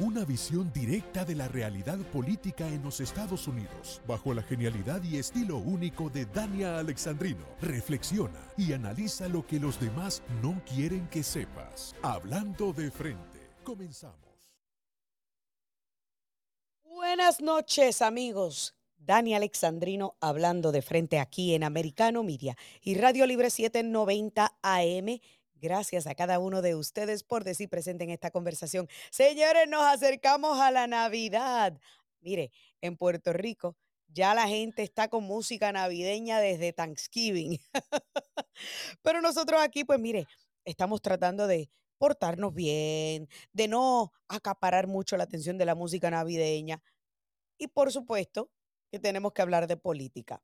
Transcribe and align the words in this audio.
Una 0.00 0.24
visión 0.24 0.72
directa 0.72 1.26
de 1.26 1.34
la 1.34 1.46
realidad 1.46 1.98
política 2.10 2.66
en 2.66 2.82
los 2.82 3.00
Estados 3.00 3.46
Unidos, 3.46 4.00
bajo 4.08 4.32
la 4.32 4.42
genialidad 4.42 5.02
y 5.02 5.18
estilo 5.18 5.58
único 5.58 6.08
de 6.08 6.24
Dania 6.24 6.78
Alexandrino. 6.78 7.44
Reflexiona 7.60 8.40
y 8.56 8.72
analiza 8.72 9.28
lo 9.28 9.46
que 9.46 9.60
los 9.60 9.78
demás 9.78 10.22
no 10.42 10.62
quieren 10.64 11.06
que 11.08 11.22
sepas. 11.22 11.94
Hablando 12.00 12.72
de 12.72 12.90
frente, 12.90 13.50
comenzamos. 13.62 14.16
Buenas 16.82 17.42
noches 17.42 18.00
amigos. 18.00 18.74
Dani 18.96 19.34
Alexandrino 19.34 20.16
hablando 20.20 20.72
de 20.72 20.80
frente 20.80 21.18
aquí 21.18 21.54
en 21.54 21.62
Americano 21.62 22.22
Media 22.22 22.56
y 22.82 22.94
Radio 22.94 23.26
Libre 23.26 23.50
790 23.50 24.56
AM 24.62 25.20
Gracias 25.60 26.06
a 26.06 26.14
cada 26.14 26.38
uno 26.38 26.62
de 26.62 26.74
ustedes 26.74 27.22
por 27.22 27.44
decir 27.44 27.68
presente 27.68 28.04
en 28.04 28.10
esta 28.10 28.30
conversación. 28.30 28.88
Señores, 29.10 29.68
nos 29.68 29.82
acercamos 29.82 30.58
a 30.58 30.70
la 30.70 30.86
Navidad. 30.86 31.78
Mire, 32.20 32.50
en 32.80 32.96
Puerto 32.96 33.34
Rico 33.34 33.76
ya 34.08 34.32
la 34.34 34.48
gente 34.48 34.82
está 34.82 35.08
con 35.08 35.24
música 35.24 35.70
navideña 35.70 36.40
desde 36.40 36.72
Thanksgiving. 36.72 37.60
Pero 39.02 39.20
nosotros 39.20 39.60
aquí, 39.60 39.84
pues 39.84 40.00
mire, 40.00 40.26
estamos 40.64 41.02
tratando 41.02 41.46
de 41.46 41.70
portarnos 41.98 42.54
bien, 42.54 43.28
de 43.52 43.68
no 43.68 44.12
acaparar 44.28 44.86
mucho 44.86 45.18
la 45.18 45.24
atención 45.24 45.58
de 45.58 45.66
la 45.66 45.74
música 45.74 46.10
navideña. 46.10 46.82
Y 47.58 47.68
por 47.68 47.92
supuesto 47.92 48.50
que 48.90 48.98
tenemos 48.98 49.32
que 49.34 49.42
hablar 49.42 49.66
de 49.66 49.76
política. 49.76 50.42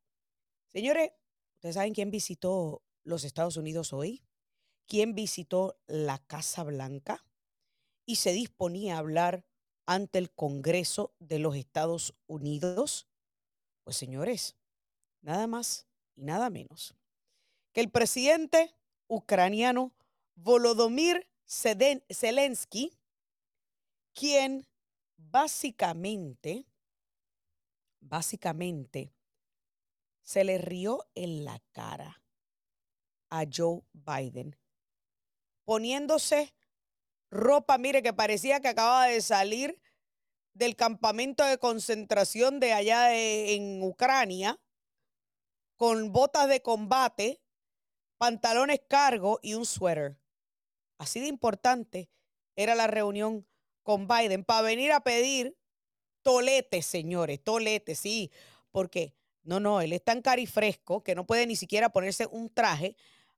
Señores, 0.75 1.13
¿ustedes 1.55 1.77
saben 1.77 1.95
quién 1.95 2.11
visitó 2.11 2.83
los 3.03 3.25
Estados 3.25 3.57
Unidos 3.57 3.95
hoy? 3.95 4.26
Quien 4.87 5.15
visitó 5.15 5.79
la 5.87 6.19
Casa 6.19 6.63
Blanca 6.63 7.25
y 8.05 8.17
se 8.17 8.33
disponía 8.33 8.97
a 8.97 8.99
hablar 8.99 9.45
ante 9.87 10.19
el 10.19 10.31
Congreso 10.31 11.15
de 11.19 11.39
los 11.39 11.57
Estados 11.57 12.15
Unidos? 12.27 13.09
Pues 13.85 13.97
señores, 13.97 14.57
nada 15.21 15.47
más 15.47 15.87
y 16.15 16.23
nada 16.23 16.51
menos 16.51 16.95
que 17.73 17.83
el 17.83 17.91
presidente 17.91 18.75
ucraniano 19.07 19.93
Volodymyr 20.35 21.29
Zelensky, 21.47 22.99
quien 24.15 24.67
básicamente, 25.17 26.67
básicamente, 28.01 29.13
se 30.23 30.43
le 30.45 30.59
rió 30.59 31.07
en 31.15 31.45
la 31.45 31.61
cara 31.73 32.23
a 33.29 33.45
Joe 33.53 33.83
Biden 33.93 34.57
poniéndose 35.67 36.55
ropa, 37.31 37.77
mire, 37.77 38.03
que 38.03 38.15
parecía 38.15 38.61
que 38.61 38.69
acababa 38.69 39.09
de 39.09 39.21
salir 39.21 39.83
del 40.55 40.75
campamento 40.77 41.45
de 41.45 41.59
concentración 41.59 42.61
de 42.61 42.73
allá 42.73 43.15
en 43.15 43.83
Ucrania, 43.83 44.59
con 45.77 46.13
botas 46.13 46.49
de 46.49 46.63
combate, 46.63 47.43
pantalones 48.17 48.81
cargo 48.89 49.39
y 49.43 49.53
un 49.53 49.67
suéter. 49.67 50.19
Así 50.97 51.21
de 51.21 51.27
importante 51.27 52.09
era 52.55 52.75
la 52.75 52.87
reunión 52.87 53.47
con 53.83 54.09
Biden 54.09 54.45
para 54.45 54.63
venir 54.63 54.93
a 54.93 55.01
pedir 55.01 55.59
toletes, 56.23 56.87
señores, 56.87 57.43
toletes, 57.45 57.99
sí, 57.99 58.31
porque 58.71 59.15
no, 59.43 59.61
no, 59.61 59.83
él 59.83 59.93
es 59.93 60.03
tan 60.03 60.23
carifresco 60.23 61.03
que 61.03 61.15
no 61.15 61.27
puede 61.27 61.47
ni 61.47 61.55
siquiera 61.55 61.91
ponerse 61.91 62.27
un 62.27 62.49
traje 62.49 62.97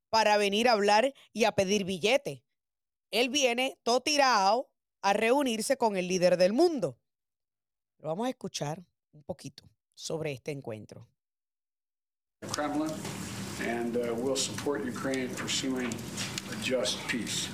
para 0.09 0.37
venir 0.37 0.67
a 0.67 0.73
hablar 0.73 1.13
y 1.33 1.45
a 1.45 1.51
pedir 1.53 1.85
billete. 1.85 2.43
Él 3.11 3.29
viene 3.29 3.77
todo 3.83 4.01
tirado 4.01 4.69
a 5.01 5.13
reunirse 5.13 5.77
con 5.77 5.97
el 5.97 6.07
líder 6.07 6.37
del 6.37 6.53
mundo. 6.53 6.97
Pero 7.97 8.09
vamos 8.09 8.27
a 8.27 8.29
escuchar 8.29 8.85
un 9.11 9.23
poquito 9.23 9.63
sobre 9.95 10.31
este 10.31 10.51
encuentro. 10.51 11.07
Kremlin 12.51 12.91
and 13.67 13.97
uh, 13.97 14.15
will 14.15 14.37
support 14.37 14.85
Ukraine 14.85 15.29
pursuing 15.35 15.93
a 16.51 16.55
just 16.63 16.97
peace. 17.07 17.49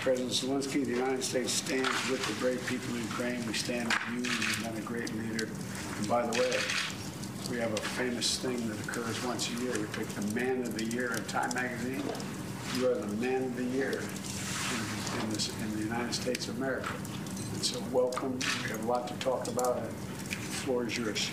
President 0.00 0.32
Zelensky, 0.32 0.84
the 0.84 0.92
United 0.92 1.22
States 1.22 1.52
stands 1.52 1.88
with 2.10 2.24
the 2.26 2.32
brave 2.40 2.60
people 2.66 2.94
of 2.94 3.02
Ukraine. 3.02 3.46
We 3.46 3.52
stand 3.52 3.88
with 3.88 4.02
you. 4.10 4.22
You've 4.22 4.62
been 4.62 4.76
a 4.76 4.86
great 4.86 5.14
leader. 5.14 5.48
And 5.98 6.08
by 6.08 6.26
the 6.26 6.40
way, 6.40 6.50
we 7.50 7.58
have 7.58 7.72
a 7.72 7.80
famous 7.98 8.38
thing 8.38 8.56
that 8.68 8.78
occurs 8.86 9.22
once 9.24 9.50
a 9.50 9.62
year. 9.62 9.72
We 9.72 9.86
pick 9.88 10.08
the 10.08 10.34
Man 10.34 10.62
of 10.62 10.76
the 10.76 10.84
Year 10.84 11.12
in 11.14 11.24
Time 11.24 11.52
Magazine. 11.54 12.02
You 12.76 12.88
are 12.88 12.94
the 12.94 13.16
Man 13.16 13.44
of 13.44 13.56
the 13.56 13.64
Year 13.64 14.00
in, 15.20 15.30
this, 15.30 15.50
in 15.60 15.76
the 15.76 15.82
United 15.84 16.14
States 16.14 16.48
of 16.48 16.56
America. 16.56 16.92
And 17.52 17.64
so 17.64 17.78
welcome. 17.92 18.38
We 18.62 18.70
have 18.70 18.84
a 18.84 18.86
lot 18.86 19.08
to 19.08 19.14
talk 19.14 19.46
about. 19.48 19.82
The 19.82 19.88
floor 20.64 20.86
is 20.86 20.96
yours. 20.96 21.30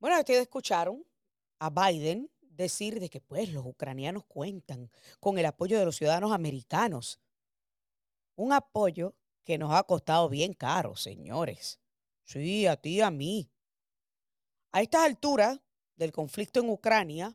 Bueno, 0.00 0.18
ustedes 0.18 0.42
escucharon 0.42 1.04
a 1.58 1.70
Biden 1.70 2.30
decir 2.40 3.00
de 3.00 3.08
que 3.08 3.20
pues 3.20 3.52
los 3.52 3.64
ucranianos 3.66 4.24
cuentan 4.26 4.90
con 5.18 5.38
el 5.38 5.46
apoyo 5.46 5.78
de 5.78 5.86
los 5.86 5.96
ciudadanos 5.96 6.32
americanos. 6.32 7.18
Un 8.36 8.52
apoyo 8.52 9.14
que 9.44 9.58
nos 9.58 9.72
ha 9.72 9.82
costado 9.84 10.28
bien 10.28 10.52
caro, 10.52 10.94
señores. 10.94 11.80
Sí, 12.24 12.66
a 12.66 12.76
ti 12.76 13.00
a 13.00 13.10
mí. 13.10 13.50
A 14.72 14.82
estas 14.82 15.02
alturas 15.02 15.60
del 15.96 16.10
conflicto 16.10 16.60
en 16.60 16.70
Ucrania, 16.70 17.34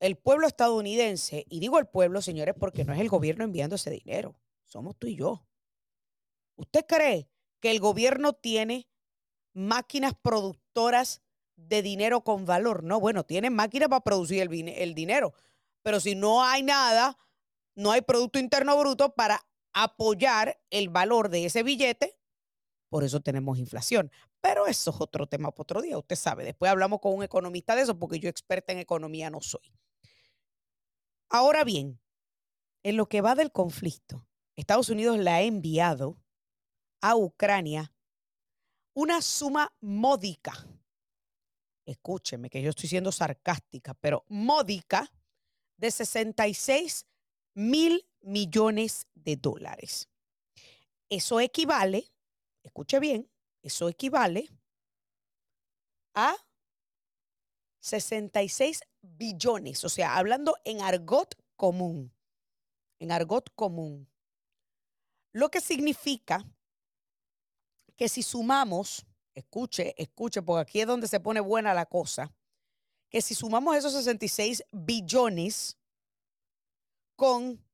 el 0.00 0.16
pueblo 0.16 0.46
estadounidense, 0.46 1.46
y 1.48 1.60
digo 1.60 1.78
el 1.78 1.86
pueblo, 1.86 2.20
señores, 2.20 2.54
porque 2.58 2.84
no 2.84 2.92
es 2.92 3.00
el 3.00 3.08
gobierno 3.08 3.44
enviando 3.44 3.76
ese 3.76 3.90
dinero, 3.90 4.38
somos 4.64 4.96
tú 4.98 5.06
y 5.06 5.16
yo. 5.16 5.46
¿Usted 6.56 6.84
cree 6.86 7.30
que 7.60 7.70
el 7.70 7.80
gobierno 7.80 8.34
tiene 8.34 8.88
máquinas 9.54 10.12
productoras 10.20 11.22
de 11.56 11.80
dinero 11.80 12.22
con 12.22 12.44
valor? 12.44 12.82
No, 12.84 13.00
bueno, 13.00 13.24
tiene 13.24 13.48
máquinas 13.48 13.88
para 13.88 14.04
producir 14.04 14.42
el, 14.42 14.68
el 14.68 14.94
dinero, 14.94 15.32
pero 15.82 16.00
si 16.00 16.14
no 16.14 16.44
hay 16.44 16.62
nada, 16.62 17.16
no 17.74 17.92
hay 17.92 18.02
Producto 18.02 18.38
Interno 18.38 18.76
Bruto 18.78 19.14
para 19.14 19.46
apoyar 19.72 20.60
el 20.70 20.88
valor 20.88 21.28
de 21.28 21.46
ese 21.46 21.62
billete, 21.62 22.18
por 22.88 23.04
eso 23.04 23.20
tenemos 23.20 23.58
inflación. 23.58 24.10
Pero 24.40 24.66
eso 24.66 24.90
es 24.90 25.00
otro 25.00 25.26
tema 25.26 25.50
para 25.50 25.62
otro 25.62 25.82
día, 25.82 25.98
usted 25.98 26.16
sabe. 26.16 26.44
Después 26.44 26.70
hablamos 26.70 27.00
con 27.00 27.14
un 27.14 27.22
economista 27.22 27.74
de 27.74 27.82
eso, 27.82 27.98
porque 27.98 28.18
yo 28.18 28.28
experta 28.28 28.72
en 28.72 28.78
economía 28.78 29.30
no 29.30 29.40
soy. 29.40 29.72
Ahora 31.28 31.64
bien, 31.64 32.00
en 32.82 32.96
lo 32.96 33.08
que 33.08 33.20
va 33.20 33.34
del 33.34 33.50
conflicto, 33.50 34.26
Estados 34.54 34.88
Unidos 34.88 35.18
le 35.18 35.30
ha 35.30 35.42
enviado 35.42 36.16
a 37.00 37.16
Ucrania 37.16 37.92
una 38.94 39.20
suma 39.20 39.74
módica. 39.80 40.66
Escúcheme 41.84 42.48
que 42.48 42.62
yo 42.62 42.70
estoy 42.70 42.88
siendo 42.88 43.12
sarcástica, 43.12 43.94
pero 43.94 44.24
módica 44.28 45.12
de 45.76 45.90
66 45.90 47.06
mil 47.54 48.08
millones 48.20 49.06
de 49.14 49.36
dólares. 49.36 50.08
Eso 51.08 51.40
equivale 51.40 52.12
escuche 52.66 53.00
bien, 53.00 53.30
eso 53.62 53.88
equivale 53.88 54.48
a 56.14 56.34
66 57.80 58.80
billones, 59.00 59.84
o 59.84 59.88
sea, 59.88 60.16
hablando 60.16 60.56
en 60.64 60.80
argot 60.80 61.34
común, 61.56 62.12
en 62.98 63.12
argot 63.12 63.54
común. 63.54 64.08
Lo 65.32 65.50
que 65.50 65.60
significa 65.60 66.44
que 67.96 68.08
si 68.08 68.22
sumamos, 68.22 69.06
escuche, 69.34 69.94
escuche, 69.96 70.42
porque 70.42 70.62
aquí 70.62 70.80
es 70.80 70.86
donde 70.86 71.06
se 71.06 71.20
pone 71.20 71.40
buena 71.40 71.74
la 71.74 71.86
cosa, 71.86 72.34
que 73.08 73.22
si 73.22 73.34
sumamos 73.34 73.76
esos 73.76 73.92
66 73.92 74.64
billones 74.72 75.78
con 77.14 77.64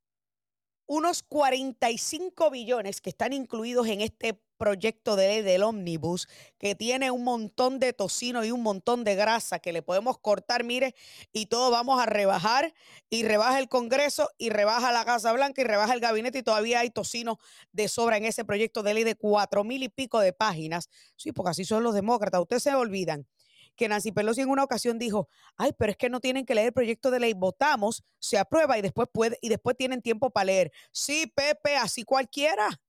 unos 0.86 1.22
45 1.22 2.50
billones 2.50 3.00
que 3.00 3.11
están 3.11 3.32
incluidos 3.32 3.87
en 3.87 4.02
este 4.02 4.34
proyecto 4.62 5.17
de 5.17 5.26
ley 5.26 5.43
del 5.43 5.64
ómnibus 5.64 6.29
que 6.56 6.76
tiene 6.76 7.11
un 7.11 7.25
montón 7.25 7.81
de 7.81 7.93
tocino 7.93 8.44
y 8.44 8.53
un 8.53 8.62
montón 8.62 9.03
de 9.03 9.17
grasa 9.17 9.59
que 9.59 9.73
le 9.73 9.82
podemos 9.82 10.20
cortar, 10.20 10.62
mire, 10.62 10.94
y 11.32 11.47
todo 11.47 11.73
vamos 11.73 12.00
a 12.00 12.06
rebajar 12.06 12.73
y 13.11 13.25
rebaja 13.25 13.59
el 13.59 13.69
Congreso 13.69 14.29
y 14.38 14.50
rebaja 14.50 14.93
la 14.93 15.05
Casa 15.05 15.32
Blanca 15.32 15.62
y 15.62 15.64
rebaja 15.64 15.94
el 15.94 15.99
gabinete 15.99 16.38
y 16.38 16.43
todavía 16.44 16.79
hay 16.79 16.91
tocino 16.91 17.41
de 17.73 17.88
sobra 17.88 18.19
en 18.19 18.25
ese 18.25 18.44
proyecto 18.44 18.85
de 18.85 18.94
ley 18.94 19.03
de 19.03 19.17
cuatro 19.17 19.64
mil 19.64 19.82
y 19.82 19.88
pico 19.88 20.20
de 20.20 20.32
páginas. 20.32 20.88
Sí, 21.17 21.32
porque 21.32 21.50
así 21.50 21.64
son 21.64 21.82
los 21.82 21.93
demócratas. 21.93 22.41
Ustedes 22.41 22.62
se 22.62 22.73
olvidan 22.73 23.26
que 23.75 23.88
Nancy 23.88 24.12
Pelosi 24.12 24.43
en 24.43 24.49
una 24.50 24.62
ocasión 24.62 24.97
dijo, 24.97 25.29
ay, 25.56 25.73
pero 25.76 25.91
es 25.91 25.97
que 25.97 26.09
no 26.09 26.20
tienen 26.20 26.47
que 26.47 26.55
leer 26.55 26.69
el 26.69 26.73
proyecto 26.73 27.11
de 27.11 27.19
ley, 27.19 27.32
votamos, 27.32 28.05
se 28.20 28.38
aprueba 28.38 28.79
y 28.79 28.82
después 28.82 29.09
puede, 29.12 29.38
y 29.43 29.49
después 29.49 29.76
tienen 29.76 30.03
tiempo 30.03 30.31
para 30.31 30.44
leer. 30.44 30.70
Sí, 30.93 31.26
Pepe, 31.35 31.75
así 31.76 32.05
cualquiera 32.05 32.81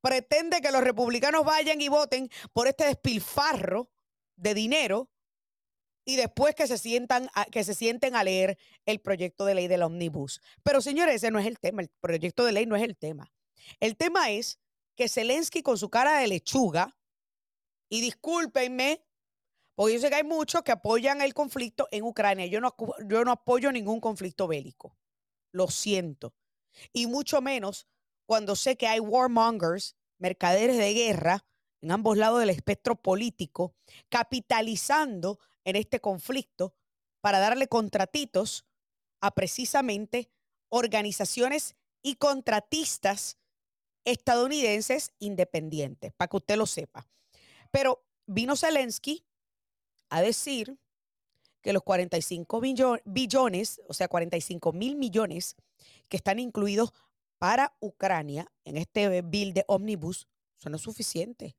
pretende 0.00 0.60
que 0.60 0.72
los 0.72 0.82
republicanos 0.82 1.44
vayan 1.44 1.80
y 1.80 1.88
voten 1.88 2.30
por 2.52 2.68
este 2.68 2.86
despilfarro 2.86 3.90
de 4.36 4.54
dinero 4.54 5.10
y 6.04 6.16
después 6.16 6.54
que 6.54 6.66
se 6.66 6.78
sientan 6.78 7.28
que 7.50 7.64
se 7.64 7.74
sienten 7.74 8.16
a 8.16 8.24
leer 8.24 8.58
el 8.86 9.00
proyecto 9.00 9.44
de 9.44 9.54
ley 9.54 9.68
del 9.68 9.82
omnibus. 9.82 10.40
Pero 10.62 10.80
señores, 10.80 11.16
ese 11.16 11.30
no 11.30 11.38
es 11.38 11.46
el 11.46 11.58
tema, 11.58 11.82
el 11.82 11.90
proyecto 12.00 12.44
de 12.44 12.52
ley 12.52 12.66
no 12.66 12.76
es 12.76 12.82
el 12.82 12.96
tema. 12.96 13.30
El 13.80 13.96
tema 13.96 14.30
es 14.30 14.58
que 14.96 15.08
Zelensky 15.08 15.62
con 15.62 15.76
su 15.76 15.90
cara 15.90 16.18
de 16.18 16.28
lechuga, 16.28 16.98
y 17.88 18.00
discúlpenme, 18.00 19.04
porque 19.74 19.94
yo 19.94 20.00
sé 20.00 20.10
que 20.10 20.16
hay 20.16 20.24
muchos 20.24 20.62
que 20.62 20.72
apoyan 20.72 21.22
el 21.22 21.34
conflicto 21.34 21.88
en 21.90 22.04
Ucrania. 22.04 22.46
Yo 22.46 22.60
no, 22.60 22.74
yo 23.06 23.24
no 23.24 23.32
apoyo 23.32 23.70
ningún 23.72 24.00
conflicto 24.00 24.48
bélico. 24.48 24.96
Lo 25.52 25.68
siento. 25.68 26.34
Y 26.92 27.06
mucho 27.06 27.40
menos 27.40 27.86
cuando 28.28 28.56
sé 28.56 28.76
que 28.76 28.86
hay 28.86 29.00
warmongers, 29.00 29.96
mercaderes 30.18 30.76
de 30.76 30.92
guerra, 30.92 31.46
en 31.80 31.92
ambos 31.92 32.18
lados 32.18 32.40
del 32.40 32.50
espectro 32.50 32.94
político, 32.94 33.74
capitalizando 34.10 35.38
en 35.64 35.76
este 35.76 36.00
conflicto 36.00 36.74
para 37.22 37.38
darle 37.38 37.68
contratitos 37.68 38.66
a 39.22 39.30
precisamente 39.30 40.30
organizaciones 40.68 41.74
y 42.02 42.16
contratistas 42.16 43.38
estadounidenses 44.04 45.12
independientes, 45.20 46.12
para 46.12 46.28
que 46.28 46.36
usted 46.36 46.56
lo 46.56 46.66
sepa. 46.66 47.08
Pero 47.70 48.04
vino 48.26 48.56
Zelensky 48.56 49.24
a 50.10 50.20
decir 50.20 50.78
que 51.62 51.72
los 51.72 51.82
45 51.82 52.60
billones, 53.06 53.80
o 53.88 53.94
sea, 53.94 54.06
45 54.06 54.74
mil 54.74 54.96
millones 54.96 55.56
que 56.10 56.18
están 56.18 56.38
incluidos 56.38 56.92
para 57.38 57.76
Ucrania 57.80 58.50
en 58.64 58.76
este 58.76 59.22
bill 59.22 59.54
de 59.54 59.64
Omnibus, 59.68 60.28
eso 60.58 60.68
no 60.70 60.76
es 60.76 60.82
suficiente. 60.82 61.56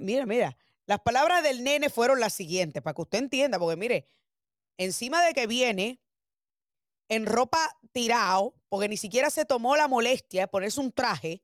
mira, 0.00 0.26
mira, 0.26 0.56
las 0.86 1.00
palabras 1.00 1.42
del 1.42 1.62
nene 1.62 1.90
fueron 1.90 2.20
las 2.20 2.32
siguientes, 2.32 2.82
para 2.82 2.94
que 2.94 3.02
usted 3.02 3.18
entienda, 3.18 3.58
porque 3.58 3.76
mire, 3.76 4.08
encima 4.76 5.22
de 5.24 5.34
que 5.34 5.46
viene 5.46 6.00
en 7.08 7.26
ropa 7.26 7.78
tirado, 7.92 8.54
porque 8.68 8.88
ni 8.88 8.96
siquiera 8.96 9.30
se 9.30 9.44
tomó 9.44 9.76
la 9.76 9.88
molestia 9.88 10.42
de 10.42 10.48
ponerse 10.48 10.80
un 10.80 10.92
traje, 10.92 11.42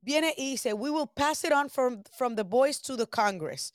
viene 0.00 0.34
y 0.36 0.50
dice, 0.52 0.72
we 0.72 0.90
will 0.90 1.08
pass 1.08 1.44
it 1.44 1.52
on 1.52 1.68
from, 1.68 2.02
from 2.12 2.36
the 2.36 2.44
boys 2.44 2.80
to 2.80 2.96
the 2.96 3.06
Congress. 3.06 3.72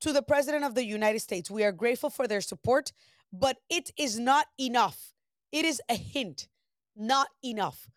To 0.00 0.12
the 0.12 0.22
President 0.22 0.64
of 0.64 0.74
the 0.74 0.84
United 0.84 1.20
States, 1.20 1.50
we 1.50 1.62
are 1.62 1.72
grateful 1.72 2.08
for 2.08 2.26
their 2.26 2.40
support, 2.40 2.92
but 3.30 3.58
it 3.68 3.92
is 3.98 4.18
not 4.18 4.46
enough. 4.58 5.12
It 5.52 5.66
is 5.66 5.82
a 5.90 5.94
hint, 5.94 6.48
not 6.96 7.28
enough. 7.42 7.90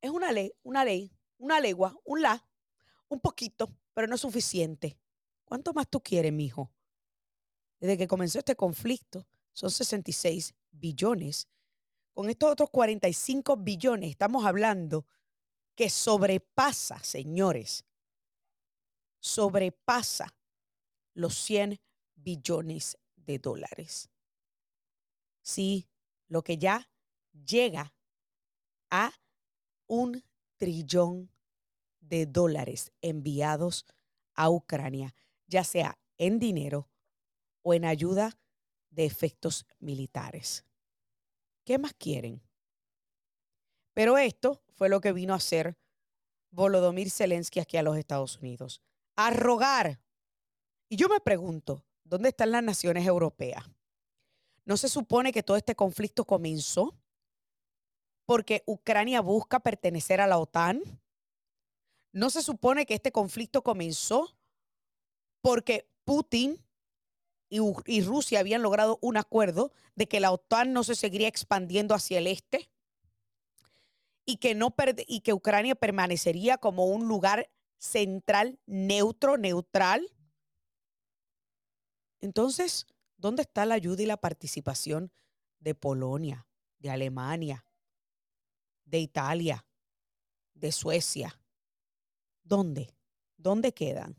Es 0.00 0.10
una 0.10 0.32
ley, 0.32 0.52
una 0.62 0.84
ley, 0.84 1.12
una 1.38 1.60
legua, 1.60 1.96
un 2.04 2.22
la, 2.22 2.46
un 3.08 3.20
poquito, 3.20 3.74
pero 3.94 4.06
no 4.06 4.14
es 4.14 4.20
suficiente. 4.20 4.98
¿Cuánto 5.44 5.72
más 5.72 5.88
tú 5.88 6.00
quieres, 6.00 6.32
mijo? 6.32 6.70
Desde 7.80 7.96
que 7.96 8.06
comenzó 8.08 8.38
este 8.38 8.56
conflicto, 8.56 9.26
son 9.52 9.70
66 9.70 10.54
billones. 10.70 11.48
Con 12.12 12.28
estos 12.28 12.50
otros 12.50 12.70
45 12.70 13.56
billones, 13.56 14.10
estamos 14.10 14.44
hablando 14.44 15.06
que 15.74 15.88
sobrepasa, 15.88 17.02
señores, 17.02 17.84
sobrepasa 19.20 20.34
los 21.14 21.34
100 21.36 21.80
billones 22.16 22.98
de 23.16 23.38
dólares. 23.38 24.10
Sí, 25.40 25.88
lo 26.26 26.42
que 26.42 26.58
ya 26.58 26.90
llega 27.32 27.94
a 28.90 29.12
un 29.88 30.22
trillón 30.56 31.30
de 32.00 32.26
dólares 32.26 32.92
enviados 33.02 33.84
a 34.34 34.50
Ucrania, 34.50 35.14
ya 35.46 35.64
sea 35.64 35.98
en 36.16 36.38
dinero 36.38 36.88
o 37.62 37.74
en 37.74 37.84
ayuda 37.84 38.38
de 38.90 39.04
efectos 39.04 39.66
militares. 39.80 40.64
¿Qué 41.64 41.78
más 41.78 41.92
quieren? 41.94 42.40
Pero 43.94 44.16
esto 44.16 44.62
fue 44.74 44.88
lo 44.88 45.00
que 45.00 45.12
vino 45.12 45.32
a 45.32 45.38
hacer 45.38 45.76
Volodymyr 46.50 47.10
Zelensky 47.10 47.60
aquí 47.60 47.76
a 47.76 47.82
los 47.82 47.96
Estados 47.96 48.38
Unidos, 48.38 48.80
a 49.16 49.30
rogar. 49.30 50.00
Y 50.88 50.96
yo 50.96 51.08
me 51.08 51.20
pregunto, 51.20 51.84
¿dónde 52.04 52.30
están 52.30 52.52
las 52.52 52.62
naciones 52.62 53.06
europeas? 53.06 53.64
¿No 54.64 54.76
se 54.76 54.88
supone 54.88 55.32
que 55.32 55.42
todo 55.42 55.56
este 55.56 55.74
conflicto 55.74 56.24
comenzó 56.24 56.94
porque 58.28 58.62
Ucrania 58.66 59.22
busca 59.22 59.58
pertenecer 59.60 60.20
a 60.20 60.26
la 60.26 60.36
OTAN? 60.36 60.82
¿No 62.12 62.28
se 62.28 62.42
supone 62.42 62.84
que 62.84 62.92
este 62.92 63.10
conflicto 63.10 63.62
comenzó 63.62 64.36
porque 65.40 65.88
Putin 66.04 66.62
y, 67.48 68.02
Rusia 68.02 68.40
habían 68.40 68.60
logrado 68.60 68.98
un 69.00 69.16
acuerdo 69.16 69.72
de 69.94 70.08
que 70.08 70.20
la 70.20 70.30
OTAN 70.30 70.74
no 70.74 70.84
se 70.84 70.94
seguiría 70.94 71.26
expandiendo 71.26 71.94
hacia 71.94 72.18
el 72.18 72.26
este? 72.26 72.70
y 74.26 74.36
que 74.36 75.32
Ucrania 75.32 75.74
permanecería 75.74 76.58
como 76.58 76.84
un 76.84 77.08
lugar 77.08 77.50
central, 77.78 78.60
neutro, 78.66 79.38
neutral. 79.38 80.06
Entonces, 82.20 82.86
¿dónde 83.16 83.40
está 83.40 83.64
la 83.64 83.76
ayuda 83.76 84.02
y 84.02 84.06
la 84.06 84.18
participación 84.18 85.10
de 85.60 85.74
Polonia, 85.74 86.46
de 86.78 86.90
Alemania, 86.90 87.64
de 88.88 88.98
Italia, 89.00 89.64
de 90.54 90.72
Suecia? 90.72 91.40
¿Dónde? 92.42 92.94
¿Dónde 93.36 93.72
quedan? 93.72 94.16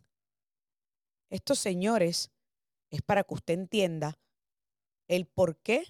Estos 1.30 1.60
señores 1.60 2.32
es 2.90 3.02
para 3.02 3.24
que 3.24 3.34
usted 3.34 3.54
entienda 3.56 4.20
el 5.08 5.26
por 5.26 5.58
qué 5.58 5.84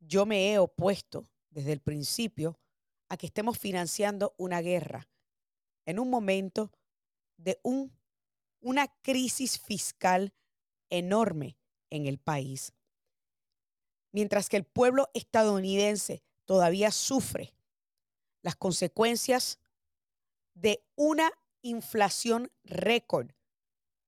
yo 0.00 0.26
me 0.26 0.52
he 0.52 0.58
opuesto 0.58 1.24
desde 1.50 1.72
el 1.72 1.80
principio 1.80 2.58
a 3.08 3.16
que 3.16 3.26
estemos 3.26 3.58
financiando 3.58 4.34
una 4.38 4.60
guerra 4.60 5.08
en 5.86 5.98
un 5.98 6.10
momento 6.10 6.72
de 7.36 7.60
un, 7.62 7.96
una 8.60 8.88
crisis 9.02 9.58
fiscal 9.60 10.34
enorme 10.90 11.56
en 11.90 12.06
el 12.06 12.18
país. 12.18 12.72
Mientras 14.12 14.48
que 14.48 14.56
el 14.56 14.64
pueblo 14.64 15.08
estadounidense 15.14 16.22
todavía 16.44 16.90
sufre 16.90 17.54
las 18.42 18.56
consecuencias 18.56 19.58
de 20.54 20.84
una 20.96 21.30
inflación 21.62 22.50
récord 22.64 23.30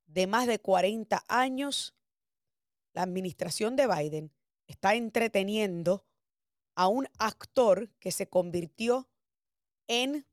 de 0.07 0.27
más 0.27 0.47
de 0.47 0.61
40 0.61 1.25
años, 1.29 1.95
la 2.93 3.03
administración 3.03 3.75
de 3.77 3.87
Biden 3.87 4.33
está 4.67 4.95
entreteniendo 4.95 6.05
a 6.75 6.89
un 6.89 7.09
actor 7.19 7.89
que 7.99 8.13
se 8.13 8.29
convirtió 8.29 9.09
en 9.89 10.27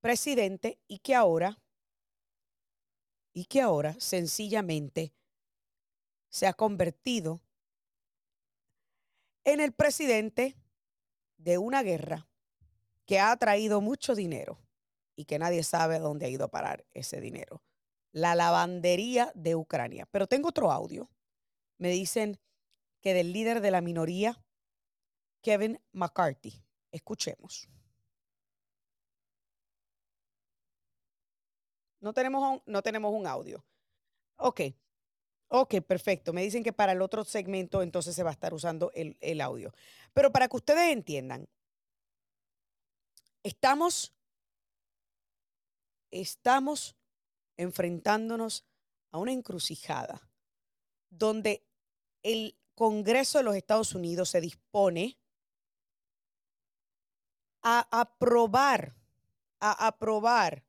presidente 0.00 0.78
y 0.86 0.98
que 1.00 1.14
ahora 1.14 1.58
y 3.32 3.44
que 3.44 3.60
ahora 3.60 3.94
sencillamente 4.00 5.12
se 6.28 6.46
ha 6.46 6.52
convertido 6.52 7.40
en 9.44 9.60
el 9.60 9.72
presidente 9.72 10.56
de 11.36 11.58
una 11.58 11.82
guerra 11.82 12.28
que 13.06 13.20
ha 13.20 13.34
traído 13.36 13.80
mucho 13.80 14.14
dinero 14.14 14.58
y 15.16 15.24
que 15.24 15.38
nadie 15.38 15.62
sabe 15.62 15.98
dónde 15.98 16.26
ha 16.26 16.28
ido 16.28 16.44
a 16.44 16.50
parar 16.50 16.84
ese 16.92 17.20
dinero. 17.20 17.62
La 18.12 18.34
lavandería 18.34 19.32
de 19.34 19.56
Ucrania. 19.56 20.06
Pero 20.10 20.26
tengo 20.26 20.48
otro 20.48 20.70
audio. 20.70 21.10
Me 21.78 21.88
dicen 21.90 22.38
que 23.00 23.14
del 23.14 23.32
líder 23.32 23.60
de 23.60 23.70
la 23.70 23.80
minoría, 23.80 24.42
Kevin 25.40 25.80
McCarthy. 25.92 26.62
Escuchemos. 26.90 27.68
No 32.00 32.12
tenemos 32.12 32.42
un, 32.42 32.62
no 32.66 32.82
tenemos 32.82 33.12
un 33.12 33.26
audio. 33.26 33.64
Ok. 34.36 34.60
Ok, 35.48 35.76
perfecto. 35.80 36.32
Me 36.32 36.42
dicen 36.42 36.62
que 36.62 36.72
para 36.72 36.92
el 36.92 37.00
otro 37.00 37.24
segmento 37.24 37.82
entonces 37.82 38.14
se 38.14 38.22
va 38.22 38.30
a 38.30 38.34
estar 38.34 38.52
usando 38.52 38.92
el, 38.94 39.16
el 39.20 39.40
audio. 39.40 39.72
Pero 40.12 40.30
para 40.30 40.46
que 40.48 40.56
ustedes 40.56 40.92
entiendan, 40.92 41.48
estamos, 43.42 44.14
estamos 46.10 46.96
enfrentándonos 47.56 48.66
a 49.10 49.18
una 49.18 49.32
encrucijada 49.32 50.28
donde 51.10 51.64
el 52.22 52.54
Congreso 52.74 53.38
de 53.38 53.44
los 53.44 53.56
Estados 53.56 53.94
Unidos 53.94 54.28
se 54.28 54.40
dispone 54.40 55.18
a 57.62 57.88
aprobar, 57.90 58.94
a 59.58 59.86
aprobar 59.88 60.62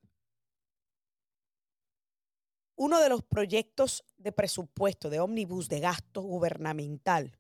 uno 2.80 3.02
de 3.02 3.10
los 3.10 3.24
proyectos 3.24 4.06
de 4.18 4.32
presupuesto 4.32 5.10
de 5.10 5.20
ómnibus 5.20 5.68
de 5.68 5.82
gasto 5.82 6.22
gubernamental 6.22 7.38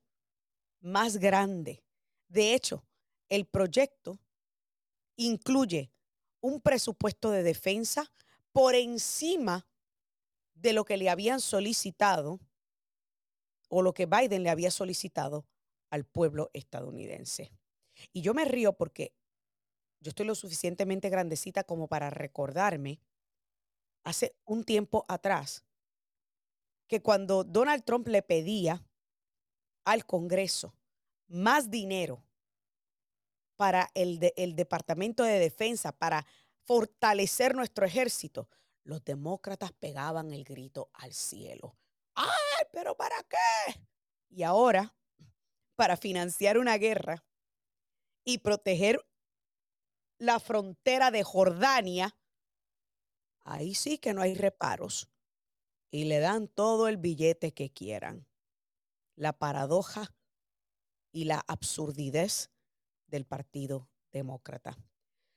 más 0.82 1.16
grande. 1.16 1.82
De 2.28 2.54
hecho, 2.54 2.86
el 3.30 3.46
proyecto 3.46 4.20
incluye 5.16 5.94
un 6.42 6.60
presupuesto 6.60 7.32
de 7.32 7.44
defensa 7.44 8.12
por 8.52 8.76
encima 8.76 9.66
de 10.56 10.74
lo 10.74 10.84
que 10.84 10.98
le 10.98 11.10
habían 11.10 11.40
solicitado 11.40 12.42
o 13.70 13.82
lo 13.82 13.94
que 13.94 14.08
Biden 14.08 14.44
le 14.44 14.50
había 14.50 14.72
solicitado 14.72 15.48
al 15.90 16.04
pueblo 16.04 16.50
estadounidense. 16.52 17.54
Y 18.12 18.24
yo 18.24 18.34
me 18.34 18.44
río 18.44 18.74
porque 18.74 19.14
yo 20.02 20.10
estoy 20.10 20.26
lo 20.26 20.36
suficientemente 20.36 21.08
grandecita 21.10 21.64
como 21.64 21.88
para 21.88 22.10
recordarme 22.10 23.00
hace 24.04 24.36
un 24.46 24.64
tiempo 24.64 25.06
atrás 25.08 25.64
que 26.88 27.02
cuando 27.02 27.44
Donald 27.44 27.84
Trump 27.84 28.08
le 28.08 28.22
pedía 28.22 28.84
al 29.86 30.06
Congreso 30.06 30.74
más 31.28 31.70
dinero 31.70 32.24
para 33.56 33.90
el, 33.94 34.20
el 34.36 34.56
Departamento 34.56 35.24
de 35.24 35.38
Defensa, 35.38 35.92
para 35.92 36.26
fortalecer 36.64 37.56
nuestro 37.56 37.86
ejército, 37.86 38.50
los 38.84 39.04
demócratas 39.04 39.72
pegaban 39.74 40.34
el 40.34 40.44
grito 40.44 40.90
al 40.94 41.14
cielo. 41.14 41.78
¡Ay, 42.16 42.66
pero 42.72 42.96
para 42.96 43.22
qué! 43.24 43.80
Y 44.30 44.44
ahora, 44.44 44.96
para 45.76 45.98
financiar 45.98 46.58
una 46.58 46.78
guerra 46.78 47.24
y 48.24 48.40
proteger 48.40 49.06
la 50.18 50.40
frontera 50.40 51.12
de 51.12 51.24
Jordania, 51.24 52.16
ahí 53.52 53.76
sí 53.76 53.98
que 53.98 54.14
no 54.14 54.22
hay 54.22 54.36
reparos. 54.36 55.10
Y 55.92 56.06
le 56.06 56.20
dan 56.20 56.48
todo 56.48 56.88
el 56.88 56.98
billete 56.98 57.54
que 57.54 57.72
quieran. 57.72 58.28
La 59.16 59.34
paradoja 59.34 60.14
y 61.12 61.26
la 61.26 61.44
absurdidez 61.48 62.52
del 63.08 63.26
Partido 63.26 63.90
Demócrata. 64.12 64.78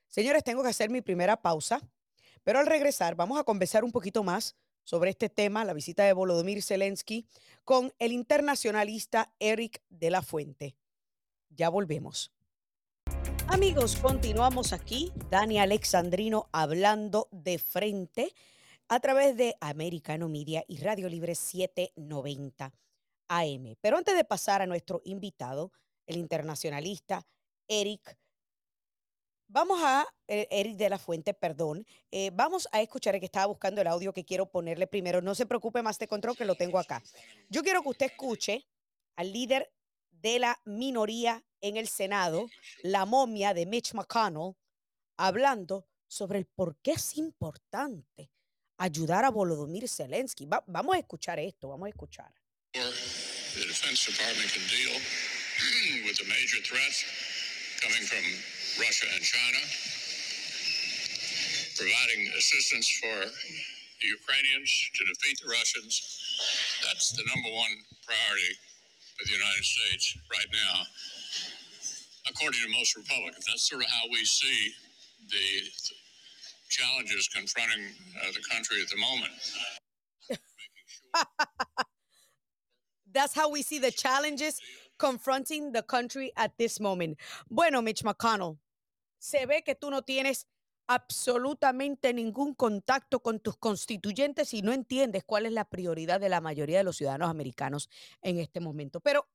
Señores, 0.07 0.43
tengo 0.43 0.61
que 0.61 0.69
hacer 0.69 0.89
mi 0.89 1.01
primera 1.01 1.41
pausa, 1.41 1.81
pero 2.43 2.59
al 2.59 2.67
regresar 2.67 3.15
vamos 3.15 3.39
a 3.39 3.43
conversar 3.43 3.83
un 3.83 3.91
poquito 3.91 4.23
más 4.23 4.55
sobre 4.83 5.09
este 5.09 5.29
tema, 5.29 5.65
la 5.65 5.73
visita 5.73 6.03
de 6.03 6.13
Volodymyr 6.13 6.61
Zelensky, 6.61 7.27
con 7.63 7.93
el 7.99 8.11
internacionalista 8.11 9.33
Eric 9.39 9.81
de 9.89 10.11
la 10.11 10.21
Fuente. 10.21 10.75
Ya 11.49 11.69
volvemos. 11.69 12.31
Amigos, 13.53 13.97
continuamos 13.97 14.73
aquí. 14.73 15.11
Dani 15.29 15.59
Alexandrino 15.59 16.49
hablando 16.51 17.27
de 17.29 17.59
frente 17.59 18.33
a 18.87 18.99
través 18.99 19.37
de 19.37 19.55
Americano 19.61 20.27
Media 20.27 20.65
y 20.67 20.77
Radio 20.77 21.07
Libre 21.07 21.35
790 21.35 22.73
AM. 23.27 23.75
Pero 23.79 23.97
antes 23.97 24.15
de 24.15 24.25
pasar 24.25 24.63
a 24.63 24.65
nuestro 24.65 25.03
invitado, 25.05 25.71
el 26.07 26.17
internacionalista 26.17 27.27
Eric, 27.67 28.17
vamos 29.47 29.79
a, 29.83 30.07
eh, 30.27 30.47
Eric 30.49 30.75
de 30.75 30.89
la 30.89 30.97
Fuente, 30.97 31.35
perdón, 31.35 31.85
eh, 32.09 32.31
vamos 32.33 32.67
a 32.71 32.81
escuchar 32.81 33.19
que 33.19 33.27
estaba 33.27 33.45
buscando 33.45 33.81
el 33.81 33.87
audio 33.87 34.13
que 34.13 34.25
quiero 34.25 34.49
ponerle 34.49 34.87
primero. 34.87 35.21
No 35.21 35.35
se 35.35 35.45
preocupe 35.45 35.83
más 35.83 35.99
de 35.99 36.07
control 36.07 36.35
que 36.35 36.45
lo 36.45 36.55
tengo 36.55 36.79
acá. 36.79 37.03
Yo 37.49 37.61
quiero 37.61 37.83
que 37.83 37.89
usted 37.89 38.05
escuche 38.07 38.65
al 39.15 39.31
líder 39.31 39.71
de 40.09 40.39
la 40.39 40.59
minoría 40.65 41.43
en 41.63 41.77
el 41.77 41.87
Senado, 41.87 42.49
la 42.83 43.05
momia 43.05 43.53
de 43.53 43.65
Mitch 43.65 43.93
McConnell, 43.93 44.53
hablando 45.17 45.87
sobre 46.07 46.37
el 46.39 46.45
por 46.45 46.77
qué 46.83 46.91
es 46.91 47.17
importante 47.17 48.29
ayudar 48.77 49.25
a 49.25 49.31
Volodymyr 49.31 49.87
Zelensky. 49.87 50.45
vamos 50.67 50.95
a 50.95 50.99
escuchar 50.99 51.39
esto, 51.39 51.69
vamos 51.69 51.87
a 51.87 51.89
escuchar. 51.89 52.31
The 52.73 53.65
Defense 53.67 54.11
Department 54.11 54.51
can 54.51 54.65
deal 54.67 54.93
with 56.05 56.17
the 56.17 56.25
major 56.25 56.59
threats 56.65 57.05
coming 57.79 58.01
from 58.01 58.25
Russia 58.81 59.05
and 59.13 59.21
China, 59.21 59.61
providing 61.77 62.33
assistance 62.33 62.89
for 62.97 63.29
the 64.01 64.07
Ukrainians 64.09 64.69
to 64.97 65.05
defeat 65.05 65.37
the 65.45 65.49
Russians. 65.53 66.01
That's 66.81 67.13
the 67.13 67.23
number 67.29 67.53
one 67.53 67.73
priority 68.01 68.57
for 69.15 69.23
the 69.29 69.33
United 69.37 69.63
States 69.63 70.17
right 70.33 70.49
now 70.51 70.89
according 72.29 72.59
to 72.61 72.69
most 72.77 72.95
Republicans. 72.95 73.45
That's 73.45 73.67
sort 73.67 73.81
of 73.81 73.89
how 73.89 74.07
we 74.11 74.23
see 74.25 74.73
the 75.29 75.69
challenges 76.69 77.27
confronting 77.27 77.85
uh, 78.21 78.31
the 78.33 78.41
country 78.51 78.81
at 78.81 78.89
the 78.89 78.97
moment. 78.97 79.31
That's 83.13 83.35
how 83.35 83.49
we 83.49 83.61
see 83.61 83.79
the 83.79 83.91
challenges 83.91 84.59
confronting 84.97 85.71
the 85.71 85.83
country 85.83 86.31
at 86.35 86.57
this 86.57 86.79
moment. 86.79 87.17
Bueno, 87.49 87.81
Mitch 87.81 88.03
McConnell, 88.03 88.57
se 89.19 89.45
ve 89.45 89.61
que 89.63 89.75
tú 89.75 89.91
no 89.91 90.01
tienes 90.01 90.47
absolutamente 90.87 92.13
ningún 92.13 92.55
contacto 92.55 93.21
con 93.21 93.39
tus 93.39 93.55
constituyentes 93.57 94.53
y 94.53 94.61
no 94.61 94.73
entiendes 94.73 95.23
cuál 95.23 95.45
es 95.45 95.53
la 95.53 95.65
prioridad 95.65 96.19
de 96.19 96.29
la 96.29 96.41
mayoría 96.41 96.79
de 96.79 96.83
los 96.83 96.97
ciudadanos 96.97 97.29
americanos 97.29 97.89
en 98.21 98.39
este 98.39 98.59
momento. 98.59 98.99
Pero 98.99 99.27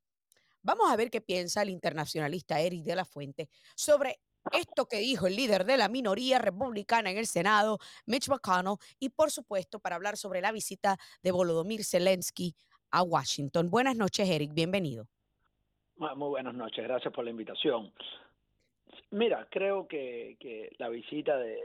Vamos 0.63 0.91
a 0.91 0.97
ver 0.97 1.11
qué 1.11 1.21
piensa 1.21 1.63
el 1.63 1.71
internacionalista 1.71 2.61
Eric 2.61 2.85
de 2.85 2.97
la 2.97 3.05
Fuente 3.05 3.49
sobre 3.75 4.21
esto 4.53 4.87
que 4.87 4.99
dijo 4.99 5.27
el 5.27 5.37
líder 5.37 5.65
de 5.65 5.77
la 5.77 5.89
minoría 5.89 6.39
republicana 6.39 7.11
en 7.11 7.19
el 7.19 7.27
Senado, 7.27 7.79
Mitch 8.07 8.29
McConnell, 8.29 8.77
y 8.99 9.11
por 9.11 9.31
supuesto 9.31 9.79
para 9.79 9.97
hablar 9.97 10.17
sobre 10.17 10.41
la 10.41 10.53
visita 10.53 10.97
de 11.23 11.33
Volodymyr 11.33 11.85
Zelensky 11.85 12.55
a 12.91 13.03
Washington. 13.03 13.71
Buenas 13.71 13.97
noches, 13.97 14.29
Eric, 14.29 14.53
bienvenido. 14.55 15.07
Muy 15.97 16.29
buenas 16.29 16.55
noches, 16.55 16.85
gracias 16.85 17.13
por 17.13 17.25
la 17.25 17.31
invitación. 17.31 17.93
Mira, 19.11 19.49
creo 19.51 19.87
que, 19.89 20.37
la 20.79 20.89
visita 20.89 21.37
de, 21.37 21.59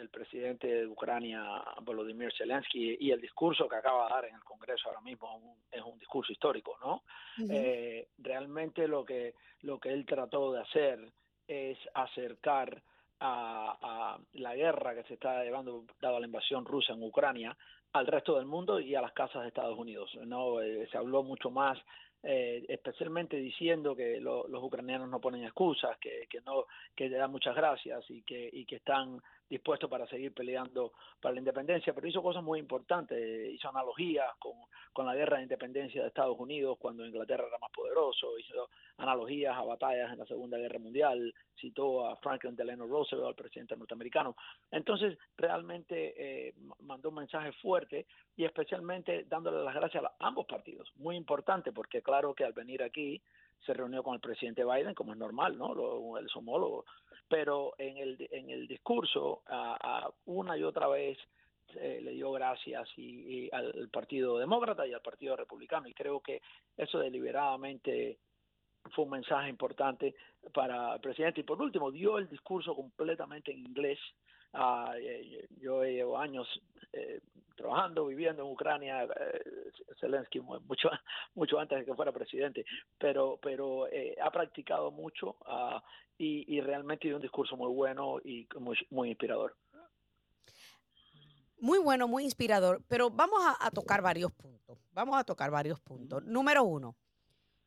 del 0.00 0.08
presidente 0.08 0.66
de 0.66 0.86
Ucrania, 0.86 1.62
Volodymyr 1.82 2.32
Zelensky, 2.36 2.96
y 2.98 3.10
el 3.10 3.20
discurso 3.20 3.68
que 3.68 3.76
acaba 3.76 4.06
de 4.06 4.14
dar 4.14 4.24
en 4.24 4.34
el 4.34 4.44
Congreso 4.44 4.88
ahora 4.88 5.02
mismo 5.02 5.56
es 5.70 5.82
un, 5.82 5.98
discurso 5.98 6.32
histórico, 6.32 6.78
¿no? 6.80 7.02
Eh, 7.50 8.08
realmente 8.18 8.88
lo 8.88 9.04
que, 9.04 9.34
lo 9.60 9.78
que 9.78 9.90
él 9.92 10.06
trató 10.06 10.52
de 10.52 10.60
hacer 10.62 11.12
es 11.46 11.78
acercar 11.94 12.82
a, 13.20 14.18
la 14.32 14.54
guerra 14.54 14.94
que 14.94 15.04
se 15.04 15.14
está 15.14 15.44
llevando, 15.44 15.84
dado 16.00 16.18
la 16.18 16.26
invasión 16.26 16.64
rusa 16.64 16.94
en 16.94 17.02
Ucrania, 17.02 17.56
al 17.92 18.06
resto 18.06 18.36
del 18.36 18.46
mundo 18.46 18.80
y 18.80 18.94
a 18.94 19.02
las 19.02 19.12
casas 19.12 19.42
de 19.42 19.48
Estados 19.48 19.78
Unidos. 19.78 20.10
¿no? 20.24 20.62
Eh, 20.62 20.88
se 20.90 20.96
habló 20.96 21.22
mucho 21.22 21.50
más 21.50 21.78
eh, 22.22 22.66
especialmente 22.68 23.38
diciendo 23.38 23.96
que 23.96 24.20
los 24.20 24.62
ucranianos 24.62 25.08
no 25.08 25.22
ponen 25.22 25.44
excusas, 25.44 25.96
que, 25.98 26.26
que 26.28 26.42
no 26.42 26.66
que 26.94 27.08
le 27.08 27.16
dan 27.16 27.30
muchas 27.30 27.56
gracias 27.56 28.04
y 28.10 28.20
que 28.22 28.50
y 28.52 28.66
que 28.66 28.76
están 28.76 29.22
dispuestos 29.50 29.90
para 29.90 30.06
seguir 30.06 30.32
peleando 30.32 30.92
para 31.20 31.34
la 31.34 31.40
independencia, 31.40 31.92
pero 31.92 32.06
hizo 32.06 32.22
cosas 32.22 32.42
muy 32.42 32.60
importantes, 32.60 33.52
hizo 33.52 33.68
analogías 33.68 34.30
con, 34.38 34.52
con 34.92 35.04
la 35.04 35.14
guerra 35.14 35.38
de 35.38 35.42
independencia 35.42 36.02
de 36.02 36.08
Estados 36.08 36.38
Unidos 36.38 36.78
cuando 36.78 37.04
Inglaterra 37.04 37.44
era 37.48 37.58
más 37.58 37.72
poderoso, 37.72 38.38
hizo 38.38 38.70
analogías 38.98 39.56
a 39.56 39.62
batallas 39.62 40.12
en 40.12 40.20
la 40.20 40.26
Segunda 40.26 40.56
Guerra 40.56 40.78
Mundial, 40.78 41.34
citó 41.58 42.06
a 42.06 42.16
Franklin 42.16 42.54
Delano 42.54 42.86
Roosevelt, 42.86 43.26
al 43.26 43.34
presidente 43.34 43.76
norteamericano. 43.76 44.36
Entonces, 44.70 45.18
realmente 45.36 46.14
eh, 46.16 46.54
mandó 46.80 47.08
un 47.08 47.16
mensaje 47.16 47.50
fuerte 47.60 48.06
y 48.36 48.44
especialmente 48.44 49.24
dándole 49.24 49.64
las 49.64 49.74
gracias 49.74 50.04
a 50.04 50.14
ambos 50.20 50.46
partidos, 50.46 50.90
muy 50.96 51.16
importante 51.16 51.72
porque 51.72 52.02
claro 52.02 52.34
que 52.34 52.44
al 52.44 52.52
venir 52.52 52.82
aquí 52.82 53.20
se 53.64 53.74
reunió 53.74 54.02
con 54.02 54.14
el 54.14 54.20
presidente 54.20 54.64
Biden, 54.64 54.94
como 54.94 55.12
es 55.12 55.18
normal, 55.18 55.56
¿no? 55.58 55.74
Lo, 55.74 56.18
el 56.18 56.26
homólogo. 56.34 56.84
Pero 57.28 57.74
en 57.78 57.98
el, 57.98 58.28
en 58.30 58.50
el 58.50 58.66
discurso, 58.66 59.42
a, 59.46 60.10
una 60.26 60.56
y 60.56 60.62
otra 60.62 60.88
vez 60.88 61.18
eh, 61.76 62.00
le 62.02 62.12
dio 62.12 62.32
gracias 62.32 62.88
y, 62.96 63.48
al 63.52 63.88
Partido 63.92 64.38
Demócrata 64.38 64.86
y 64.86 64.92
al 64.92 65.02
Partido 65.02 65.36
Republicano. 65.36 65.86
Y 65.88 65.94
creo 65.94 66.20
que 66.20 66.40
eso 66.76 66.98
deliberadamente 66.98 68.18
fue 68.94 69.04
un 69.04 69.10
mensaje 69.10 69.48
importante 69.48 70.14
para 70.52 70.94
el 70.94 71.00
presidente. 71.00 71.40
Y 71.40 71.44
por 71.44 71.60
último, 71.60 71.90
dio 71.90 72.18
el 72.18 72.28
discurso 72.28 72.74
completamente 72.74 73.52
en 73.52 73.60
inglés. 73.60 73.98
Uh, 74.52 74.92
yo 75.60 75.84
llevo 75.84 76.18
años 76.18 76.48
eh, 76.92 77.20
trabajando, 77.60 78.06
viviendo 78.06 78.42
en 78.42 78.50
Ucrania, 78.50 79.04
eh, 79.04 79.70
Zelensky 80.00 80.40
mucho, 80.40 80.90
mucho 81.34 81.58
antes 81.58 81.78
de 81.78 81.84
que 81.84 81.94
fuera 81.94 82.12
presidente, 82.12 82.64
pero, 82.98 83.38
pero 83.42 83.86
eh, 83.88 84.16
ha 84.20 84.30
practicado 84.30 84.90
mucho 84.90 85.36
uh, 85.46 85.78
y, 86.18 86.56
y, 86.56 86.60
realmente 86.60 87.06
dio 87.08 87.16
un 87.16 87.22
discurso 87.22 87.56
muy 87.56 87.72
bueno 87.72 88.18
y 88.24 88.48
muy, 88.58 88.76
muy 88.90 89.10
inspirador. 89.10 89.54
Muy 91.58 91.78
bueno, 91.78 92.08
muy 92.08 92.24
inspirador, 92.24 92.82
pero 92.88 93.10
vamos 93.10 93.40
a, 93.44 93.66
a, 93.66 93.70
tocar 93.70 94.00
varios 94.00 94.32
puntos. 94.32 94.78
Vamos 94.92 95.18
a 95.18 95.24
tocar 95.24 95.50
varios 95.50 95.78
puntos. 95.80 96.24
Número 96.24 96.64
uno, 96.64 96.96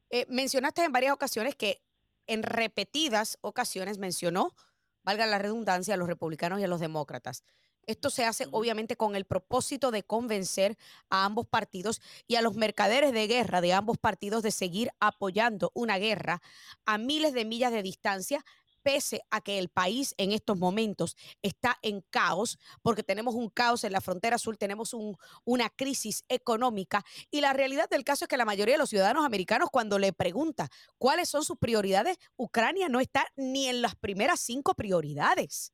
eh, 0.10 0.25
mencionaste 0.30 0.84
en 0.84 0.92
varias 0.92 1.13
ocasiones 1.13 1.56
que 1.56 1.82
en 2.28 2.44
repetidas 2.44 3.38
ocasiones 3.42 3.98
mencionó, 3.98 4.56
valga 5.03 5.25
la 5.25 5.39
redundancia, 5.39 5.93
a 5.93 5.98
los 5.98 6.07
republicanos 6.07 6.60
y 6.60 6.63
a 6.63 6.67
los 6.67 6.79
demócratas. 6.79 7.43
Esto 7.86 8.10
se 8.10 8.25
hace 8.25 8.48
obviamente 8.51 8.95
con 8.95 9.15
el 9.15 9.25
propósito 9.25 9.91
de 9.91 10.03
convencer 10.03 10.77
a 11.10 11.25
ambos 11.25 11.48
partidos 11.48 12.01
y 12.27 12.36
a 12.36 12.41
los 12.41 12.55
mercaderes 12.55 13.12
de 13.12 13.27
guerra 13.27 13.60
de 13.60 13.74
ambos 13.74 13.98
partidos 13.98 14.41
de 14.41 14.51
seguir 14.51 14.91
apoyando 15.01 15.72
una 15.74 15.98
guerra 15.98 16.41
a 16.86 16.98
miles 16.98 17.33
de 17.33 17.43
millas 17.43 17.74
de 17.74 17.83
distancia, 17.83 18.45
pese 18.84 19.22
a 19.32 19.42
que 19.42 19.58
el 19.58 19.70
país 19.70 20.13
en 20.18 20.32
estos 20.32 20.58
momentos 20.58 21.16
está 21.42 21.80
en 21.82 22.02
caos, 22.10 22.60
porque 22.82 23.04
tenemos 23.04 23.34
un 23.34 23.50
caos 23.50 23.84
en 23.84 23.94
la 23.94 24.02
frontera 24.02 24.38
sur, 24.38 24.58
tenemos 24.58 24.96
una 25.46 25.70
crisis 25.70 26.25
económica 26.30 27.04
y 27.32 27.42
la 27.42 27.54
realidad 27.54 27.90
del 27.90 28.04
caso 28.04 28.25
es 28.25 28.30
que 28.30 28.38
la 28.38 28.46
mayoría 28.46 28.75
de 28.75 28.80
los 28.80 28.90
ciudadanos 28.90 29.25
americanos 29.25 29.70
cuando 29.72 29.98
le 29.98 30.13
pregunta 30.13 30.70
cuáles 30.98 31.30
son 31.30 31.44
sus 31.44 31.58
prioridades, 31.58 32.18
Ucrania 32.36 32.90
no 32.90 33.00
está 33.00 33.25
ni 33.36 33.68
en 33.68 33.82
las 33.82 33.96
primeras 33.96 34.40
cinco 34.40 34.74
prioridades. 34.75 35.74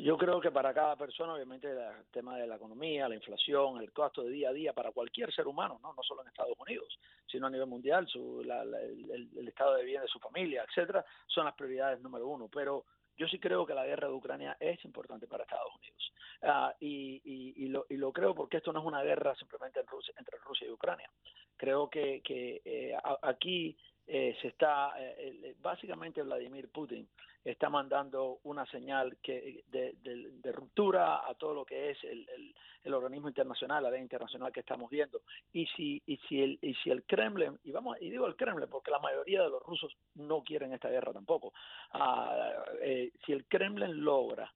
Yo 0.00 0.16
creo 0.16 0.40
que 0.40 0.52
para 0.52 0.72
cada 0.72 0.94
persona, 0.94 1.34
obviamente, 1.34 1.68
el 1.68 2.04
tema 2.12 2.36
de 2.36 2.46
la 2.46 2.54
economía, 2.54 3.08
la 3.08 3.16
inflación, 3.16 3.78
el 3.80 3.92
costo 3.92 4.22
de 4.22 4.30
día 4.30 4.50
a 4.50 4.52
día 4.52 4.72
para 4.72 4.92
cualquier 4.92 5.32
ser 5.32 5.48
humano, 5.48 5.80
no, 5.82 5.92
no 5.92 6.02
solo 6.04 6.22
en 6.22 6.28
Estados 6.28 6.56
Unidos, 6.58 6.98
sino 7.26 7.48
a 7.48 7.50
nivel 7.50 7.66
mundial, 7.66 8.06
su, 8.06 8.42
el, 8.42 9.48
estado 9.48 9.74
de 9.74 9.84
vida 9.84 10.00
de 10.00 10.06
su 10.06 10.20
familia, 10.20 10.64
etcétera, 10.68 11.04
son 11.26 11.46
las 11.46 11.54
prioridades 11.54 12.00
número 12.00 12.28
uno. 12.28 12.48
Pero 12.48 12.84
yo 13.16 13.26
sí 13.26 13.40
creo 13.40 13.66
que 13.66 13.74
la 13.74 13.84
guerra 13.84 14.06
de 14.06 14.14
Ucrania 14.14 14.56
es 14.60 14.84
importante 14.84 15.26
para 15.26 15.42
Estados 15.42 15.74
Unidos. 15.74 16.12
Ah, 16.42 16.74
y, 16.78 17.20
y, 17.56 17.66
lo, 17.66 17.86
y, 17.88 17.96
lo, 17.96 18.12
creo 18.12 18.36
porque 18.36 18.58
esto 18.58 18.72
no 18.72 18.80
es 18.80 18.86
una 18.86 19.02
guerra 19.02 19.34
simplemente 19.34 19.80
entre 19.80 20.38
Rusia 20.38 20.66
y 20.68 20.70
Ucrania. 20.70 21.10
Creo 21.56 21.90
que, 21.90 22.20
que 22.22 22.62
eh, 22.64 22.96
aquí 23.22 23.76
eh, 24.06 24.36
se 24.42 24.48
está, 24.48 24.92
eh, 24.98 25.54
básicamente 25.60 26.22
Vladimir 26.22 26.68
Putin 26.70 27.08
está 27.44 27.70
mandando 27.70 28.40
una 28.44 28.66
señal 28.66 29.16
que 29.22 29.64
de, 29.68 30.52
ruptura 30.52 31.28
a 31.28 31.34
todo 31.34 31.54
lo 31.54 31.64
que 31.64 31.90
es 31.90 32.04
el, 32.04 32.54
el, 32.84 32.94
organismo 32.94 33.28
internacional, 33.28 33.82
la 33.82 33.90
ley 33.90 34.00
internacional 34.00 34.52
que 34.52 34.60
estamos 34.60 34.90
viendo. 34.90 35.22
Y 35.52 35.66
si, 35.66 36.02
y 36.06 36.16
si 36.28 36.42
el, 36.42 36.58
y 36.60 36.74
si 36.74 36.90
el 36.90 37.04
Kremlin, 37.04 37.58
y 37.64 37.70
vamos, 37.70 37.96
y 38.00 38.10
digo 38.10 38.26
el 38.26 38.36
Kremlin 38.36 38.68
porque 38.68 38.90
la 38.90 38.98
mayoría 38.98 39.42
de 39.42 39.50
los 39.50 39.62
rusos 39.62 39.96
no 40.16 40.42
quieren 40.42 40.72
esta 40.72 40.88
guerra 40.88 41.12
tampoco, 41.12 41.52
ah, 41.92 42.64
eh, 42.80 43.12
si 43.24 43.32
el 43.32 43.46
Kremlin 43.46 44.04
logra 44.04 44.52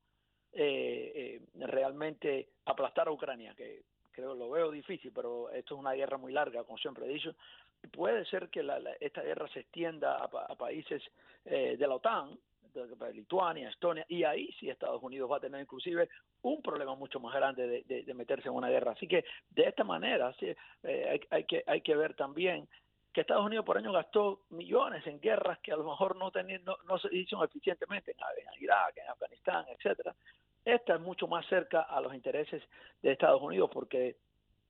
realmente 1.54 2.48
aplastar 2.64 3.08
a 3.08 3.12
Ucrania, 3.12 3.54
que 3.54 3.82
creo 4.16 4.34
lo 4.34 4.48
veo 4.48 4.70
difícil, 4.70 5.12
pero 5.14 5.50
esto 5.50 5.74
es 5.74 5.80
una 5.80 5.92
guerra 5.92 6.16
muy 6.16 6.32
larga, 6.32 6.64
como 6.64 6.78
siempre 6.78 7.04
he 7.04 7.12
dicho, 7.12 7.34
puede 7.92 8.24
ser 8.26 8.48
que 8.48 8.64
esta 9.00 9.22
guerra 9.22 9.48
se 9.48 9.60
extienda 9.60 10.16
a, 10.16 10.54
países 10.56 11.02
eh, 11.44 11.76
de 11.78 11.86
la 11.86 11.96
OTAN, 11.96 12.38
de, 12.74 13.12
Lituania, 13.14 13.70
Estonia, 13.70 14.04
y 14.08 14.24
ahí 14.24 14.52
sí 14.58 14.68
Estados 14.68 15.02
Unidos 15.02 15.30
va 15.30 15.38
a 15.38 15.40
tener 15.40 15.60
inclusive 15.60 16.08
un 16.42 16.60
problema 16.62 16.94
mucho 16.94 17.18
más 17.20 17.34
grande 17.34 17.84
de, 17.86 18.14
meterse 18.14 18.48
en 18.48 18.54
una 18.54 18.68
guerra. 18.68 18.92
Así 18.92 19.08
que 19.08 19.24
de 19.50 19.64
esta 19.64 19.84
manera 19.84 20.34
sí, 20.38 20.54
eh, 20.82 21.20
hay, 21.30 21.44
que, 21.44 21.64
hay 21.66 21.80
que 21.80 21.96
ver 21.96 22.14
también 22.14 22.68
que 23.12 23.22
Estados 23.22 23.46
Unidos 23.46 23.64
por 23.64 23.78
año 23.78 23.92
gastó 23.92 24.42
millones 24.50 25.06
en 25.06 25.20
guerras 25.20 25.58
que 25.60 25.72
a 25.72 25.76
lo 25.76 25.84
mejor 25.84 26.16
no, 26.16 26.30
no, 26.86 26.98
se 26.98 27.16
hicieron 27.16 27.46
eficientemente 27.46 28.12
en, 28.12 28.18
en 28.18 28.62
Irak, 28.62 28.98
en 28.98 29.08
Afganistán, 29.08 29.64
etcétera. 29.70 30.14
Esta 30.64 30.96
es 30.96 31.00
mucho 31.00 31.26
más 31.26 31.46
cerca 31.46 31.82
a 31.82 32.00
los 32.00 32.12
intereses 32.12 32.62
de 33.00 33.12
Estados 33.12 33.40
Unidos 33.40 33.70
porque 33.72 34.16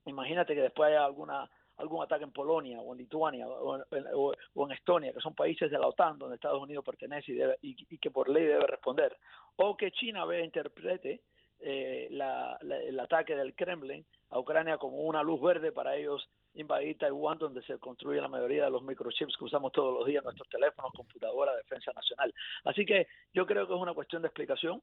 imagínate 0.05 0.55
que 0.55 0.61
después 0.61 0.87
haya 0.89 1.03
alguna 1.03 1.49
algún 1.77 2.03
ataque 2.03 2.23
en 2.23 2.31
Polonia 2.31 2.79
o 2.81 2.93
en 2.93 2.99
Lituania 2.99 3.47
o 3.47 3.75
en, 3.75 4.71
Estonia, 4.71 5.13
que 5.13 5.19
son 5.19 5.35
países 5.35 5.69
de 5.69 5.77
la 5.77 5.87
OTAN 5.87 6.17
donde 6.17 6.35
Estados 6.35 6.61
Unidos 6.61 6.83
pertenece 6.83 7.31
y, 7.31 7.35
debe, 7.35 7.57
y, 7.61 7.97
que 7.97 8.11
por 8.11 8.29
ley 8.29 8.45
debe 8.45 8.65
responder, 8.67 9.15
o 9.57 9.77
que 9.77 9.91
China 9.91 10.25
vea 10.25 10.43
interprete 10.43 11.21
eh, 11.59 12.07
el 12.09 12.99
ataque 12.99 13.35
del 13.35 13.55
Kremlin 13.55 14.05
a 14.29 14.39
Ucrania 14.39 14.77
como 14.77 14.97
una 14.97 15.23
luz 15.23 15.41
verde 15.41 15.71
para 15.71 15.95
ellos 15.95 16.27
invadir 16.53 16.97
Taiwán, 16.97 17.37
donde 17.37 17.61
se 17.63 17.77
construye 17.77 18.19
la 18.19 18.27
mayoría 18.27 18.65
de 18.65 18.71
los 18.71 18.83
microchips 18.83 19.37
que 19.37 19.45
usamos 19.45 19.71
todos 19.71 19.93
los 19.93 20.07
días 20.07 20.23
nuestros 20.23 20.49
teléfonos, 20.49 20.91
computadoras, 20.93 21.55
defensa 21.57 21.91
nacional. 21.93 22.33
Así 22.63 22.85
que 22.85 23.07
yo 23.33 23.45
creo 23.45 23.67
que 23.67 23.73
es 23.73 23.79
una 23.79 23.93
cuestión 23.93 24.21
de 24.21 24.27
explicación, 24.27 24.81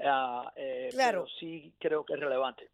ah, 0.00 0.52
eh, 0.56 0.90
pero 0.96 1.26
sí 1.40 1.74
creo 1.78 2.04
que 2.04 2.14
es 2.14 2.20
relevante. 2.20 2.70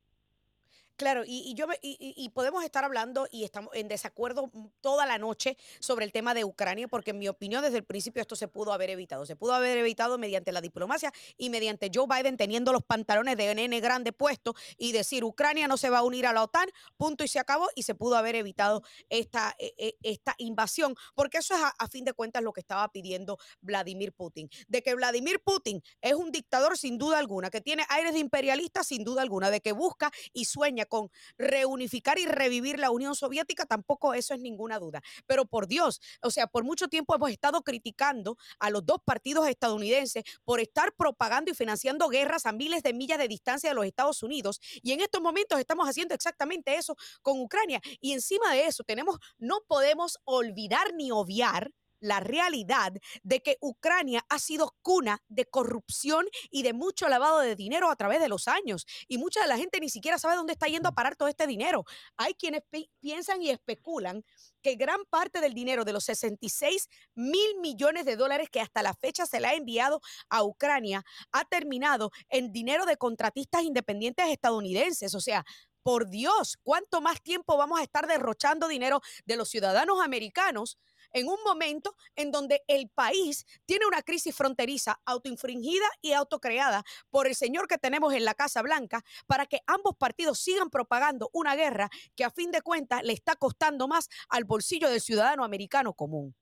Claro, 1.02 1.25
y, 1.26 1.52
yo 1.54 1.66
y, 1.82 2.28
podemos 2.28 2.62
estar 2.62 2.85
hablando 2.85 3.26
y 3.28 3.42
estamos 3.42 3.75
en 3.75 3.88
desacuerdo 3.88 4.52
toda 4.80 5.04
la 5.04 5.18
noche 5.18 5.56
sobre 5.80 6.04
el 6.04 6.12
tema 6.12 6.32
de 6.32 6.44
Ucrania, 6.44 6.87
porque 6.87 7.11
en 7.11 7.18
mi 7.18 7.26
opinión 7.26 7.61
desde 7.61 7.78
el 7.78 7.82
principio 7.82 8.21
esto 8.23 8.37
se 8.37 8.47
pudo 8.47 8.73
haber 8.73 8.88
evitado. 8.88 9.26
Se 9.26 9.35
pudo 9.35 9.52
haber 9.52 9.78
evitado 9.78 10.16
mediante 10.16 10.52
la 10.52 10.61
diplomacia 10.61 11.12
y 11.37 11.50
mediante 11.50 11.90
Joe 11.92 12.06
Biden 12.06 12.37
teniendo 12.37 12.72
los 12.72 12.85
pantalones 12.85 13.37
de 13.37 13.53
nene 13.53 13.81
grande 13.81 14.12
puestos 14.12 14.55
y 14.79 14.92
decir 14.92 15.24
Ucrania 15.24 15.66
no 15.66 15.77
se 15.77 15.90
va 15.90 15.98
a 15.98 16.03
unir 16.05 16.24
a 16.24 16.33
la 16.33 16.44
OTAN, 16.44 16.68
punto 16.96 17.24
y 17.24 17.29
se 17.29 17.40
acabó, 17.40 17.68
y 17.74 17.83
se 17.83 17.96
pudo 17.96 18.14
haber 18.14 18.37
evitado 18.37 18.85
esta, 19.09 19.57
e, 19.59 19.74
e, 19.77 19.96
esta 20.05 20.37
invasión, 20.38 20.94
porque 21.16 21.38
eso 21.38 21.57
es 21.57 21.62
a, 21.62 21.88
fin 21.88 22.05
de 22.05 22.12
cuentas 22.12 22.44
lo 22.44 22.53
que 22.53 22.61
estaba 22.61 22.88
pidiendo 22.92 23.38
Vladimir 23.61 24.12
Putin. 24.12 24.48
De 24.68 24.85
que 24.85 24.94
Vladimir 24.94 25.42
Putin 25.42 25.83
es 26.00 26.14
un 26.14 26.31
dictador 26.31 26.79
sin 26.79 26.96
duda 26.96 27.18
alguna, 27.18 27.50
que 27.50 27.61
tiene 27.61 27.85
aires 27.88 28.12
de 28.12 28.20
imperialista 28.20 28.85
sin 28.85 29.03
duda 29.03 29.22
alguna, 29.22 29.50
de 29.50 29.61
que 29.61 29.72
busca 29.72 30.12
y 30.33 30.44
sueña 30.44 30.87
con 30.92 31.11
reunificar 31.38 32.18
y 32.18 32.26
revivir 32.26 32.78
la 32.78 32.90
Unión 32.90 33.16
Soviética, 33.16 33.64
tampoco 33.64 34.12
eso 34.12 34.35
es 34.35 34.40
ninguna 34.40 34.78
duda. 34.78 35.00
Pero 35.26 35.46
por 35.46 35.66
Dios, 35.66 36.02
o 36.20 36.31
sea, 36.31 36.46
por 36.46 36.64
mucho 36.64 36.88
tiempo 36.88 37.14
hemos 37.14 37.31
estado 37.31 37.62
criticando 37.62 38.37
a 38.59 38.68
los 38.68 38.85
dos 38.85 38.98
partidos 39.02 39.48
estadounidenses 39.48 40.22
por 40.44 40.61
estar 40.61 40.92
propagando 40.94 41.50
y 41.50 41.55
financiando 41.55 42.11
guerras 42.11 42.44
a 42.44 42.52
miles 42.52 42.83
de 42.83 42.92
millas 42.92 43.16
de 43.16 43.26
distancia 43.26 43.70
de 43.70 43.74
los 43.74 43.87
Estados 43.87 44.22
Unidos. 44.22 44.61
Y 44.83 44.92
en 44.92 45.00
estos 45.00 45.22
momentos 45.22 45.59
estamos 45.59 45.88
haciendo 45.88 46.14
exactamente 46.14 46.74
eso 46.76 46.94
con 47.22 47.40
Ucrania. 47.40 47.81
Y 48.02 48.12
encima 48.12 48.52
de 48.52 48.66
eso 48.66 48.85
tenemos, 48.85 49.16
no 49.38 49.62
podemos 49.66 50.18
olvidar 50.24 50.92
ni 50.92 51.11
obviar 51.11 51.72
la 52.03 52.21
realidad 52.21 52.93
de 53.23 53.41
que 53.41 53.57
Ucrania 53.61 54.25
ha 54.29 54.38
sido 54.38 54.75
cuna 54.83 55.23
de 55.29 55.47
corrupción 55.47 56.27
y 56.51 56.62
de 56.62 56.73
mucho 56.73 57.09
lavado 57.09 57.38
de 57.38 57.57
dinero 57.57 57.91
a 57.91 57.97
través 57.97 58.21
de 58.21 58.29
los 58.29 58.49
años. 58.49 58.87
Y 59.09 59.19
mucha 59.19 59.41
de 59.41 59.49
la 59.49 59.57
gente 59.57 59.81
ni 59.81 59.88
siquiera 59.88 60.19
sabe 60.19 60.37
dónde 60.37 60.53
está 60.53 60.67
yendo 60.67 60.88
a 60.88 60.93
parar 60.93 61.17
todo 61.17 61.29
este 61.29 61.47
dinero. 61.47 61.85
Hay 62.17 62.35
quienes 62.35 62.62
piensan 63.01 63.41
y 63.41 63.51
especulan 63.51 64.25
que 64.62 64.75
gran 64.75 65.05
parte 65.09 65.41
del 65.41 65.55
dinero 65.55 65.85
de 65.85 65.93
los 65.93 66.05
66 66.05 66.88
mil 67.15 67.59
millones 67.61 68.05
de 68.05 68.17
dólares 68.17 68.49
que 68.51 68.61
hasta 68.61 68.83
la 68.83 68.95
fecha 68.95 69.27
se 69.27 69.41
le 69.41 69.47
ha 69.47 69.55
enviado 69.55 70.01
a 70.29 70.45
Ucrania 70.45 71.05
ha 71.31 71.45
terminado 71.45 72.11
en 72.29 72.53
dinero 72.53 72.85
de 72.85 72.97
contratistas 72.97 73.62
independientes 73.62 74.27
estadounidenses. 74.29 75.15
O 75.15 75.21
sea, 75.21 75.45
por 75.83 76.09
Dios, 76.09 76.59
¿cuánto 76.62 77.01
más 77.01 77.23
tiempo 77.23 77.57
vamos 77.57 77.81
a 77.81 77.83
estar 77.83 78.07
derrochando 78.07 78.69
dinero 78.69 79.01
de 79.25 79.37
los 79.37 79.49
ciudadanos 79.49 80.01
americanos 80.03 80.79
en 81.12 81.29
un 81.29 81.38
momento 81.44 81.94
en 82.16 82.31
donde 82.31 82.62
el 82.66 82.88
país 82.88 83.46
tiene 83.66 83.87
una 83.87 84.03
crisis 84.03 84.35
fronteriza 84.35 85.01
autoinfringida 85.05 85.87
y 86.01 86.12
autocreada 86.12 86.83
por 87.11 87.27
el 87.27 87.35
señor 87.35 87.68
que 87.68 87.79
tenemos 87.79 88.14
en 88.14 88.25
la 88.25 88.35
Casa 88.35 88.62
Blanca 88.62 89.03
para 89.27 89.46
que 89.46 89.61
ambos 89.66 89.96
partidos 89.96 90.38
sigan 90.38 90.70
propagando 90.70 91.31
una 91.33 91.55
guerra 91.57 91.90
que 92.16 92.25
a 92.25 92.31
fin 92.31 92.51
de 92.51 92.62
cuentas 92.62 93.03
le 93.03 93.12
está 93.12 93.37
costando 93.37 93.88
más 93.88 94.09
al 94.29 94.44
bolsillo 94.44 94.88
del 94.88 95.01
ciudadano 95.01 95.44
americano 95.44 95.94
común. 95.94 96.35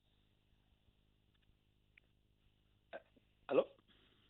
¿Aló? 3.47 3.67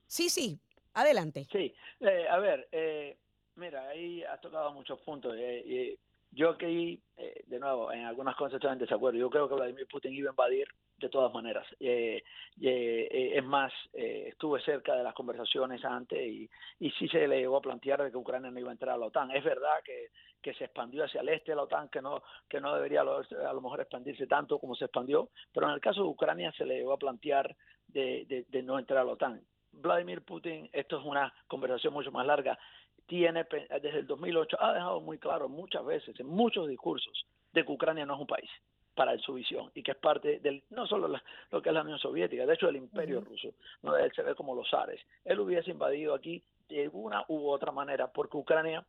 Sí, 0.08 0.30
sí, 0.30 0.60
adelante. 0.94 1.48
Sí, 1.52 1.74
eh, 2.00 2.28
a 2.30 2.38
ver, 2.40 2.68
eh, 2.72 3.18
mira, 3.56 3.88
ahí 3.90 4.24
has 4.24 4.42
tocado 4.42 4.74
muchos 4.74 5.00
puntos. 5.02 5.36
Eh, 5.38 5.98
yo 6.32 6.52
aquí, 6.52 7.02
eh, 7.18 7.44
de 7.46 7.60
nuevo, 7.60 7.92
en 7.92 8.06
algunas 8.06 8.36
cosas 8.36 8.56
estoy 8.56 8.72
en 8.72 8.80
desacuerdo. 8.80 9.20
Yo 9.20 9.30
creo 9.30 9.50
que 9.50 9.56
Vladimir 9.56 9.88
Putin 9.88 10.14
iba 10.14 10.30
a 10.30 10.34
invadir 10.34 10.66
de 10.98 11.10
todas 11.10 11.34
maneras. 11.34 11.68
Eh, 11.80 12.24
eh, 12.62 13.32
es 13.36 13.44
más, 13.44 13.74
estuve 13.94 14.62
cerca 14.62 14.96
de 14.96 15.04
las 15.04 15.14
conversaciones 15.14 15.84
antes 15.84 16.20
y, 16.26 16.50
y 16.80 16.92
sí 16.92 17.08
se 17.10 17.28
le 17.28 17.40
llegó 17.40 17.58
a 17.58 17.62
plantear 17.62 18.04
de 18.04 18.12
que 18.12 18.18
Ucrania 18.18 18.50
no 18.50 18.60
iba 18.60 18.70
a 18.70 18.74
entrar 18.74 18.96
a 18.96 18.98
la 18.98 19.08
OTAN. 19.08 19.32
Es 19.32 19.44
verdad 19.44 19.82
que, 19.84 20.08
que 20.42 20.54
se 20.54 20.66
expandió 20.66 21.04
hacia 21.04 21.22
el 21.22 21.30
este 21.30 21.52
de 21.52 21.58
la 21.58 21.64
OTAN, 21.64 21.90
que 21.90 22.02
no, 22.02 22.24
que 22.48 22.62
no 22.62 22.74
debería 22.74 23.02
a 23.02 23.04
lo, 23.04 23.62
mejor 23.62 23.82
expandirse 23.82 24.26
tanto 24.26 24.58
como 24.58 24.76
se 24.76 24.86
expandió, 24.86 25.30
pero 25.54 25.68
en 25.68 25.74
el 25.74 25.82
caso 25.82 26.02
de 26.02 26.10
Ucrania 26.10 26.54
se 26.54 26.66
le 26.66 26.78
llegó 26.78 26.94
a 26.94 26.98
plantear 26.98 27.56
de, 27.88 28.26
de, 28.28 28.46
de 28.48 28.64
no 28.64 28.80
entrar 28.80 29.00
a 29.00 29.04
la 29.04 29.14
OTAN. 29.14 29.42
Vladimir 29.74 30.22
Putin, 30.24 30.70
esto 30.74 31.00
es 31.00 31.06
una 31.06 31.34
conversación 31.48 31.94
mucho 31.94 32.12
más 32.12 32.26
larga, 32.26 32.58
tiene 33.12 33.46
desde 33.82 34.00
el 34.00 34.08
2008 34.08 34.56
ha 34.58 34.72
dejado 34.72 35.02
muy 35.02 35.18
claro 35.18 35.50
muchas 35.50 35.84
veces 35.84 36.18
en 36.18 36.28
muchos 36.28 36.70
discursos 36.70 37.26
de 37.52 37.66
que 37.66 37.72
Ucrania 37.74 38.06
no 38.06 38.14
es 38.14 38.22
un 38.22 38.28
país 38.28 38.50
para 38.96 39.18
su 39.18 39.34
visión 39.34 39.70
y 39.76 39.84
que 39.84 39.92
es 39.92 39.98
parte 39.98 40.40
del 40.40 40.64
no 40.70 40.88
solo 40.88 41.10
lo 41.10 41.62
que 41.62 41.68
es 41.68 41.76
la 41.76 41.82
Unión 41.82 42.00
Soviética, 42.00 42.46
de 42.46 42.54
hecho 42.54 42.70
el 42.70 42.78
Imperio 42.78 43.20
Ruso, 43.20 43.50
no 43.82 43.98
él 43.98 44.14
se 44.16 44.22
ve 44.22 44.34
como 44.34 44.56
los 44.56 44.70
zares. 44.70 45.02
Él 45.26 45.42
hubiese 45.42 45.72
invadido 45.72 46.14
aquí 46.14 46.42
de 46.70 46.88
una 46.94 47.26
u 47.28 47.50
otra 47.50 47.74
manera 47.74 48.08
porque 48.08 48.38
Ucrania 48.38 48.86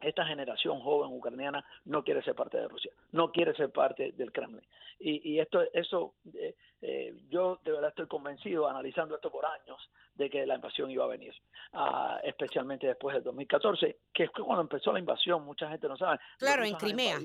esta 0.00 0.26
generación 0.26 0.80
joven 0.80 1.10
ucraniana 1.12 1.64
no 1.84 2.04
quiere 2.04 2.22
ser 2.22 2.34
parte 2.34 2.58
de 2.58 2.68
Rusia, 2.68 2.92
no 3.12 3.32
quiere 3.32 3.54
ser 3.54 3.70
parte 3.70 4.12
del 4.12 4.32
Kremlin. 4.32 4.66
Y, 4.98 5.32
y 5.32 5.40
esto, 5.40 5.62
eso, 5.72 6.14
eh, 6.34 6.54
eh, 6.80 7.14
yo 7.28 7.60
de 7.64 7.72
verdad 7.72 7.90
estoy 7.90 8.06
convencido, 8.06 8.68
analizando 8.68 9.14
esto 9.14 9.30
por 9.30 9.44
años, 9.44 9.78
de 10.14 10.30
que 10.30 10.46
la 10.46 10.54
invasión 10.54 10.90
iba 10.90 11.04
a 11.04 11.08
venir, 11.08 11.34
ah, 11.74 12.18
especialmente 12.24 12.86
después 12.86 13.14
del 13.14 13.22
2014, 13.22 13.98
que 14.12 14.24
es 14.24 14.30
cuando 14.30 14.62
empezó 14.62 14.92
la 14.92 14.98
invasión, 14.98 15.44
mucha 15.44 15.68
gente 15.68 15.88
no 15.88 15.96
sabe. 15.96 16.18
Claro, 16.38 16.64
en 16.64 16.74
Crimea. 16.74 17.18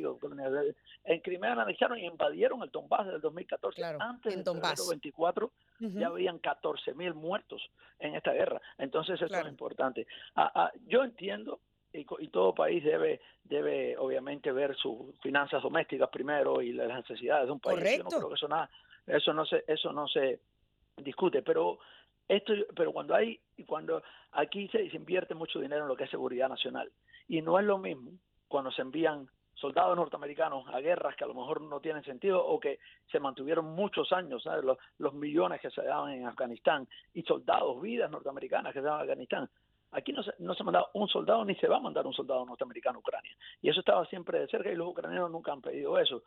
En 1.05 1.19
Crimea 1.21 1.53
analizaron 1.53 1.97
y 1.97 2.05
invadieron 2.05 2.61
el 2.63 2.69
Donbass 2.69 3.07
del 3.07 3.21
2014, 3.21 3.81
antes 3.99 4.43
del 4.43 4.87
24 4.89 5.51
ya 5.79 6.07
habían 6.07 6.37
14 6.39 6.93
mil 6.93 7.13
muertos 7.13 7.61
en 7.99 8.15
esta 8.15 8.33
guerra. 8.33 8.61
Entonces 8.77 9.19
eso 9.21 9.35
es 9.35 9.47
importante. 9.47 10.05
Ah, 10.35 10.71
yo 10.85 11.03
entiendo 11.03 11.61
y, 11.93 12.27
todo 12.27 12.53
país 12.53 12.83
debe 12.83 13.19
debe 13.43 13.97
obviamente 13.97 14.51
ver 14.51 14.75
sus 14.75 15.15
finanzas 15.21 15.61
domésticas 15.61 16.09
primero 16.09 16.61
y 16.61 16.71
las 16.73 16.87
necesidades 16.87 17.47
de 17.47 17.51
un 17.51 17.59
país. 17.59 17.97
Yo 17.97 18.03
no 18.03 18.09
creo 18.09 18.29
que 18.29 18.35
eso 18.35 18.47
nada, 18.47 18.69
eso 19.07 19.33
no 19.33 19.45
se 19.45 19.63
eso 19.67 19.91
no 19.91 20.07
se 20.07 20.39
discute, 20.97 21.41
pero 21.41 21.79
esto 22.27 22.53
pero 22.75 22.93
cuando 22.93 23.15
hay 23.15 23.39
cuando 23.65 24.01
aquí 24.31 24.67
se, 24.69 24.89
se 24.89 24.95
invierte 24.95 25.35
mucho 25.35 25.59
dinero 25.59 25.83
en 25.83 25.87
lo 25.89 25.95
que 25.95 26.05
es 26.05 26.09
seguridad 26.09 26.49
nacional 26.49 26.91
y 27.27 27.41
no 27.41 27.59
es 27.59 27.65
lo 27.65 27.77
mismo 27.77 28.11
cuando 28.47 28.71
se 28.71 28.81
envían 28.81 29.27
soldados 29.55 29.95
norteamericanos 29.95 30.67
a 30.69 30.79
guerras 30.79 31.15
que 31.15 31.23
a 31.23 31.27
lo 31.27 31.35
mejor 31.35 31.61
no 31.61 31.79
tienen 31.79 32.03
sentido 32.03 32.43
o 32.43 32.59
que 32.59 32.79
se 33.11 33.19
mantuvieron 33.19 33.65
muchos 33.65 34.11
años, 34.11 34.43
Los, 34.63 34.77
los, 34.97 35.13
millones 35.13 35.61
que 35.61 35.69
se 35.69 35.83
daban 35.83 36.13
en 36.13 36.25
Afganistán 36.25 36.87
y 37.13 37.21
soldados, 37.21 37.79
vidas 37.79 38.09
norteamericanas 38.09 38.73
que 38.73 38.79
se 38.79 38.85
daban 38.85 39.01
en 39.01 39.09
Afganistán. 39.11 39.49
Aquí 39.91 40.13
no 40.13 40.23
se, 40.23 40.33
no 40.39 40.53
se 40.53 40.63
ha 40.63 40.65
mandado 40.65 40.89
un 40.93 41.07
soldado 41.07 41.43
ni 41.43 41.55
se 41.55 41.67
va 41.67 41.77
a 41.77 41.81
mandar 41.81 42.07
un 42.07 42.13
soldado 42.13 42.45
norteamericano 42.45 42.97
a 42.97 42.99
Ucrania. 42.99 43.35
Y 43.61 43.69
eso 43.69 43.81
estaba 43.81 44.05
siempre 44.05 44.39
de 44.39 44.47
cerca 44.47 44.71
y 44.71 44.75
los 44.75 44.87
ucranianos 44.87 45.31
nunca 45.31 45.51
han 45.51 45.61
pedido 45.61 45.97
eso 45.99 46.23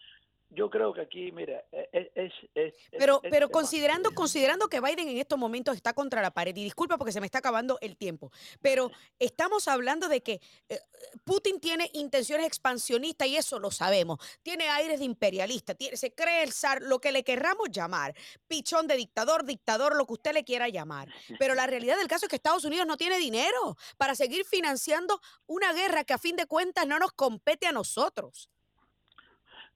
yo 0.51 0.71
creo 0.71 0.93
que 0.93 1.01
aquí, 1.01 1.33
mira, 1.33 1.65
e, 1.73 1.89
e, 1.93 2.13
es... 2.15 2.33
es, 2.55 2.75
pero 2.97 3.21
pero 3.23 3.49
considerando, 3.49 4.13
considerando 4.13 4.69
que 4.69 4.81
Biden 4.81 5.09
en 5.09 5.19
estos 5.19 5.39
momentos 5.39 5.77
está 5.77 5.93
contra 5.93 6.23
la 6.23 6.31
pared, 6.31 6.55
y 6.57 6.63
disculpa 6.63 6.97
porque 6.97 7.13
se 7.13 7.21
me 7.21 7.27
está 7.27 7.39
acabando 7.39 7.79
el 7.81 7.97
tiempo, 7.97 8.31
pero 8.61 8.91
estamos 9.19 9.69
hablando 9.69 10.09
de 10.09 10.23
que 10.23 10.41
eh, 10.69 10.79
Putin 11.25 11.61
tiene 11.61 11.91
intenciones 11.95 12.47
expansionistas 12.47 13.29
y 13.29 13.37
eso 13.37 13.59
lo 13.59 13.71
sabemos, 13.71 14.19
tiene 14.43 14.69
aires 14.69 15.01
de 15.01 15.05
imperialista, 15.05 15.75
tiene, 15.75 15.97
se 15.97 16.15
cree 16.15 16.43
el 16.43 16.53
zar, 16.53 16.83
lo 16.83 17.01
que 17.01 17.13
le 17.13 17.25
querramos 17.25 17.71
llamar, 17.71 18.15
pichón 18.47 18.87
de 18.87 18.97
dictador, 18.97 19.45
dictador, 19.45 19.97
lo 19.97 20.07
que 20.07 20.13
usted 20.13 20.35
le 20.35 20.45
quiera 20.45 20.69
llamar, 20.69 21.09
pero 21.39 21.55
la 21.55 21.67
realidad 21.67 21.97
del 21.97 22.09
caso 22.09 22.27
es 22.27 22.31
que 22.31 22.37
Estados 22.37 22.65
Unidos 22.65 22.87
no 22.87 22.97
tiene 22.97 23.19
dinero 23.19 23.77
para 23.97 24.15
seguir 24.15 24.45
financiando 24.45 25.21
una 25.47 25.73
guerra 25.73 26.05
que 26.05 26.15
a 26.15 26.19
fin 26.19 26.37
de 26.37 26.47
cuentas 26.47 26.87
no 26.87 26.99
nos 26.99 27.13
compete 27.13 27.67
a 27.67 27.73
nosotros. 27.73 28.51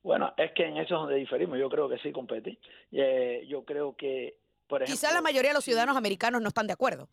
Bueno, 0.09 0.33
es 0.38 0.53
que 0.53 0.64
en 0.64 0.79
eso 0.79 0.94
es 0.94 1.01
donde 1.01 1.16
diferimos. 1.16 1.59
Yo 1.59 1.68
creo 1.68 1.87
que 1.87 1.99
sí 1.99 2.12
compete. 2.12 2.59
Eh, 2.90 3.44
yo 3.47 3.62
creo 3.66 3.94
que, 3.94 4.38
por 4.66 4.81
ejemplo... 4.81 4.99
Quizás 4.99 5.12
la 5.12 5.21
mayoría 5.21 5.51
de 5.51 5.57
los 5.57 5.64
ciudadanos 5.64 5.99
americanos 5.99 6.40
no 6.40 6.49
están 6.49 6.66
de 6.66 6.73
acuerdo. 6.73 7.11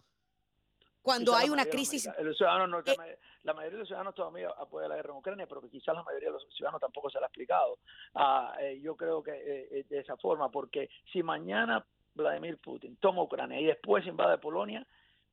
Cuando 1.02 1.36
hay 1.36 1.50
una 1.50 1.66
crisis... 1.66 2.10
ciudadanos 2.38 2.88
eh, 2.88 3.20
la 3.44 3.54
mayoría 3.54 3.74
de 3.74 3.80
los 3.80 3.90
ciudadanos 3.90 4.16
todavía 4.16 4.48
apoya 4.58 4.88
la 4.88 4.96
guerra 4.96 5.10
en 5.10 5.18
Ucrania, 5.18 5.46
pero 5.46 5.60
quizás 5.70 5.94
la 5.94 6.04
mayoría 6.04 6.30
de 6.30 6.36
los 6.36 6.48
ciudadanos 6.56 6.80
tampoco 6.80 7.10
se 7.10 7.20
la 7.20 7.26
ha 7.26 7.28
explicado. 7.28 7.80
Ah, 8.14 8.56
eh, 8.62 8.80
yo 8.82 8.96
creo 8.96 9.22
que 9.22 9.84
de 9.90 10.00
esa 10.00 10.16
forma, 10.16 10.50
porque 10.50 10.90
si 11.12 11.22
mañana 11.22 11.86
Vladimir 12.14 12.60
Putin 12.60 12.96
toma 12.96 13.24
Ucrania 13.24 13.60
y 13.60 13.66
después 13.66 14.08
invade 14.08 14.38
Polonia, 14.38 14.88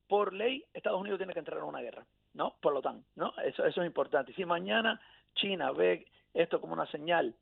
por 0.09 0.33
ley 0.33 0.64
Estados 0.75 1.01
Unidos 1.01 1.20
tiene 1.20 1.33
que 1.33 1.38
entrar 1.38 1.59
en 1.59 1.64
una 1.66 1.81
guerra, 1.81 2.05
¿no? 2.35 2.57
Por 2.61 2.75
lo 2.75 2.83
tanto, 2.83 3.07
¿no? 3.14 3.33
Eso, 3.44 3.64
eso 3.64 3.83
es 3.83 3.87
importante. 3.87 4.35
Si 4.35 4.44
mañana 4.44 5.01
China 5.37 5.70
ve 5.70 6.09
esto 6.35 6.61
como 6.61 6.72
una 6.72 6.90
señal 6.90 7.37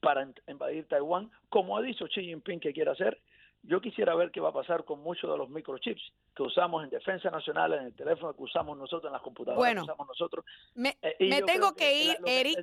para 0.00 0.28
invadir 0.46 0.86
Taiwán, 0.88 1.30
como 1.48 1.76
ha 1.76 1.82
dicho 1.82 2.06
Xi 2.06 2.22
Jinping 2.22 2.60
que 2.60 2.72
quiere 2.72 2.90
hacer. 2.90 3.20
Yo 3.62 3.80
quisiera 3.80 4.14
ver 4.14 4.30
qué 4.30 4.40
va 4.40 4.48
a 4.48 4.52
pasar 4.52 4.84
con 4.84 5.02
muchos 5.02 5.30
de 5.30 5.36
los 5.36 5.50
microchips 5.50 6.00
que 6.34 6.42
usamos 6.42 6.82
en 6.82 6.88
defensa 6.88 7.30
nacional, 7.30 7.74
en 7.74 7.84
el 7.86 7.94
teléfono 7.94 8.32
que 8.32 8.42
usamos 8.42 8.78
nosotros, 8.78 9.10
en 9.10 9.12
las 9.12 9.20
computadoras 9.20 9.74
que 9.74 9.80
usamos 9.80 10.06
nosotros. 10.06 10.44
Me, 10.74 10.96
eh, 11.02 11.42
tengo 11.44 11.74
que, 11.74 12.04
ir, 12.04 12.16
Eric. 12.24 12.58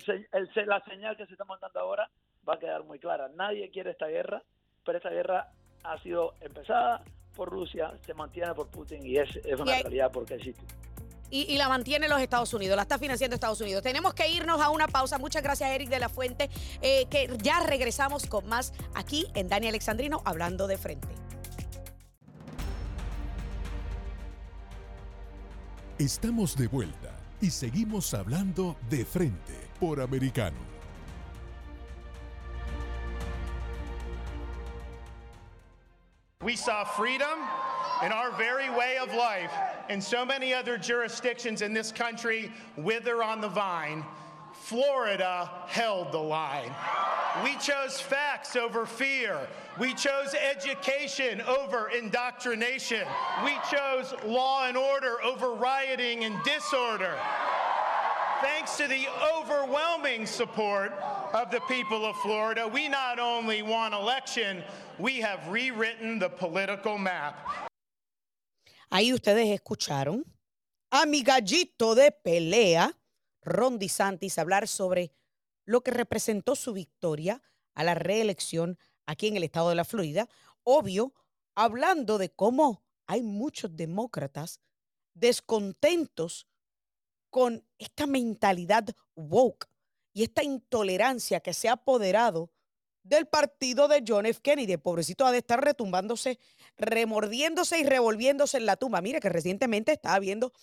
la 0.65 0.83
señal 0.85 1.15
que 1.15 1.27
se 1.27 1.33
está 1.33 1.45
mandando 1.45 1.79
ahora 1.79 2.09
va 2.47 2.55
a 2.55 2.59
quedar 2.59 2.83
muy 2.83 2.97
clara. 2.97 3.29
Nadie 3.35 3.69
quiere 3.69 3.91
esta 3.91 4.07
guerra, 4.07 4.41
pero 4.83 4.97
esta 4.97 5.11
guerra 5.11 5.51
ha 5.83 5.97
sido 5.99 6.33
empezada 6.41 7.03
por 7.35 7.49
Rusia, 7.49 7.93
se 8.01 8.15
mantiene 8.15 8.55
por 8.55 8.71
Putin 8.71 9.05
y 9.05 9.17
es, 9.17 9.35
es 9.35 9.59
una 9.59 9.79
realidad 9.79 10.11
porque 10.11 10.33
existe 10.33 10.63
y, 11.29 11.57
la 11.57 11.69
mantiene 11.69 12.07
los 12.07 12.21
Estados 12.21 12.53
Unidos, 12.53 12.75
la 12.75 12.83
está 12.83 12.97
financiando 12.97 13.35
Estados 13.35 13.61
Unidos. 13.61 13.83
Tenemos 13.83 14.13
que 14.13 14.29
irnos 14.29 14.61
a 14.61 14.69
una 14.69 14.87
pausa. 14.87 15.17
Muchas 15.17 15.43
gracias, 15.43 15.69
Eric 15.71 15.89
de 15.89 15.99
la 15.99 16.09
Fuente, 16.09 16.49
eh, 16.81 17.05
que 17.09 17.35
ya 17.41 17.59
regresamos 17.61 18.25
con 18.25 18.47
más 18.47 18.73
aquí 18.95 19.27
en 19.33 19.49
Dani 19.49 19.67
Alexandrino, 19.67 20.21
hablando 20.25 20.67
de 20.67 20.77
frente. 20.77 21.07
Estamos 25.97 26.55
de 26.55 26.67
vuelta 26.67 27.17
y 27.41 27.49
seguimos 27.49 28.13
hablando 28.13 28.77
de 28.89 29.03
frente 29.03 29.53
por 29.79 29.99
americano. 29.99 30.57
We 36.43 36.55
saw 36.55 36.85
freedom. 36.85 37.39
In 38.03 38.11
our 38.11 38.31
very 38.31 38.69
way 38.69 38.97
of 38.97 39.13
life, 39.13 39.51
and 39.89 40.03
so 40.03 40.25
many 40.25 40.53
other 40.53 40.77
jurisdictions 40.77 41.61
in 41.61 41.73
this 41.73 41.91
country 41.91 42.51
wither 42.75 43.23
on 43.23 43.41
the 43.41 43.49
vine, 43.49 44.05
Florida 44.53 45.49
held 45.67 46.11
the 46.11 46.17
line. 46.17 46.71
We 47.43 47.55
chose 47.57 47.99
facts 47.99 48.55
over 48.55 48.85
fear. 48.85 49.47
We 49.79 49.93
chose 49.93 50.33
education 50.33 51.41
over 51.41 51.89
indoctrination. 51.89 53.05
We 53.45 53.55
chose 53.69 54.13
law 54.25 54.67
and 54.67 54.75
order 54.75 55.21
over 55.21 55.53
rioting 55.53 56.23
and 56.23 56.35
disorder. 56.43 57.15
Thanks 58.41 58.77
to 58.77 58.87
the 58.87 59.07
overwhelming 59.35 60.25
support 60.25 60.91
of 61.33 61.49
the 61.49 61.61
people 61.61 62.05
of 62.05 62.15
Florida, 62.17 62.67
we 62.67 62.87
not 62.87 63.19
only 63.19 63.61
won 63.61 63.93
election, 63.93 64.63
we 64.99 65.19
have 65.21 65.47
rewritten 65.47 66.19
the 66.19 66.29
political 66.29 66.97
map. 66.97 67.67
Ahí 68.89 69.13
ustedes 69.13 69.49
escucharon 69.49 70.23
a 70.89 71.05
mi 71.05 71.21
gallito 71.21 71.93
de 71.93 72.11
pelea, 72.11 72.97
Ron 73.41 73.79
DeSantis, 73.79 74.37
hablar 74.37 74.67
sobre 74.67 75.11
lo 75.65 75.81
que 75.81 75.91
representó 75.91 76.55
su 76.55 76.71
victoria 76.71 77.41
a 77.73 77.83
la 77.83 77.95
reelección 77.95 78.79
aquí 79.05 79.27
en 79.27 79.35
el 79.35 79.43
estado 79.43 79.69
de 79.69 79.75
la 79.75 79.83
Florida. 79.83 80.29
Obvio, 80.63 81.13
hablando 81.55 82.17
de 82.17 82.29
cómo 82.29 82.83
hay 83.07 83.23
muchos 83.23 83.75
demócratas 83.75 84.61
descontentos 85.13 86.47
con 87.29 87.67
esta 87.77 88.07
mentalidad 88.07 88.85
woke 89.15 89.67
y 90.13 90.23
esta 90.23 90.43
intolerancia 90.43 91.41
que 91.41 91.53
se 91.53 91.67
ha 91.67 91.73
apoderado 91.73 92.51
del 93.07 93.27
partido 93.27 93.87
de 93.87 94.03
John 94.05 94.25
F. 94.25 94.41
Kennedy. 94.41 94.77
pobrecito 94.77 95.25
ha 95.25 95.31
de 95.31 95.39
estar 95.39 95.63
retumbándose, 95.63 96.39
remordiéndose 96.77 97.79
y 97.79 97.83
revolviéndose 97.83 98.57
en 98.57 98.65
la 98.65 98.75
tumba. 98.75 99.01
Mire 99.01 99.19
que 99.19 99.29
recientemente 99.29 99.93
estaba 99.93 100.19
viendo 100.19 100.53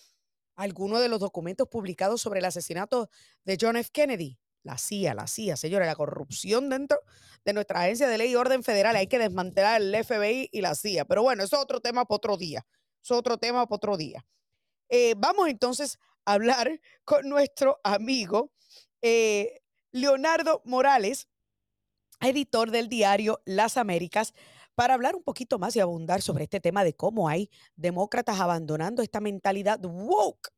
algunos 0.55 1.01
de 1.01 1.09
los 1.09 1.19
documentos 1.19 1.67
publicados 1.67 2.21
sobre 2.21 2.39
el 2.39 2.45
asesinato 2.45 3.09
de 3.43 3.57
John 3.59 3.77
F. 3.77 3.89
Kennedy. 3.91 4.37
La 4.63 4.79
CIA, 4.79 5.13
la 5.13 5.27
CIA, 5.27 5.57
señores, 5.57 5.87
la 5.87 5.95
corrupción 5.95 6.69
dentro 6.69 6.99
de 7.43 7.53
nuestra 7.53 7.81
agencia 7.81 8.07
de 8.07 8.17
ley 8.17 8.31
y 8.31 8.35
orden 8.35 8.63
federal. 8.63 8.95
Hay 8.95 9.05
que 9.05 9.19
desmantelar 9.19 9.79
el 9.79 9.93
FBI 10.03 10.49
y 10.51 10.61
la 10.61 10.73
CIA. 10.73 11.05
Pero 11.05 11.21
bueno, 11.21 11.43
eso 11.43 11.57
es 11.57 11.61
otro 11.61 11.81
tema 11.81 12.05
para 12.05 12.15
otro 12.15 12.35
día. 12.35 12.65
es 13.03 13.11
otro 13.11 13.37
tema 13.37 13.67
para 13.67 13.75
otro 13.75 13.95
día. 13.95 14.25
Eh, 14.89 15.13
vamos 15.17 15.49
entonces 15.49 15.99
a 16.25 16.33
hablar 16.33 16.81
con 17.03 17.29
nuestro 17.29 17.79
amigo 17.83 18.51
eh, 19.03 19.61
Leonardo 19.91 20.61
Morales, 20.65 21.27
editor 22.21 22.71
del 22.71 22.89
diario 22.89 23.41
Las 23.45 23.77
Américas, 23.77 24.33
para 24.75 24.93
hablar 24.93 25.15
un 25.15 25.23
poquito 25.23 25.57
más 25.57 25.75
y 25.75 25.79
abundar 25.79 26.21
sobre 26.21 26.43
este 26.43 26.59
tema 26.59 26.83
de 26.83 26.93
cómo 26.93 27.29
hay 27.29 27.49
demócratas 27.75 28.39
abandonando 28.39 29.01
esta 29.01 29.21
mentalidad 29.21 29.79
woke. 29.83 30.49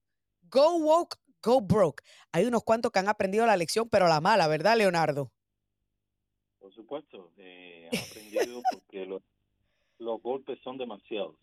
Go 0.49 0.77
woke, 0.77 1.17
go 1.41 1.61
broke. 1.61 2.03
Hay 2.31 2.45
unos 2.45 2.63
cuantos 2.63 2.91
que 2.91 2.99
han 2.99 3.09
aprendido 3.09 3.45
la 3.45 3.57
lección, 3.57 3.87
pero 3.89 4.07
la 4.07 4.21
mala, 4.21 4.47
¿verdad, 4.47 4.77
Leonardo? 4.77 5.31
Por 6.59 6.73
supuesto, 6.73 7.31
eh, 7.37 7.89
han 7.91 7.99
aprendido 7.99 8.61
porque 8.71 9.05
los, 9.05 9.21
los 9.99 10.21
golpes 10.21 10.59
son 10.63 10.77
demasiados. 10.77 11.35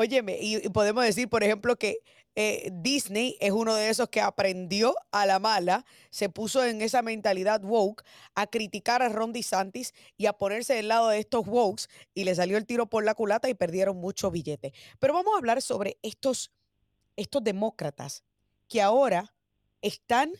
Óyeme, 0.00 0.38
y, 0.40 0.68
podemos 0.68 1.02
decir, 1.02 1.28
por 1.28 1.42
ejemplo, 1.42 1.74
que 1.74 1.98
eh, 2.40 2.70
Disney 2.72 3.36
es 3.40 3.50
uno 3.50 3.74
de 3.74 3.88
esos 3.88 4.10
que 4.10 4.20
aprendió 4.20 4.94
a 5.10 5.26
la 5.26 5.40
mala, 5.40 5.84
se 6.10 6.28
puso 6.28 6.64
en 6.64 6.82
esa 6.82 7.02
mentalidad 7.02 7.64
woke 7.64 8.04
a 8.36 8.46
criticar 8.46 9.02
a 9.02 9.08
Ron 9.08 9.32
DeSantis 9.32 9.92
y 10.16 10.26
a 10.26 10.32
ponerse 10.32 10.74
del 10.74 10.86
lado 10.86 11.08
de 11.08 11.18
estos 11.18 11.48
wokes 11.48 11.88
y 12.14 12.22
le 12.22 12.36
salió 12.36 12.56
el 12.56 12.64
tiro 12.64 12.86
por 12.86 13.04
la 13.04 13.16
culata 13.16 13.48
y 13.48 13.54
perdieron 13.54 13.96
mucho 13.96 14.30
billete. 14.30 14.72
Pero 15.00 15.14
vamos 15.14 15.34
a 15.34 15.38
hablar 15.38 15.60
sobre 15.62 15.98
estos, 16.00 16.52
estos 17.16 17.42
demócratas 17.42 18.22
que 18.68 18.82
ahora 18.82 19.34
están 19.82 20.30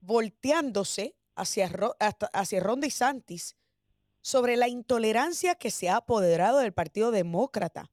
volteándose 0.00 1.14
hacia, 1.36 1.70
hacia 2.32 2.58
Ron 2.58 2.80
DeSantis 2.80 3.54
sobre 4.20 4.56
la 4.56 4.66
intolerancia 4.66 5.54
que 5.54 5.70
se 5.70 5.90
ha 5.90 5.98
apoderado 5.98 6.58
del 6.58 6.72
Partido 6.72 7.12
Demócrata 7.12 7.88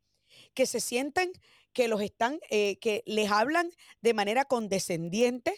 que 0.56 0.66
se 0.66 0.80
sientan 0.80 1.32
que 1.74 1.88
los 1.88 2.02
están, 2.02 2.40
eh, 2.50 2.78
que 2.78 3.04
les 3.06 3.32
hablan 3.32 3.70
de 4.02 4.14
manera 4.14 4.46
condescendiente 4.46 5.56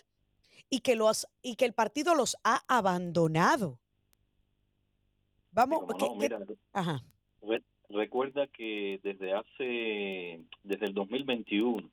y 0.70 0.80
que 0.80 0.96
los 0.96 1.28
y 1.42 1.56
que 1.56 1.66
el 1.66 1.74
partido 1.74 2.16
los 2.16 2.38
ha 2.44 2.64
abandonado. 2.68 3.80
Vamos, 5.52 5.84
Ajá. 6.74 7.02
recuerda 7.90 8.48
que 8.48 9.00
desde 9.04 9.34
hace, 9.34 10.44
desde 10.64 10.86
el 10.86 10.94
2021, 10.94 11.90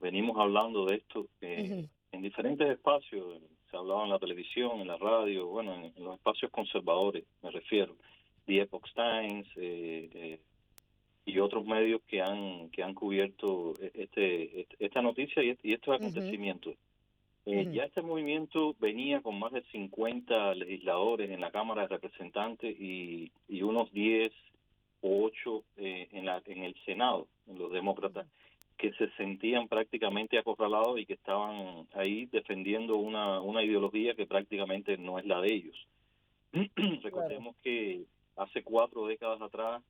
venimos 0.00 0.38
hablando 0.38 0.86
de 0.86 0.96
esto 0.96 1.26
en 1.40 2.22
diferentes 2.22 2.68
espacios, 2.68 3.42
se 3.70 3.76
hablaba 3.76 4.04
en 4.04 4.10
la 4.10 4.18
televisión, 4.18 4.80
en 4.80 4.88
la 4.88 4.96
radio, 4.96 5.46
bueno, 5.46 5.74
en, 5.74 5.92
los 6.02 6.14
espacios 6.14 6.50
conservadores, 6.50 7.24
me 7.42 7.50
refiero, 7.50 7.96
The 8.46 8.62
Epoch 8.62 8.88
Times 8.94 9.46
eh, 9.56 10.08
eh, 10.14 10.40
y 11.28 11.38
otros 11.40 11.66
medios 11.66 12.00
que 12.06 12.22
han 12.22 12.70
que 12.70 12.82
han 12.82 12.94
cubierto 12.94 13.74
este, 13.94 14.62
este 14.62 14.76
esta 14.78 15.02
noticia 15.02 15.42
y, 15.42 15.72
estos 15.72 15.94
acontecimientos. 15.94 16.74
Eh, 17.44 17.68
ya 17.72 17.84
este 17.84 18.02
movimiento 18.02 18.74
venía 18.78 19.22
con 19.22 19.38
más 19.38 19.52
de 19.52 19.62
50 19.72 20.54
legisladores 20.54 21.30
en 21.30 21.40
la 21.40 21.50
Cámara 21.50 21.82
de 21.82 21.88
Representantes 21.88 22.78
y, 22.78 23.30
y 23.48 23.62
unos 23.62 23.90
10 23.92 24.30
o 25.00 25.24
8 25.24 25.62
en, 25.76 26.26
la, 26.26 26.42
en 26.44 26.64
el 26.64 26.74
Senado, 26.84 27.26
en 27.46 27.58
los 27.58 27.72
demócratas 27.72 28.26
que 28.76 28.92
se 28.92 29.10
sentían 29.16 29.66
prácticamente 29.66 30.38
acorralados 30.38 31.00
y 31.00 31.04
que 31.06 31.14
estaban 31.14 31.88
ahí 31.94 32.26
defendiendo 32.26 32.96
una, 32.96 33.40
una 33.40 33.62
ideología 33.62 34.14
que 34.14 34.26
prácticamente 34.26 34.96
no 34.96 35.18
es 35.18 35.26
la 35.26 35.40
de 35.40 35.52
ellos. 35.52 35.86
Recordemos 37.02 37.56
que 37.62 38.04
hace 38.36 38.62
cuatro 38.62 39.06
décadas 39.06 39.42
atrás 39.42 39.82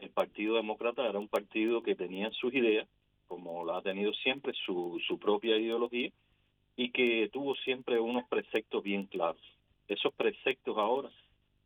el 0.00 0.10
Partido 0.10 0.56
Demócrata 0.56 1.06
era 1.06 1.18
un 1.18 1.28
partido 1.28 1.82
que 1.82 1.94
tenía 1.94 2.30
sus 2.32 2.54
ideas, 2.54 2.88
como 3.26 3.64
la 3.64 3.78
ha 3.78 3.82
tenido 3.82 4.12
siempre, 4.14 4.52
su, 4.64 5.00
su 5.06 5.18
propia 5.18 5.56
ideología, 5.56 6.10
y 6.76 6.90
que 6.90 7.28
tuvo 7.32 7.54
siempre 7.56 7.98
unos 7.98 8.24
preceptos 8.28 8.82
bien 8.82 9.04
claros. 9.04 9.42
Esos 9.88 10.12
preceptos 10.14 10.76
ahora 10.78 11.10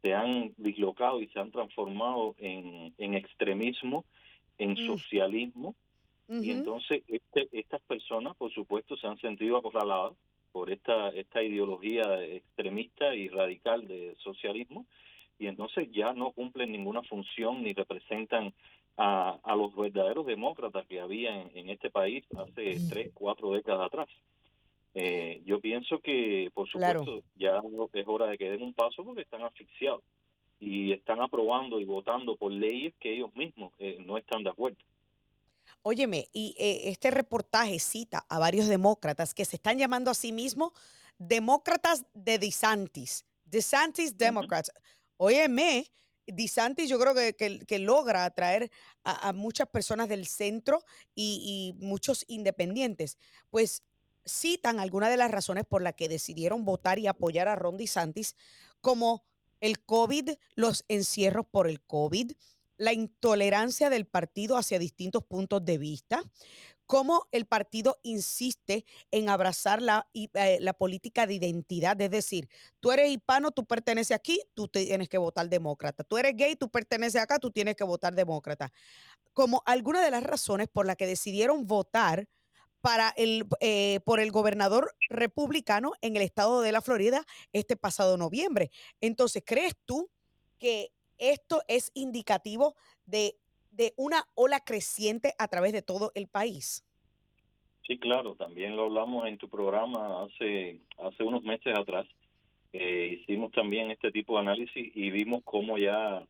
se 0.02 0.14
han 0.14 0.52
dislocado 0.56 1.20
y 1.20 1.28
se 1.28 1.38
han 1.38 1.50
transformado 1.50 2.34
en, 2.38 2.92
en 2.98 3.14
extremismo, 3.14 4.04
en 4.58 4.72
mm. 4.72 4.86
socialismo, 4.86 5.74
y 6.28 6.50
entonces 6.50 7.02
este, 7.08 7.48
estas 7.52 7.82
personas, 7.82 8.34
por 8.36 8.50
supuesto, 8.52 8.96
se 8.96 9.06
han 9.06 9.18
sentido 9.18 9.58
acorraladas 9.58 10.14
por 10.50 10.70
esta, 10.70 11.08
esta 11.10 11.42
ideología 11.42 12.24
extremista 12.24 13.14
y 13.14 13.28
radical 13.28 13.86
de 13.86 14.14
socialismo 14.18 14.86
y 15.38 15.46
entonces 15.46 15.88
ya 15.92 16.12
no 16.12 16.32
cumplen 16.32 16.72
ninguna 16.72 17.02
función 17.02 17.62
ni 17.62 17.72
representan 17.72 18.52
a, 18.96 19.38
a 19.42 19.56
los 19.56 19.74
verdaderos 19.74 20.26
demócratas 20.26 20.86
que 20.86 21.00
había 21.00 21.42
en, 21.42 21.70
este 21.70 21.90
país 21.90 22.24
hace 22.36 22.78
tres, 22.88 23.10
cuatro 23.14 23.52
décadas 23.52 23.86
atrás. 23.86 24.08
Eh, 24.94 25.40
yo 25.46 25.60
pienso 25.60 26.00
que, 26.00 26.50
por 26.52 26.68
supuesto, 26.68 27.22
ya 27.36 27.62
es 27.94 28.06
hora 28.06 28.26
de 28.26 28.36
que 28.36 28.50
den 28.50 28.62
un 28.62 28.74
paso 28.74 29.04
porque 29.04 29.22
están 29.22 29.42
asfixiados 29.42 30.02
y 30.60 30.92
están 30.92 31.20
aprobando 31.20 31.80
y 31.80 31.84
votando 31.84 32.36
por 32.36 32.52
leyes 32.52 32.94
que 33.00 33.14
ellos 33.14 33.34
mismos 33.34 33.72
eh, 33.78 33.96
no 34.06 34.18
están 34.18 34.44
de 34.44 34.50
acuerdo. 34.50 34.78
Óyeme, 35.82 36.28
y 36.32 36.54
eh, 36.58 36.90
este 36.90 37.10
reportaje 37.10 37.78
cita 37.78 38.24
a 38.28 38.38
varios 38.38 38.68
demócratas 38.68 39.34
que 39.34 39.44
se 39.44 39.56
están 39.56 39.78
llamando 39.78 40.10
a 40.10 40.14
sí 40.14 40.30
mismos 40.30 40.72
demócratas 41.18 42.04
de 42.14 42.38
DeSantis. 42.38 43.24
DeSantis 43.46 44.16
Democrats. 44.16 44.72
Óyeme, 45.24 45.86
DeSantis 46.26 46.88
yo 46.88 46.98
creo 46.98 47.14
que, 47.14 47.78
logra 47.78 48.24
atraer 48.24 48.72
a, 49.04 49.32
muchas 49.32 49.68
personas 49.68 50.08
del 50.08 50.26
centro 50.26 50.82
y, 51.14 51.76
y 51.78 51.84
muchos 51.84 52.24
independientes. 52.26 53.18
Pues 53.48 53.84
citan 54.26 54.80
algunas 54.80 55.10
de 55.10 55.16
las 55.16 55.30
razones 55.30 55.64
por 55.64 55.80
las 55.80 55.94
que 55.94 56.08
decidieron 56.08 56.64
votar 56.64 56.98
y 56.98 57.06
apoyar 57.06 57.46
a 57.46 57.54
Ron 57.54 57.76
DeSantis, 57.76 58.34
como 58.80 59.24
el 59.60 59.84
COVID, 59.84 60.30
los 60.56 60.84
encierros 60.88 61.46
por 61.48 61.68
el 61.68 61.80
COVID, 61.80 62.32
la 62.76 62.92
intolerancia 62.92 63.90
del 63.90 64.06
partido 64.06 64.56
hacia 64.56 64.80
distintos 64.80 65.22
puntos 65.22 65.64
de 65.64 65.78
vista, 65.78 66.20
cómo 66.92 67.26
el 67.32 67.46
partido 67.46 67.98
insiste 68.02 68.84
en 69.10 69.30
abrazar 69.30 69.80
la, 69.80 70.06
eh, 70.12 70.58
la, 70.60 70.74
política 70.74 71.26
de 71.26 71.32
identidad, 71.32 71.98
es 71.98 72.10
decir, 72.10 72.50
tú 72.80 72.92
eres 72.92 73.10
hispano, 73.10 73.50
tú 73.50 73.64
perteneces 73.64 74.14
aquí, 74.14 74.42
tú 74.52 74.68
tienes 74.68 75.08
que 75.08 75.16
votar 75.16 75.48
demócrata, 75.48 76.04
tú 76.04 76.18
eres 76.18 76.36
gay, 76.36 76.54
tú 76.54 76.68
perteneces 76.68 77.22
acá, 77.22 77.38
tú 77.38 77.50
tienes 77.50 77.76
que 77.76 77.84
votar 77.84 78.14
demócrata. 78.14 78.70
Como 79.32 79.62
alguna 79.64 80.02
de 80.02 80.10
las 80.10 80.22
razones 80.22 80.68
por 80.68 80.84
las 80.84 80.96
que 80.96 81.06
decidieron 81.06 81.66
votar 81.66 82.28
para 82.82 83.08
el, 83.16 83.46
eh, 83.60 84.00
por 84.04 84.20
el 84.20 84.30
gobernador 84.30 84.94
republicano 85.08 85.92
en 86.02 86.16
el 86.16 86.20
estado 86.20 86.60
de 86.60 86.72
la 86.72 86.82
Florida 86.82 87.24
este 87.54 87.74
pasado 87.74 88.18
noviembre. 88.18 88.70
Entonces, 89.00 89.42
¿crees 89.46 89.76
tú 89.86 90.10
que 90.58 90.92
esto 91.16 91.62
es 91.68 91.90
indicativo 91.94 92.76
de, 93.06 93.38
una 93.96 94.24
ola 94.34 94.60
creciente 94.60 95.34
a 95.38 95.48
través 95.48 95.72
de 95.72 95.82
todo 95.82 96.12
el 96.14 96.28
país. 96.28 96.84
Sí, 97.86 97.98
claro, 97.98 98.34
también 98.36 98.76
lo 98.76 98.84
hablamos 98.84 99.26
en 99.26 99.38
tu 99.38 99.48
programa 99.48 100.22
hace, 100.22 100.80
hace 100.98 101.24
unos 101.24 101.42
meses 101.42 101.76
atrás. 101.76 102.06
Eh, 102.72 103.18
hicimos 103.20 103.52
también 103.52 103.90
este 103.90 104.12
tipo 104.12 104.34
de 104.34 104.40
análisis 104.40 104.92
y 104.94 105.10
vimos 105.10 105.42
cómo 105.44 105.76
ya 105.78 106.24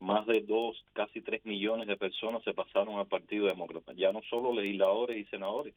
más 0.00 0.26
de 0.26 0.40
dos, 0.40 0.82
casi 0.92 1.20
tres 1.20 1.44
millones 1.44 1.88
de 1.88 1.96
personas 1.96 2.42
se 2.42 2.54
pasaron 2.54 2.98
al 2.98 3.06
Partido 3.06 3.46
Demócrata. 3.46 3.92
Ya 3.94 4.12
no 4.12 4.22
solo 4.30 4.52
legisladores 4.52 5.18
y 5.18 5.24
senadores, 5.26 5.74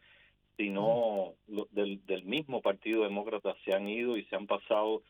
sino 0.58 1.34
del, 1.48 2.06
del 2.06 2.24
mismo 2.24 2.62
Partido 2.62 3.04
Demócrata 3.04 3.56
se 3.66 3.74
han 3.74 3.88
ido 3.88 4.18
y 4.18 4.24
se 4.26 4.36
han 4.36 4.48
pasado 4.48 5.02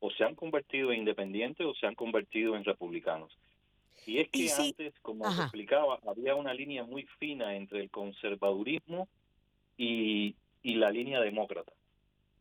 o 0.00 0.10
se 0.10 0.24
han 0.24 0.34
convertido 0.34 0.92
en 0.92 1.00
independientes 1.00 1.66
o 1.66 1.74
se 1.74 1.86
han 1.86 1.94
convertido 1.94 2.56
en 2.56 2.64
republicanos. 2.64 3.36
Y 4.06 4.18
es 4.18 4.28
que 4.28 4.50
antes, 4.52 4.94
como 5.00 5.30
se 5.30 5.42
explicaba, 5.42 5.98
había 6.06 6.34
una 6.34 6.52
línea 6.54 6.84
muy 6.84 7.06
fina 7.18 7.56
entre 7.56 7.80
el 7.80 7.90
conservadurismo 7.90 9.08
y, 9.76 10.34
y 10.62 10.74
la 10.74 10.90
línea 10.90 11.20
demócrata, 11.20 11.72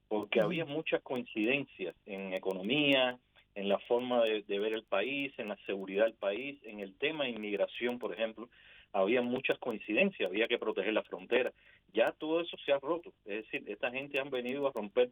porque 0.07 0.41
había 0.41 0.65
muchas 0.65 1.01
coincidencias 1.01 1.95
en 2.05 2.33
economía, 2.33 3.17
en 3.55 3.69
la 3.69 3.79
forma 3.79 4.23
de, 4.23 4.41
de, 4.43 4.59
ver 4.59 4.73
el 4.73 4.83
país, 4.83 5.31
en 5.37 5.49
la 5.49 5.57
seguridad 5.65 6.05
del 6.05 6.15
país, 6.15 6.59
en 6.63 6.79
el 6.79 6.95
tema 6.95 7.25
de 7.25 7.31
inmigración, 7.31 7.99
por 7.99 8.13
ejemplo, 8.13 8.49
había 8.93 9.21
muchas 9.21 9.57
coincidencias, 9.59 10.29
había 10.29 10.47
que 10.47 10.59
proteger 10.59 10.93
la 10.93 11.03
frontera. 11.03 11.51
Ya 11.93 12.11
todo 12.13 12.41
eso 12.41 12.57
se 12.65 12.71
ha 12.71 12.79
roto, 12.79 13.13
es 13.25 13.43
decir, 13.43 13.63
esta 13.67 13.91
gente 13.91 14.19
han 14.19 14.29
venido 14.29 14.67
a 14.67 14.71
romper 14.71 15.11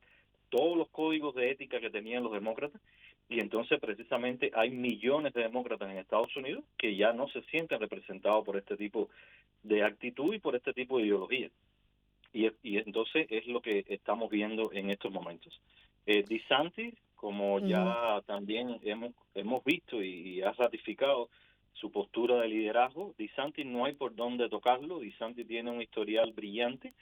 todos 0.49 0.77
los 0.77 0.89
códigos 0.89 1.33
de 1.35 1.51
ética 1.51 1.79
que 1.79 1.89
tenían 1.89 2.23
los 2.23 2.33
demócratas 2.33 2.81
y 3.31 3.39
entonces 3.39 3.79
precisamente 3.79 4.51
hay 4.53 4.71
millones 4.71 5.33
de 5.33 5.43
demócratas 5.43 5.89
en 5.89 5.97
Estados 5.97 6.35
Unidos 6.35 6.65
que 6.77 6.97
ya 6.97 7.13
no 7.13 7.29
se 7.29 7.41
sienten 7.43 7.79
representados 7.79 8.43
por 8.43 8.57
este 8.57 8.75
tipo 8.75 9.07
de 9.63 9.85
actitud 9.85 10.33
y 10.33 10.39
por 10.39 10.53
este 10.57 10.73
tipo 10.73 10.97
de 10.97 11.05
ideología. 11.05 11.49
Y, 12.33 12.51
y 12.61 12.77
entonces 12.77 13.27
es 13.29 13.47
lo 13.47 13.61
que 13.61 13.85
estamos 13.87 14.29
viendo 14.29 14.73
en 14.73 14.89
estos 14.89 15.13
momentos. 15.13 15.57
Eh, 16.05 16.25
DeSantis, 16.27 16.93
como 17.15 17.59
ya 17.59 18.21
también 18.25 18.77
hemos, 18.83 19.13
hemos 19.33 19.63
visto 19.63 20.03
y, 20.03 20.41
ha 20.41 20.51
ratificado 20.51 21.29
su 21.71 21.89
postura 21.89 22.41
de 22.41 22.49
liderazgo, 22.49 23.15
DeSantis 23.17 23.65
no 23.65 23.85
hay 23.85 23.93
por 23.93 24.13
dónde 24.13 24.49
tocarlo, 24.49 24.99
DeSantis 24.99 25.47
tiene 25.47 25.71
un 25.71 25.81
historial 25.81 26.33
brillante, 26.33 26.93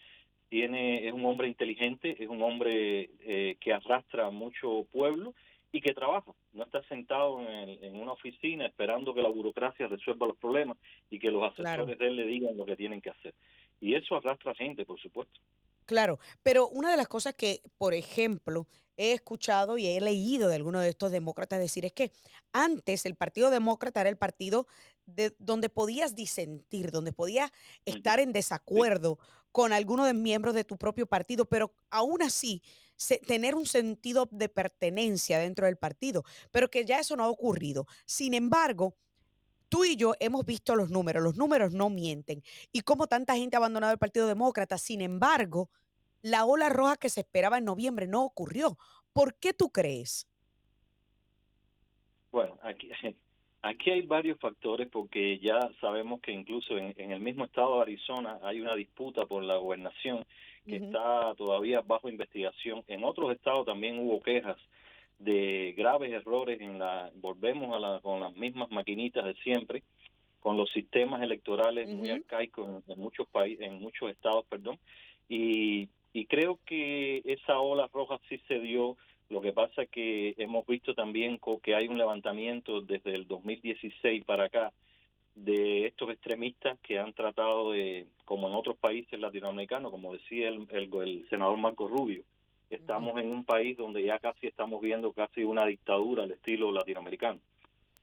tiene 0.47 1.07
es 1.07 1.13
un 1.13 1.25
hombre 1.25 1.47
inteligente, 1.47 2.15
es 2.19 2.29
un 2.29 2.43
hombre 2.43 3.09
eh, 3.21 3.57
que 3.59 3.73
arrastra 3.73 4.29
mucho 4.29 4.85
pueblo 4.91 5.33
y 5.71 5.81
que 5.81 5.93
trabaja, 5.93 6.31
no 6.53 6.63
está 6.63 6.81
sentado 6.83 7.41
en, 7.41 7.95
una 7.95 8.13
oficina 8.13 8.65
esperando 8.65 9.13
que 9.13 9.21
la 9.21 9.29
burocracia 9.29 9.87
resuelva 9.87 10.27
los 10.27 10.37
problemas 10.37 10.77
y 11.09 11.19
que 11.19 11.29
los 11.29 11.43
asesores 11.43 11.97
de 11.97 12.07
él 12.07 12.15
le 12.15 12.25
digan 12.25 12.57
lo 12.57 12.65
que 12.65 12.75
tienen 12.75 13.01
que 13.01 13.11
hacer. 13.11 13.35
Y 13.79 13.95
eso 13.95 14.15
arrastra 14.15 14.55
gente, 14.55 14.85
por 14.85 14.99
supuesto. 14.99 15.39
Claro, 15.85 16.19
pero 16.43 16.67
una 16.69 16.91
de 16.91 16.97
las 16.97 17.07
cosas 17.07 17.35
que, 17.35 17.61
por 17.77 17.93
ejemplo, 17.93 18.67
he 18.97 19.13
escuchado 19.13 19.77
y 19.77 19.87
he 19.87 20.01
leído 20.01 20.49
de 20.49 20.55
algunos 20.55 20.81
de 20.81 20.89
estos 20.89 21.11
demócratas 21.11 21.59
decir 21.59 21.85
es 21.85 21.93
que 21.93 22.11
antes 22.51 23.05
el 23.05 23.15
Partido 23.15 23.49
Demócrata 23.49 24.01
era 24.01 24.09
el 24.09 24.17
partido 24.17 24.67
de 25.05 25.33
donde 25.39 25.69
podías 25.69 26.15
disentir, 26.15 26.91
donde 26.91 27.13
podías 27.13 27.51
estar 27.85 28.19
en 28.19 28.33
desacuerdo 28.33 29.17
con 29.51 29.71
alguno 29.71 30.05
de 30.05 30.13
miembros 30.13 30.53
de 30.53 30.63
tu 30.63 30.77
propio 30.77 31.07
partido, 31.07 31.45
pero 31.45 31.71
aún 31.89 32.21
así 32.21 32.61
tener 33.25 33.55
un 33.55 33.65
sentido 33.65 34.27
de 34.31 34.49
pertenencia 34.49 35.39
dentro 35.39 35.65
del 35.65 35.77
partido, 35.77 36.23
pero 36.51 36.69
que 36.69 36.85
ya 36.85 36.99
eso 36.99 37.15
no 37.15 37.23
ha 37.23 37.29
ocurrido. 37.29 37.87
Sin 38.05 38.33
embargo, 38.33 38.95
tú 39.69 39.85
y 39.85 39.95
yo 39.95 40.13
hemos 40.19 40.45
visto 40.45 40.75
los 40.75 40.89
números, 40.89 41.23
los 41.23 41.37
números 41.37 41.73
no 41.73 41.89
mienten, 41.89 42.43
y 42.71 42.81
cómo 42.81 43.07
tanta 43.07 43.35
gente 43.35 43.55
ha 43.55 43.59
abandonado 43.59 43.93
el 43.93 43.99
Partido 43.99 44.27
Demócrata, 44.27 44.77
sin 44.77 45.01
embargo, 45.01 45.69
la 46.21 46.45
ola 46.45 46.69
roja 46.69 46.97
que 46.97 47.09
se 47.09 47.21
esperaba 47.21 47.57
en 47.57 47.65
noviembre 47.65 48.07
no 48.07 48.25
ocurrió. 48.25 48.77
¿Por 49.13 49.35
qué 49.35 49.53
tú 49.53 49.71
crees? 49.71 50.27
Bueno, 52.31 52.59
aquí, 52.61 52.91
Aquí 53.61 53.91
hay 53.91 54.03
varios 54.03 54.39
factores 54.39 54.87
porque 54.89 55.37
ya 55.39 55.59
sabemos 55.81 56.21
que 56.21 56.31
incluso 56.31 56.77
en, 56.77 56.93
el 57.11 57.19
mismo 57.19 57.45
estado 57.45 57.75
de 57.75 57.81
Arizona 57.81 58.39
hay 58.41 58.61
una 58.61 58.75
disputa 58.75 59.25
por 59.25 59.43
la 59.43 59.57
gobernación 59.57 60.25
que 60.65 60.77
está 60.77 61.33
todavía 61.35 61.81
bajo 61.81 62.09
investigación. 62.09 62.83
En 62.87 63.03
otros 63.03 63.31
estados 63.31 63.65
también 63.65 63.99
hubo 63.99 64.21
quejas 64.21 64.57
de 65.17 65.73
graves 65.77 66.11
errores 66.13 66.61
en 66.61 66.79
la 66.79 67.11
volvemos 67.15 67.75
a 67.75 67.79
la, 67.79 67.99
con 67.99 68.21
las 68.21 68.33
mismas 68.35 68.71
maquinitas 68.71 69.25
de 69.25 69.33
siempre 69.35 69.83
con 70.39 70.57
los 70.57 70.71
sistemas 70.71 71.21
electorales 71.21 71.89
muy 71.89 72.09
arcaicos 72.09 72.83
en, 72.87 72.99
muchos 72.99 73.27
países, 73.27 73.67
en 73.67 73.81
muchos 73.81 74.09
estados, 74.09 74.45
perdón, 74.45 74.79
y, 75.27 75.89
y 76.13 76.25
creo 76.25 76.59
que 76.65 77.21
esa 77.25 77.59
ola 77.59 77.89
roja 77.93 78.19
sí 78.29 78.39
se 78.47 78.59
dio. 78.59 78.97
Lo 79.29 79.41
que 79.41 79.53
pasa 79.53 79.83
es 79.83 79.89
que 79.89 80.33
hemos 80.37 80.65
visto 80.65 80.95
también 80.95 81.39
que 81.61 81.75
hay 81.75 81.87
un 81.87 81.97
levantamiento 81.97 82.81
desde 82.81 83.13
el 83.13 83.27
2016 83.27 84.25
para 84.25 84.45
acá 84.45 84.71
de 85.35 85.85
estos 85.85 86.09
extremistas 86.09 86.79
que 86.79 86.99
han 86.99 87.13
tratado 87.13 87.71
de, 87.71 88.07
como 88.25 88.47
en 88.47 88.55
otros 88.55 88.77
países 88.77 89.19
latinoamericanos, 89.19 89.91
como 89.91 90.13
decía 90.13 90.49
el, 90.49 90.67
el, 90.71 91.27
senador 91.29 91.57
Marco 91.57 91.87
Rubio, 91.87 92.23
estamos 92.69 93.19
en 93.19 93.31
un 93.31 93.45
país 93.45 93.77
donde 93.77 94.03
ya 94.03 94.19
casi 94.19 94.47
estamos 94.47 94.81
viendo 94.81 95.13
casi 95.13 95.43
una 95.43 95.65
dictadura 95.65 96.23
al 96.23 96.31
estilo 96.31 96.71
latinoamericano. 96.71 97.39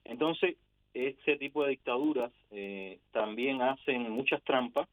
Entonces, 0.05 0.55
ese 0.93 1.37
tipo 1.37 1.63
de 1.63 1.71
dictaduras 1.71 2.31
eh, 2.51 2.99
también 3.11 3.61
hacen 3.61 4.09
muchas 4.09 4.41
trampas, 4.43 4.87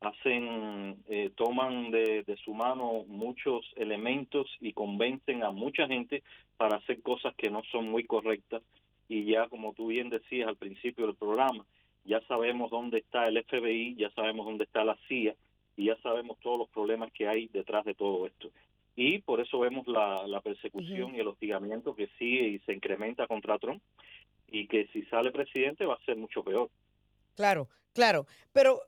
hacen, 0.00 1.02
eh, 1.08 1.30
toman 1.36 1.90
de, 1.90 2.22
de, 2.22 2.36
su 2.44 2.54
mano 2.54 3.04
muchos 3.08 3.64
elementos 3.76 4.46
y 4.60 4.72
convencen 4.72 5.42
a 5.42 5.50
mucha 5.50 5.86
gente 5.86 6.22
para 6.56 6.76
hacer 6.76 7.00
cosas 7.02 7.34
que 7.36 7.50
no 7.50 7.62
son 7.70 7.88
muy 7.88 8.04
correctas. 8.04 8.62
Y 9.08 9.24
ya, 9.24 9.48
como 9.48 9.72
tú 9.72 9.88
bien 9.88 10.10
decías 10.10 10.48
al 10.48 10.56
principio 10.56 11.06
del 11.06 11.14
programa, 11.14 11.64
ya 12.04 12.20
sabemos 12.28 12.70
dónde 12.70 12.98
está 12.98 13.24
el 13.24 13.42
FBI, 13.44 13.96
ya 13.96 14.10
sabemos 14.10 14.46
dónde 14.46 14.64
está 14.64 14.84
la 14.84 14.96
CIA 15.08 15.34
y 15.76 15.86
ya 15.86 15.96
sabemos 16.02 16.38
todos 16.40 16.58
los 16.58 16.68
problemas 16.68 17.12
que 17.12 17.28
hay 17.28 17.48
detrás 17.48 17.84
de 17.84 17.94
todo 17.94 18.26
esto. 18.26 18.50
Y 18.94 19.18
por 19.18 19.40
eso 19.40 19.58
vemos 19.58 19.86
la, 19.86 20.26
la 20.26 20.40
persecución 20.40 21.14
y 21.14 21.20
el 21.20 21.28
hostigamiento 21.28 21.94
que 21.94 22.08
sigue 22.18 22.48
y 22.48 22.58
se 22.60 22.72
incrementa 22.72 23.26
contra 23.26 23.58
Trump 23.58 23.82
y 24.48 24.66
que 24.68 24.86
si 24.92 25.02
sale 25.04 25.30
presidente 25.32 25.84
va 25.84 25.94
a 25.94 26.04
ser 26.04 26.16
mucho 26.16 26.42
peor. 26.42 26.70
Claro, 27.34 27.68
claro, 27.92 28.26
pero 28.52 28.80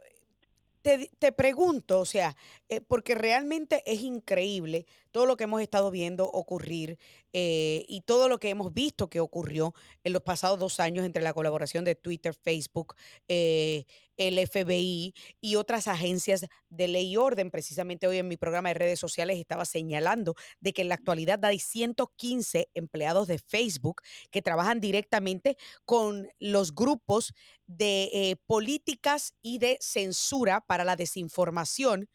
te, 0.83 1.11
te 1.19 1.33
pregunto, 1.33 2.01
o 2.01 2.05
sea, 2.05 2.37
eh, 2.69 2.81
porque 2.81 3.15
realmente 3.15 3.83
es 3.87 4.01
increíble 4.03 4.87
todo 5.11 5.27
lo 5.27 5.37
que 5.37 5.45
hemos 5.45 5.63
estado 5.63 5.91
viendo 5.91 6.25
ocurrir 6.25 6.99
eh, 7.33 7.85
y 7.89 8.03
todo 8.03 8.29
lo 8.29 8.39
que 8.39 8.51
hemos 8.51 8.73
visto 8.73 9.09
que 9.09 9.21
ocurrió 9.21 9.75
en 10.05 10.13
los 10.13 10.23
pasados 10.23 10.59
dos 10.59 10.81
años 10.81 11.05
entre 11.05 11.23
la 11.23 11.35
colaboración 11.35 11.85
de 11.85 11.95
Twitter, 11.95 12.35
Facebook, 12.35 12.95
eh, 13.29 13.85
el 14.19 14.39
FBI 14.47 15.15
y 15.41 15.55
otras 15.57 15.89
agencias 15.89 16.45
de 16.69 16.89
ley 16.89 17.13
y 17.13 17.17
orden. 17.17 17.51
Precisamente 17.51 18.07
hoy 18.07 18.19
en 18.19 18.29
mi 18.29 18.37
programa 18.37 18.69
de 18.69 18.75
redes 18.75 19.01
sociales 19.01 19.39
estaba 19.39 19.65
señalando 19.65 20.35
de 20.61 20.73
que 20.75 20.83
en 20.83 20.89
la 20.89 20.97
actualidad 20.97 21.43
hay 21.45 21.59
115 21.59 22.69
empleados 22.75 23.29
de 23.29 23.39
Facebook 23.39 24.03
que 24.31 24.43
trabajan 24.43 24.81
directamente 24.81 25.57
con 25.87 26.29
los 26.39 26.75
grupos 26.75 27.33
de 27.67 28.11
eh, 28.13 28.37
políticas 28.47 29.35
y 29.41 29.59
de 29.59 29.79
censura 29.81 30.61
para 30.61 30.85
la 30.85 30.97
desinformación 30.97 32.09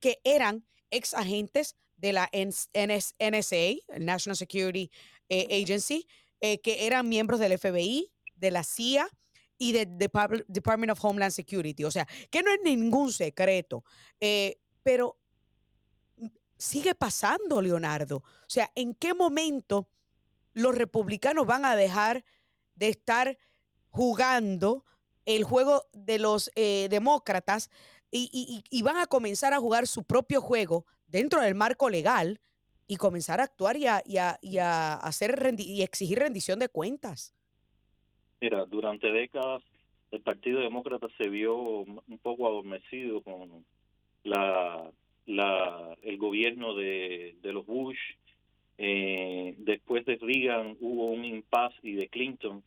que 0.00 0.18
eran 0.24 0.66
ex 0.90 1.14
agentes 1.14 1.76
de 1.96 2.14
la 2.14 2.30
NSA, 2.32 3.98
National 3.98 4.36
Security 4.36 4.90
eh, 5.28 5.62
Agency, 5.62 6.06
eh, 6.40 6.58
que 6.58 6.86
eran 6.86 7.08
miembros 7.08 7.38
del 7.38 7.58
FBI, 7.58 8.10
de 8.36 8.50
la 8.50 8.64
CIA 8.64 9.08
y 9.60 9.72
del 9.72 9.98
Department 9.98 10.90
of 10.90 11.04
Homeland 11.04 11.32
Security. 11.32 11.84
O 11.84 11.90
sea, 11.90 12.08
que 12.30 12.42
no 12.42 12.50
es 12.50 12.60
ningún 12.64 13.12
secreto. 13.12 13.84
Eh, 14.18 14.58
pero 14.82 15.18
sigue 16.56 16.94
pasando, 16.94 17.60
Leonardo. 17.60 18.16
O 18.16 18.48
sea, 18.48 18.72
¿en 18.74 18.94
qué 18.94 19.12
momento 19.12 19.86
los 20.54 20.74
republicanos 20.74 21.46
van 21.46 21.66
a 21.66 21.76
dejar 21.76 22.24
de 22.74 22.88
estar 22.88 23.38
jugando 23.90 24.86
el 25.26 25.44
juego 25.44 25.84
de 25.92 26.18
los 26.18 26.50
demócratas 26.54 27.70
y, 28.10 28.82
van 28.82 28.96
a 28.96 29.06
comenzar 29.06 29.52
a 29.52 29.60
jugar 29.60 29.86
su 29.86 30.04
propio 30.04 30.40
juego 30.40 30.86
dentro 31.06 31.40
del 31.42 31.54
marco 31.54 31.88
legal 31.90 32.40
y 32.86 32.96
comenzar 32.96 33.40
a 33.40 33.44
actuar 33.44 33.76
y 33.76 33.86
a, 33.86 34.02
y 34.40 34.58
a, 34.58 34.94
hacer 34.94 35.54
y 35.58 35.82
exigir 35.82 36.18
rendición 36.18 36.58
de 36.58 36.68
cuentas. 36.68 37.34
Mira, 38.40 38.64
durante 38.66 39.12
décadas 39.12 39.62
el 40.10 40.20
Partido 40.20 40.60
Demócrata 40.60 41.08
se 41.18 41.28
vio 41.28 41.56
un 41.56 42.18
poco 42.22 42.46
adormecido 42.48 43.22
con 43.22 43.64
la, 44.24 44.90
la 45.26 45.96
el 46.02 46.18
gobierno 46.18 46.74
de, 46.74 47.36
de 47.42 47.52
los 47.52 47.66
Bush. 47.66 47.98
Eh, 48.78 49.54
después 49.58 50.04
de 50.06 50.16
Reagan 50.16 50.76
hubo 50.80 51.10
un 51.10 51.24
impasse 51.24 51.76
y 51.82 51.92
de 51.92 52.08
Clinton 52.08 52.62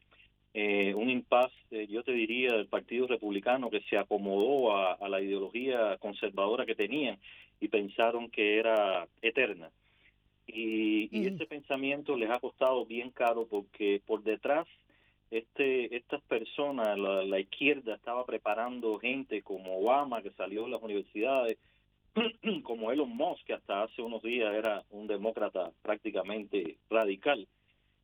eh, 0.53 0.93
un 0.93 1.09
impasse, 1.09 1.55
eh, 1.71 1.87
yo 1.89 2.03
te 2.03 2.11
diría, 2.11 2.53
del 2.53 2.67
Partido 2.67 3.07
Republicano 3.07 3.71
que 3.71 3.81
se 3.89 3.97
acomodó 3.97 4.77
a, 4.77 5.09
la 5.09 5.19
ideología 5.19 5.97
conservadora 5.97 6.65
que 6.65 6.75
tenían 6.75 7.17
y 7.59 7.69
pensaron 7.69 8.29
que 8.29 8.59
era 8.59 9.07
eterna. 9.23 9.71
Y, 10.45 11.09
y 11.11 11.25
ese 11.25 11.47
pensamiento 11.47 12.15
les 12.15 12.29
ha 12.29 12.39
costado 12.39 12.85
bien 12.85 13.09
caro 13.09 13.47
porque 13.49 14.01
por 14.05 14.21
detrás 14.21 14.67
este 15.31 15.95
estas 15.95 16.21
personas, 16.23 16.97
la, 16.97 17.23
la 17.23 17.39
izquierda 17.39 17.95
estaba 17.95 18.25
preparando 18.25 18.99
gente 18.99 19.41
como 19.41 19.79
Obama 19.79 20.21
que 20.21 20.31
salió 20.31 20.63
de 20.63 20.69
las 20.69 20.81
universidades, 20.81 21.57
como 22.63 22.91
Elon 22.91 23.09
Musk 23.09 23.45
que 23.45 23.53
hasta 23.53 23.83
hace 23.83 24.01
unos 24.01 24.21
días 24.21 24.53
era 24.53 24.83
un 24.91 25.07
demócrata 25.07 25.71
prácticamente 25.81 26.77
radical 26.89 27.47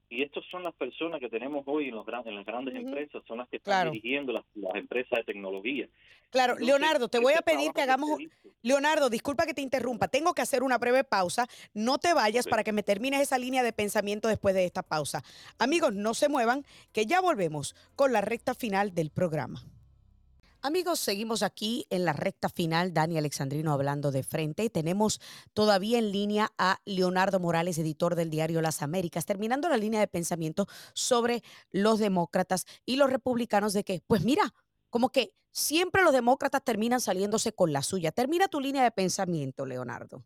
y 0.09 0.23
estas 0.23 0.43
son 0.49 0.63
las 0.63 0.73
personas 0.73 1.19
que 1.19 1.29
tenemos 1.29 1.63
hoy 1.67 1.89
en, 1.89 1.95
los 1.95 2.05
en 2.07 2.35
las 2.35 2.45
grandes 2.45 2.75
empresas, 2.75 3.21
son 3.27 3.37
las 3.37 3.47
que 3.49 3.57
están 3.57 3.91
dirigiendo 3.91 4.33
las, 4.33 4.43
empresas 4.73 5.19
de 5.19 5.23
tecnología. 5.23 5.87
Claro, 6.31 6.55
Leonardo, 6.57 7.09
te 7.09 7.19
voy 7.19 7.33
a 7.33 7.41
pedir 7.41 7.71
que 7.73 7.81
hagamos... 7.81 8.19
Leonardo, 8.61 9.09
disculpa 9.09 9.45
que 9.45 9.53
te 9.53 9.61
interrumpa, 9.61 10.07
tengo 10.07 10.33
que 10.33 10.41
hacer 10.41 10.63
una 10.63 10.77
breve 10.77 11.03
pausa. 11.03 11.47
No 11.73 11.97
te 11.97 12.13
vayas 12.13 12.47
para 12.47 12.63
que 12.63 12.71
me 12.71 12.83
termines 12.83 13.21
esa 13.21 13.37
línea 13.37 13.63
de 13.63 13.71
pensamiento 13.71 14.27
después 14.27 14.55
de 14.55 14.65
esta 14.65 14.83
pausa. 14.83 15.23
Amigos, 15.59 15.93
no 15.93 16.13
se 16.13 16.27
muevan, 16.27 16.65
que 16.91 17.05
ya 17.05 17.21
volvemos 17.21 17.75
con 17.95 18.11
la 18.11 18.21
recta 18.21 18.55
final 18.55 18.93
del 18.93 19.11
programa. 19.11 19.63
Amigos, 20.61 20.99
seguimos 20.99 21.41
aquí 21.41 21.85
en 21.89 22.03
la 22.03 22.11
recta 22.11 22.49
final, 22.49 22.93
Dani 22.93 23.17
Alexandrino 23.17 23.71
hablando 23.71 24.11
de 24.11 24.23
frente. 24.23 24.69
Tenemos 24.69 25.21
todavía 25.53 25.99
en 25.99 26.11
línea 26.11 26.49
a 26.57 26.79
Leonardo 26.83 27.39
Morales, 27.39 27.77
editor 27.77 28.15
del 28.15 28.29
diario 28.29 28.61
Las 28.61 28.81
Américas, 28.81 29.25
terminando 29.25 29.69
la 29.69 29.77
línea 29.77 30.01
de 30.01 30.09
pensamiento 30.09 30.65
sobre 30.93 31.43
los 31.71 31.99
demócratas 31.99 32.65
y 32.85 32.97
los 32.97 33.09
republicanos 33.09 33.71
de 33.71 33.85
que, 33.85 34.01
pues 34.05 34.25
mira, 34.25 34.53
como 34.89 35.11
que 35.11 35.31
siempre 35.51 36.03
los 36.03 36.11
demócratas 36.11 36.61
terminan 36.61 36.99
saliéndose 36.99 37.53
con 37.53 37.71
la 37.71 37.81
suya. 37.81 38.11
Termina 38.11 38.49
tu 38.49 38.59
línea 38.59 38.83
de 38.83 38.91
pensamiento, 38.91 39.65
Leonardo. 39.65 40.25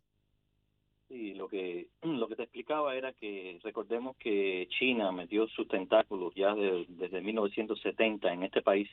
Sí, 1.06 1.34
lo 1.34 1.46
que, 1.46 1.90
lo 2.02 2.26
que 2.26 2.34
te 2.34 2.42
explicaba 2.42 2.96
era 2.96 3.12
que 3.12 3.60
recordemos 3.62 4.16
que 4.16 4.66
China 4.80 5.12
metió 5.12 5.46
sus 5.46 5.68
tentáculos 5.68 6.34
ya 6.34 6.56
desde 6.56 7.20
1970 7.20 8.32
en 8.32 8.42
este 8.42 8.62
país 8.62 8.88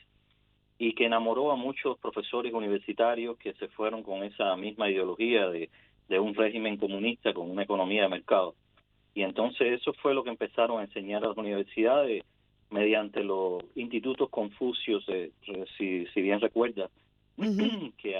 y 0.82 0.94
que 0.94 1.06
enamoró 1.06 1.52
a 1.52 1.56
muchos 1.56 1.96
profesores 1.98 2.52
universitarios 2.52 3.38
que 3.38 3.52
se 3.52 3.68
fueron 3.68 4.02
con 4.02 4.24
esa 4.24 4.56
misma 4.56 4.90
ideología 4.90 5.48
de, 5.48 5.70
un 6.18 6.34
régimen 6.34 6.76
comunista 6.76 7.32
con 7.32 7.48
una 7.48 7.62
economía 7.62 8.02
de 8.02 8.08
mercado. 8.08 8.56
Y 9.14 9.22
entonces 9.22 9.80
eso 9.80 9.92
fue 10.02 10.12
lo 10.12 10.24
que 10.24 10.30
empezaron 10.30 10.80
a 10.80 10.82
enseñar 10.82 11.24
a 11.24 11.28
las 11.28 11.36
universidades 11.36 12.24
mediante 12.68 13.22
los 13.22 13.62
institutos 13.76 14.28
Confucios, 14.28 15.04
eh, 15.06 15.30
si, 15.78 16.04
si 16.06 16.20
bien 16.20 16.40
recuerdas, 16.40 16.90
que 17.96 18.18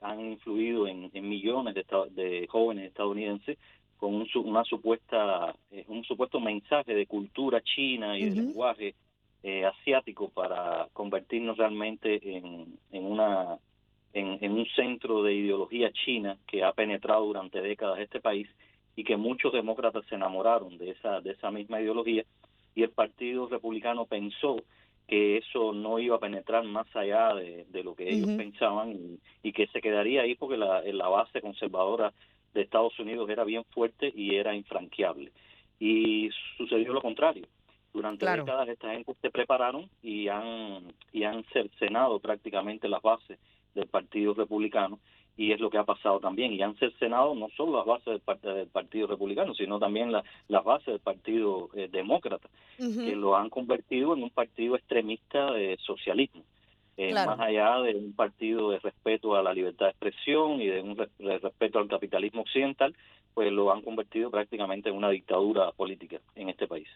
han, 0.00 0.20
influido 0.20 0.86
en, 0.86 1.10
millones 1.28 1.74
de, 1.74 1.84
de, 2.12 2.46
jóvenes 2.46 2.86
estadounidenses 2.86 3.58
con 3.96 4.14
un, 4.14 4.28
una 4.44 4.62
supuesta 4.62 5.56
eh, 5.72 5.84
un 5.88 6.04
supuesto 6.04 6.38
mensaje 6.38 6.94
de 6.94 7.06
cultura 7.06 7.60
china 7.62 8.16
y 8.16 8.30
de 8.30 8.42
lenguaje 8.42 8.94
eh, 9.42 9.64
asiático 9.64 10.28
para 10.30 10.88
convertirnos 10.92 11.56
realmente 11.56 12.20
en, 12.36 12.78
en 12.92 13.04
una 13.04 13.58
en, 14.12 14.52
un 14.52 14.66
centro 14.74 15.22
de 15.22 15.34
ideología 15.34 15.92
china 15.92 16.36
que 16.46 16.64
ha 16.64 16.72
penetrado 16.72 17.24
durante 17.24 17.60
décadas 17.62 18.00
este 18.00 18.20
país 18.20 18.48
y 18.96 19.04
que 19.04 19.16
muchos 19.16 19.52
demócratas 19.52 20.04
se 20.06 20.16
enamoraron 20.16 20.76
de 20.78 20.90
esa 20.90 21.20
de 21.20 21.30
esa 21.32 21.50
misma 21.50 21.80
ideología 21.80 22.24
y 22.74 22.82
el 22.82 22.90
Partido 22.90 23.48
Republicano 23.48 24.06
pensó 24.06 24.56
que 25.06 25.38
eso 25.38 25.72
no 25.72 25.98
iba 25.98 26.16
a 26.16 26.20
penetrar 26.20 26.64
más 26.64 26.86
allá 26.94 27.34
de, 27.34 27.82
lo 27.82 27.96
que 27.96 28.08
ellos 28.08 28.30
pensaban 28.36 29.18
y, 29.42 29.52
que 29.52 29.66
se 29.68 29.80
quedaría 29.80 30.22
ahí 30.22 30.36
porque 30.36 30.56
la, 30.56 30.82
la 30.82 31.08
base 31.08 31.40
conservadora 31.40 32.12
de 32.54 32.62
Estados 32.62 32.96
Unidos 33.00 33.28
era 33.28 33.42
bien 33.42 33.64
fuerte 33.70 34.12
y 34.14 34.36
era 34.36 34.54
infranqueable. 34.54 35.32
Y 35.80 36.30
sucedió 36.56 36.92
lo 36.92 37.00
contrario. 37.00 37.46
Durante 37.92 38.24
décadas 38.24 38.68
esta 38.68 38.92
gente 38.92 39.14
se 39.20 39.30
prepararon 39.30 39.90
y 40.02 40.28
han, 40.28 40.92
y 41.12 41.24
han 41.24 41.44
cercenado 41.52 42.20
prácticamente 42.20 42.88
las 42.88 43.02
bases 43.02 43.38
del 43.74 43.86
Partido 43.88 44.34
Republicano 44.34 45.00
y 45.36 45.52
es 45.52 45.60
lo 45.60 45.70
que 45.70 45.78
ha 45.78 45.84
pasado 45.84 46.20
también. 46.20 46.52
Y 46.52 46.62
han 46.62 46.76
cercenado 46.76 47.34
no 47.34 47.48
solo 47.56 47.78
las 47.78 47.86
bases 47.86 48.20
del, 48.42 48.66
Partido 48.68 49.06
Republicano, 49.06 49.54
sino 49.54 49.78
también 49.78 50.12
las 50.12 50.64
bases 50.64 50.86
del 50.86 51.00
Partido 51.00 51.70
eh, 51.74 51.88
Demócrata, 51.90 52.48
que 52.76 53.16
lo 53.16 53.36
han 53.36 53.48
convertido 53.48 54.14
en 54.14 54.22
un 54.22 54.30
partido 54.30 54.76
extremista 54.76 55.52
de 55.52 55.78
socialismo. 55.80 56.42
eh, 56.98 57.14
más 57.14 57.40
allá 57.40 57.80
de 57.80 57.94
un 57.94 58.12
partido 58.12 58.70
de 58.70 58.80
respeto 58.80 59.34
a 59.34 59.42
la 59.42 59.54
libertad 59.54 59.86
de 59.86 59.92
expresión 59.92 60.60
y 60.60 60.66
de 60.66 60.82
un 60.82 60.96
respeto 61.18 61.78
al 61.78 61.88
capitalismo 61.88 62.42
occidental, 62.42 62.94
pues 63.32 63.50
lo 63.50 63.72
han 63.72 63.80
convertido 63.80 64.30
prácticamente 64.30 64.90
en 64.90 64.96
una 64.96 65.08
dictadura 65.08 65.72
política 65.72 66.20
en 66.34 66.50
este 66.50 66.68
país. 66.68 66.88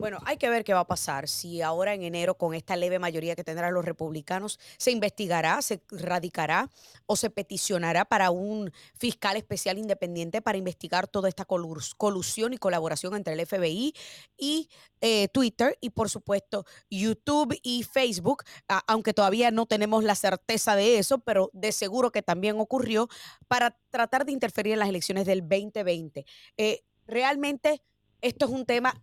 Bueno, 0.00 0.18
hay 0.24 0.38
que 0.38 0.48
ver 0.48 0.64
qué 0.64 0.72
va 0.72 0.80
a 0.80 0.86
pasar. 0.86 1.28
Si 1.28 1.60
ahora 1.60 1.92
en 1.92 2.02
enero, 2.02 2.34
con 2.34 2.54
esta 2.54 2.74
leve 2.74 2.98
mayoría 2.98 3.36
que 3.36 3.44
tendrán 3.44 3.74
los 3.74 3.84
republicanos, 3.84 4.58
se 4.78 4.92
investigará, 4.92 5.60
se 5.60 5.82
radicará 5.90 6.70
o 7.04 7.16
se 7.16 7.28
peticionará 7.28 8.06
para 8.06 8.30
un 8.30 8.72
fiscal 8.94 9.36
especial 9.36 9.76
independiente 9.76 10.40
para 10.40 10.56
investigar 10.56 11.06
toda 11.06 11.28
esta 11.28 11.44
colusión 11.44 12.54
y 12.54 12.56
colaboración 12.56 13.14
entre 13.14 13.34
el 13.34 13.46
FBI 13.46 13.92
y 14.38 14.70
eh, 15.02 15.28
Twitter 15.28 15.76
y, 15.82 15.90
por 15.90 16.08
supuesto, 16.08 16.64
YouTube 16.88 17.58
y 17.62 17.82
Facebook, 17.82 18.44
aunque 18.86 19.12
todavía 19.12 19.50
no 19.50 19.66
tenemos 19.66 20.02
la 20.02 20.14
certeza 20.14 20.76
de 20.76 20.96
eso, 20.96 21.18
pero 21.18 21.50
de 21.52 21.72
seguro 21.72 22.10
que 22.10 22.22
también 22.22 22.58
ocurrió 22.58 23.10
para 23.48 23.76
tratar 23.90 24.24
de 24.24 24.32
interferir 24.32 24.72
en 24.72 24.78
las 24.78 24.88
elecciones 24.88 25.26
del 25.26 25.40
2020. 25.42 26.24
Eh, 26.56 26.84
realmente 27.06 27.82
esto 28.22 28.46
es 28.46 28.50
un 28.50 28.64
tema 28.64 28.94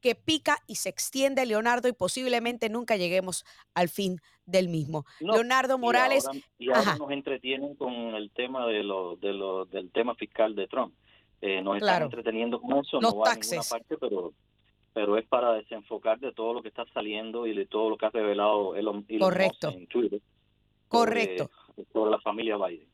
que 0.00 0.14
pica 0.14 0.58
y 0.66 0.76
se 0.76 0.88
extiende, 0.88 1.46
Leonardo, 1.46 1.88
y 1.88 1.92
posiblemente 1.92 2.68
nunca 2.68 2.96
lleguemos 2.96 3.44
al 3.74 3.88
fin 3.88 4.20
del 4.46 4.68
mismo. 4.68 5.04
Leonardo 5.20 5.78
Morales. 5.78 6.26
Y 6.58 6.70
ahora, 6.70 6.96
nos 6.96 7.10
entretienen 7.10 7.74
con 7.76 7.92
el 7.92 8.30
tema 8.30 8.66
de 8.66 8.82
lo, 8.82 9.16
de 9.16 9.32
lo, 9.32 9.64
del 9.66 9.90
tema 9.90 10.14
fiscal 10.14 10.54
de 10.54 10.66
Trump. 10.66 10.94
Eh, 11.40 11.62
nos 11.62 11.76
están 11.76 12.02
entreteniendo 12.02 12.60
con 12.60 12.78
eso, 12.78 13.00
no 13.00 13.16
va 13.16 13.32
a 13.32 13.34
ninguna 13.34 13.62
parte, 13.62 13.96
pero 13.98 14.32
pero 14.92 15.16
es 15.16 15.26
para 15.26 15.52
desenfocar 15.54 16.18
de 16.18 16.32
todo 16.32 16.54
lo 16.54 16.62
que 16.62 16.68
está 16.68 16.84
saliendo 16.92 17.46
y 17.46 17.54
de 17.54 17.66
todo 17.66 17.90
lo 17.90 17.96
que 17.96 18.06
ha 18.06 18.10
revelado 18.10 18.74
Elon, 18.74 19.06
Correcto. 19.18 19.68
en 19.68 19.86
Twitter. 19.86 20.20
Correcto. 20.88 21.50
sobre 21.92 22.10
la 22.10 22.20
familia 22.20 22.56
Biden. 22.56 22.88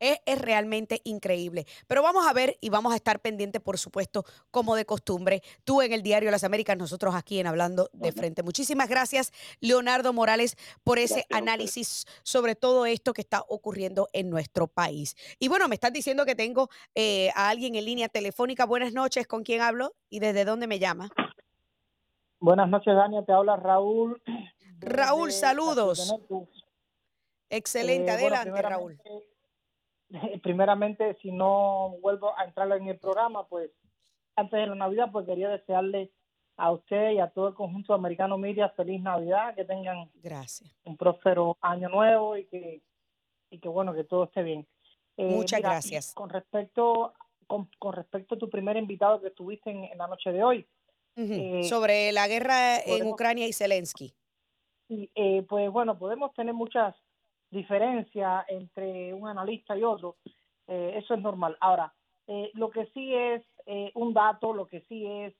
Es, 0.00 0.18
realmente 0.38 1.00
increíble. 1.04 1.66
Pero 1.86 2.02
vamos 2.02 2.26
a 2.26 2.32
ver 2.32 2.56
y 2.60 2.68
vamos 2.68 2.92
a 2.92 2.96
estar 2.96 3.20
pendientes, 3.20 3.60
por 3.60 3.78
supuesto, 3.78 4.24
como 4.50 4.76
de 4.76 4.84
costumbre. 4.84 5.42
Tú 5.64 5.82
en 5.82 5.92
el 5.92 6.02
Diario 6.02 6.30
Las 6.30 6.44
Américas, 6.44 6.76
nosotros 6.76 7.14
aquí 7.14 7.40
en 7.40 7.46
Hablando 7.46 7.90
de 7.92 8.12
Frente. 8.12 8.42
Muchísimas 8.42 8.88
gracias, 8.88 9.32
Leonardo 9.60 10.12
Morales, 10.12 10.56
por 10.84 10.98
ese 10.98 11.26
análisis 11.30 12.06
sobre 12.22 12.54
todo 12.54 12.86
esto 12.86 13.12
que 13.12 13.22
está 13.22 13.44
ocurriendo 13.48 14.08
en 14.12 14.30
nuestro 14.30 14.68
país. 14.68 15.16
Y 15.38 15.48
bueno, 15.48 15.68
me 15.68 15.74
están 15.74 15.92
diciendo 15.92 16.24
que 16.24 16.34
tengo 16.34 16.68
eh, 16.94 17.30
a 17.34 17.48
alguien 17.48 17.74
en 17.74 17.84
línea 17.84 18.08
telefónica. 18.08 18.66
Buenas 18.66 18.92
noches, 18.92 19.26
¿con 19.26 19.42
quién 19.42 19.60
hablo 19.60 19.94
y 20.10 20.20
desde 20.20 20.44
dónde 20.44 20.66
me 20.66 20.78
llama? 20.78 21.10
Buenas 22.40 22.68
noches, 22.68 22.94
Dania. 22.94 23.24
Te 23.24 23.32
habla 23.32 23.56
Raúl. 23.56 24.20
Raúl, 24.80 25.32
saludos. 25.32 26.14
Excelente, 27.50 28.10
eh, 28.10 28.14
adelante, 28.14 28.62
Raúl. 28.62 29.00
primeramente, 30.42 31.16
si 31.20 31.30
no 31.30 31.96
vuelvo 32.00 32.36
a 32.38 32.44
entrar 32.44 32.70
en 32.72 32.88
el 32.88 32.98
programa, 32.98 33.46
pues 33.46 33.70
antes 34.36 34.58
de 34.58 34.66
la 34.66 34.74
Navidad, 34.74 35.10
pues 35.12 35.26
quería 35.26 35.48
desearle 35.48 36.10
a 36.56 36.72
usted 36.72 37.12
y 37.12 37.18
a 37.20 37.28
todo 37.28 37.48
el 37.48 37.54
conjunto 37.54 37.92
de 37.92 37.98
Americano 37.98 38.36
Media 38.36 38.68
feliz 38.70 39.00
Navidad, 39.00 39.54
que 39.54 39.64
tengan 39.64 40.10
gracias. 40.14 40.74
un 40.84 40.96
próspero 40.96 41.56
año 41.60 41.88
nuevo 41.88 42.36
y 42.36 42.46
que, 42.46 42.82
y 43.50 43.58
que 43.58 43.68
bueno, 43.68 43.94
que 43.94 44.04
todo 44.04 44.24
esté 44.24 44.42
bien. 44.42 44.66
Eh, 45.16 45.26
Muchas 45.26 45.60
gracias. 45.60 46.14
Con 46.14 46.30
respecto, 46.30 47.12
con, 47.46 47.68
respecto 47.92 48.34
a 48.34 48.38
tu 48.38 48.50
primer 48.50 48.76
invitado 48.76 49.20
que 49.20 49.28
estuviste 49.28 49.70
en, 49.70 49.96
la 49.96 50.06
noche 50.06 50.32
de 50.32 50.42
hoy. 50.42 50.66
Eh, 51.16 51.64
sobre 51.64 52.12
la 52.12 52.28
guerra 52.28 52.78
en 52.78 53.06
Ucrania 53.08 53.48
y 53.48 53.52
Zelensky. 53.52 54.14
Eh, 54.88 55.44
pues 55.48 55.70
bueno, 55.70 55.98
podemos 55.98 56.32
tener 56.32 56.54
muchas 56.54 56.94
diferencia 57.50 58.44
entre 58.48 59.12
un 59.14 59.28
analista 59.28 59.76
y 59.76 59.82
otro, 59.82 60.16
eh, 60.66 60.94
eso 60.96 61.14
es 61.14 61.20
normal. 61.20 61.56
Ahora, 61.60 61.92
eh, 62.26 62.50
lo 62.54 62.70
que 62.70 62.86
sí 62.86 63.14
es 63.14 63.42
eh, 63.66 63.90
un 63.94 64.12
dato, 64.12 64.52
lo 64.52 64.66
que 64.66 64.82
sí 64.82 65.06
es 65.06 65.34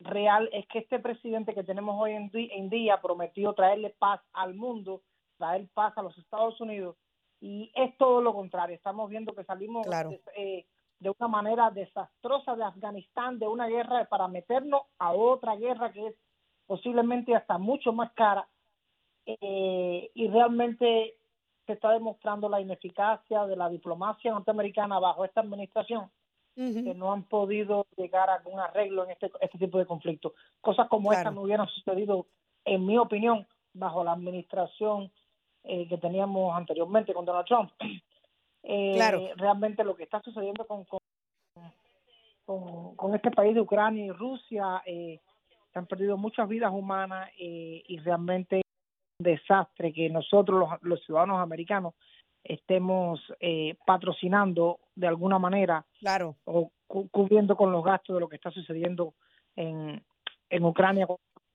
real, 0.00 0.48
es 0.52 0.66
que 0.68 0.80
este 0.80 0.98
presidente 0.98 1.54
que 1.54 1.64
tenemos 1.64 1.96
hoy 1.98 2.12
en, 2.12 2.30
en 2.32 2.68
día 2.68 3.00
prometió 3.00 3.54
traerle 3.54 3.94
paz 3.98 4.20
al 4.32 4.54
mundo, 4.54 5.02
traer 5.38 5.66
paz 5.72 5.96
a 5.96 6.02
los 6.02 6.16
Estados 6.18 6.60
Unidos, 6.60 6.96
y 7.40 7.72
es 7.74 7.96
todo 7.96 8.20
lo 8.20 8.34
contrario. 8.34 8.76
Estamos 8.76 9.08
viendo 9.08 9.34
que 9.34 9.44
salimos 9.44 9.86
de, 9.86 10.66
de 10.98 11.10
una 11.10 11.28
manera 11.28 11.70
desastrosa 11.70 12.56
de 12.56 12.64
Afganistán, 12.64 13.38
de 13.38 13.46
una 13.46 13.66
guerra 13.66 14.06
para 14.06 14.28
meternos 14.28 14.82
a 14.98 15.12
otra 15.12 15.56
guerra 15.56 15.92
que 15.92 16.06
es 16.06 16.14
posiblemente 16.66 17.34
hasta 17.34 17.58
mucho 17.58 17.92
más 17.92 18.12
cara. 18.12 18.48
y 19.26 20.28
realmente 20.28 21.16
se 21.66 21.72
está 21.72 21.90
demostrando 21.90 22.48
la 22.48 22.60
ineficacia 22.60 23.46
de 23.46 23.56
la 23.56 23.68
diplomacia 23.68 24.32
norteamericana 24.32 24.98
bajo 24.98 25.24
esta 25.24 25.40
administración, 25.40 26.10
que 26.54 26.94
no 26.94 27.12
han 27.12 27.24
podido 27.24 27.86
llegar 27.96 28.30
a 28.30 28.34
algún 28.34 28.60
arreglo 28.60 29.04
en 29.04 29.10
este, 29.10 29.30
este 29.40 29.58
tipo 29.58 29.78
de 29.78 29.86
conflictos. 29.86 30.32
Cosas 30.60 30.88
como 30.88 31.12
esta 31.12 31.30
no 31.30 31.42
hubieran 31.42 31.66
sucedido, 31.68 32.26
en 32.64 32.86
mi 32.86 32.96
opinión, 32.96 33.46
bajo 33.72 34.04
la 34.04 34.12
administración 34.12 35.10
eh, 35.64 35.88
que 35.88 35.98
teníamos 35.98 36.54
anteriormente 36.54 37.12
con 37.12 37.24
Donald 37.24 37.46
Trump. 37.46 37.72
Eh, 38.66 39.34
realmente 39.36 39.84
lo 39.84 39.94
que 39.94 40.04
está 40.04 40.22
sucediendo 40.22 40.66
con, 40.66 40.86
con, 42.46 42.96
con, 42.96 43.14
este 43.14 43.30
país 43.30 43.54
de 43.54 43.60
Ucrania 43.60 44.06
y 44.06 44.10
Rusia, 44.10 44.82
eh, 44.86 45.20
se 45.70 45.78
han 45.78 45.84
perdido 45.84 46.16
muchas 46.16 46.48
vidas 46.48 46.72
humanas 46.72 47.28
y 47.36 47.98
realmente 47.98 48.63
desastre 49.18 49.92
que 49.92 50.08
nosotros 50.08 50.68
los, 50.82 51.04
ciudadanos 51.04 51.40
americanos 51.40 51.94
estemos 52.42 53.20
eh, 53.40 53.76
patrocinando 53.86 54.80
de 54.94 55.06
alguna 55.06 55.38
manera 55.38 55.84
claro. 55.98 56.36
o 56.44 56.70
cubriendo 56.86 57.56
con 57.56 57.72
los 57.72 57.82
gastos 57.82 58.14
de 58.14 58.20
lo 58.20 58.28
que 58.28 58.36
está 58.36 58.50
sucediendo 58.50 59.14
en, 59.56 60.02
en 60.50 60.64
Ucrania. 60.64 61.06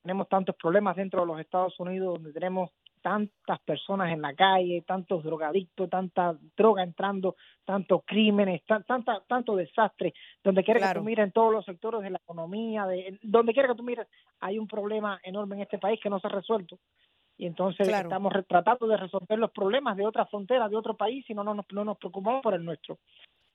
Tenemos 0.02 0.28
tantos 0.28 0.56
problemas 0.56 0.96
dentro 0.96 1.22
de 1.22 1.28
los 1.28 1.40
Estados 1.40 1.80
Unidos 1.80 2.16
donde 2.16 2.34
tenemos 2.34 2.72
tantas 3.02 3.60
personas 3.62 4.12
en 4.12 4.22
la 4.22 4.34
calle, 4.34 4.84
tantos 4.86 5.24
drogadictos, 5.24 5.90
tanta 5.90 6.36
droga 6.58 6.84
entrando, 6.84 7.36
tantos 7.66 8.02
crímenes, 8.06 8.62
tanta, 8.66 9.24
tanto 9.28 9.56
desastre, 9.56 10.14
donde 10.44 10.64
quiera 10.64 10.88
que 10.88 11.00
tú 11.00 11.06
mires 11.06 11.26
en 11.26 11.32
todos 11.32 11.54
los 11.54 11.66
sectores 11.66 12.02
de 12.02 12.10
la 12.10 12.18
economía, 12.18 12.86
de, 12.88 13.18
donde 13.22 13.54
quiera 13.54 13.70
que 13.70 13.76
tú 13.76 13.84
mires, 13.84 14.08
hay 14.40 14.60
un 14.60 14.68
problema 14.68 15.20
enorme 15.24 15.56
en 15.56 15.62
este 15.62 15.78
país 15.78 16.00
que 16.02 16.10
no 16.10 16.20
se 16.20 16.28
ha 16.28 16.32
resuelto 16.32 16.78
y 17.40 17.46
entonces 17.46 17.88
estamos 17.88 18.34
tratando 18.50 18.86
de 18.86 18.98
resolver 18.98 19.40
los 19.40 19.52
problemas 19.52 19.96
de 19.96 20.06
otra 20.06 20.26
frontera, 20.26 20.68
de 20.68 20.76
otro 20.76 20.98
país 20.98 21.24
y 21.30 21.34
no, 21.34 21.42
no, 21.42 21.56
no 21.56 21.86
nos 21.86 21.98
preocupamos 21.98 22.44
por 22.44 22.54
el 22.54 22.66
nuestro. 22.66 23.00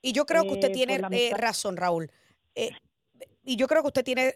Y 0.01 0.13
yo 0.13 0.25
creo 0.25 0.43
que 0.45 0.55
usted 0.55 0.71
eh, 0.71 0.73
tiene 0.73 0.95
eh, 1.11 1.33
razón, 1.37 1.77
Raúl. 1.77 2.11
Eh, 2.55 2.71
y 3.45 3.57
yo 3.57 3.69
creo 3.69 3.83
que 3.83 3.89
usted 3.89 4.03
tiene 4.03 4.33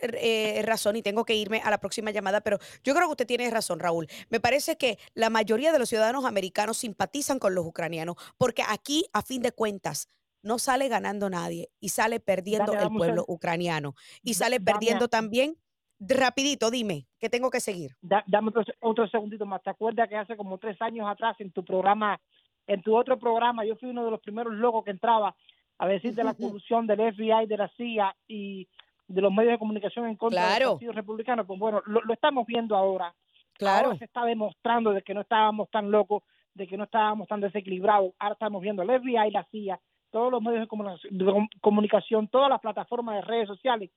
razón 0.62 0.96
y 0.96 1.03
tengo 1.03 1.24
que 1.24 1.34
irme 1.34 1.62
a 1.64 1.70
la 1.70 1.78
próxima 1.78 2.11
llamada, 2.11 2.42
pero 2.42 2.59
yo 2.84 2.94
creo 2.94 3.07
que 3.07 3.12
usted 3.12 3.26
tiene 3.26 3.49
razón, 3.49 3.80
Raúl. 3.80 4.07
Me 4.28 4.38
parece 4.38 4.76
que 4.76 4.99
la 5.14 5.30
mayoría 5.30 5.72
de 5.72 5.78
los 5.78 5.88
ciudadanos 5.88 6.26
americanos 6.26 6.76
simpatizan 6.76 7.38
con 7.38 7.55
los 7.55 7.64
ucranianos 7.64 8.16
porque 8.36 8.62
aquí, 8.68 9.07
a 9.14 9.22
fin 9.22 9.40
de 9.40 9.53
cuentas, 9.53 10.11
no 10.42 10.59
sale 10.59 10.88
ganando 10.88 11.30
nadie 11.30 11.70
y 11.80 11.88
sale 11.88 12.20
perdiendo 12.20 12.74
el 12.74 12.90
pueblo 12.90 13.24
ucraniano 13.26 13.94
y 14.22 14.34
sale 14.34 14.61
perdiendo 14.61 15.09
también 15.09 15.57
Rapidito, 16.01 16.70
dime, 16.70 17.07
que 17.18 17.28
tengo 17.28 17.51
que 17.51 17.61
seguir. 17.61 17.92
dame 18.01 18.53
otro, 18.80 19.09
segundito 19.09 19.46
más. 19.46 19.62
¿Te 19.62 19.70
acuerdas 19.70 20.09
que 20.09 20.16
hace 20.16 20.36
como 20.36 20.59
tres 20.59 20.80
años 20.80 21.09
atrás 21.09 21.36
en 21.40 21.51
tu 21.51 21.64
programa, 21.64 22.20
en 22.66 22.82
tu 22.82 22.96
otro 22.96 23.18
programa, 23.18 23.64
yo 23.64 23.76
fui 23.76 23.90
uno 23.90 24.05
de 24.05 24.11
los 24.11 24.20
primeros 24.20 24.55
locos 24.55 24.84
que 24.84 24.92
entraba 24.92 25.34
a 25.78 25.88
decir 25.88 26.14
de 26.14 26.24
la 26.24 26.34
corrupción 26.34 26.86
del 26.86 27.14
FBI, 27.14 27.46
de 27.46 27.57
la 27.57 27.68
CIA 27.76 28.14
y 28.28 28.68
de 29.09 29.20
los 29.20 29.32
medios 29.32 29.53
de 29.53 29.59
comunicación 29.59 30.07
en 30.07 30.16
contra 30.16 30.55
del 30.55 30.68
Partido 30.68 30.92
Republicano? 30.92 31.46
Pues 31.46 31.59
bueno, 31.59 31.82
lo, 31.86 32.12
estamos 32.12 32.46
viendo 32.46 32.76
ahora. 32.76 33.14
Claro. 33.55 33.96
se 33.96 34.05
está 34.05 34.24
demostrando 34.24 34.92
de 34.92 35.03
que 35.03 35.14
no 35.14 35.22
estábamos 35.22 35.68
tan 35.70 35.90
locos, 35.90 36.22
de 36.55 36.68
que 36.68 36.76
no 36.76 36.84
estábamos 36.84 37.26
tan 37.26 37.40
desequilibrados. 37.40 38.12
Ahora 38.20 38.34
estamos 38.34 38.62
viendo 38.62 38.82
el 38.82 39.01
FBI, 39.01 39.32
la 39.32 39.44
CIA, 39.51 39.80
todos 40.12 40.30
los 40.30 40.40
medios 40.40 40.61
de 40.61 41.49
comunicación, 41.61 42.28
todas 42.28 42.51
las 42.51 42.61
plataformas 42.61 43.16
de 43.16 43.22
redes 43.22 43.49
sociales 43.49 43.90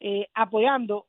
eh, 0.00 0.28
apoyando 0.34 1.06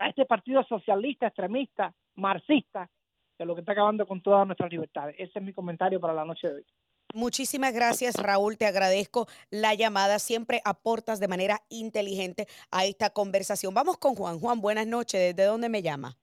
a 0.00 0.08
este 0.08 0.24
partido 0.24 0.64
socialista, 0.64 1.26
extremista, 1.26 1.94
marxista, 2.16 2.90
de 3.38 3.44
lo 3.44 3.54
que 3.54 3.60
está 3.60 3.72
acabando 3.72 4.06
con 4.06 4.22
todas 4.22 4.46
nuestras 4.46 4.70
libertades. 4.72 5.14
Ese 5.18 5.38
es 5.38 5.44
mi 5.44 5.52
comentario 5.52 6.00
para 6.00 6.14
la 6.14 6.24
noche 6.24 6.48
de 6.48 6.54
hoy. 6.54 6.66
Muchísimas 7.12 7.74
gracias, 7.74 8.14
Raúl. 8.16 8.56
Te 8.56 8.66
agradezco 8.66 9.26
la 9.50 9.74
llamada. 9.74 10.18
Siempre 10.18 10.60
aportas 10.64 11.20
de 11.20 11.28
manera 11.28 11.58
inteligente 11.68 12.46
a 12.70 12.86
esta 12.86 13.10
conversación. 13.10 13.74
Vamos 13.74 13.98
con 13.98 14.14
Juan. 14.14 14.38
Juan, 14.38 14.60
buenas 14.60 14.86
noches. 14.86 15.34
¿Desde 15.34 15.48
dónde 15.48 15.68
me 15.68 15.82
llama? 15.82 16.16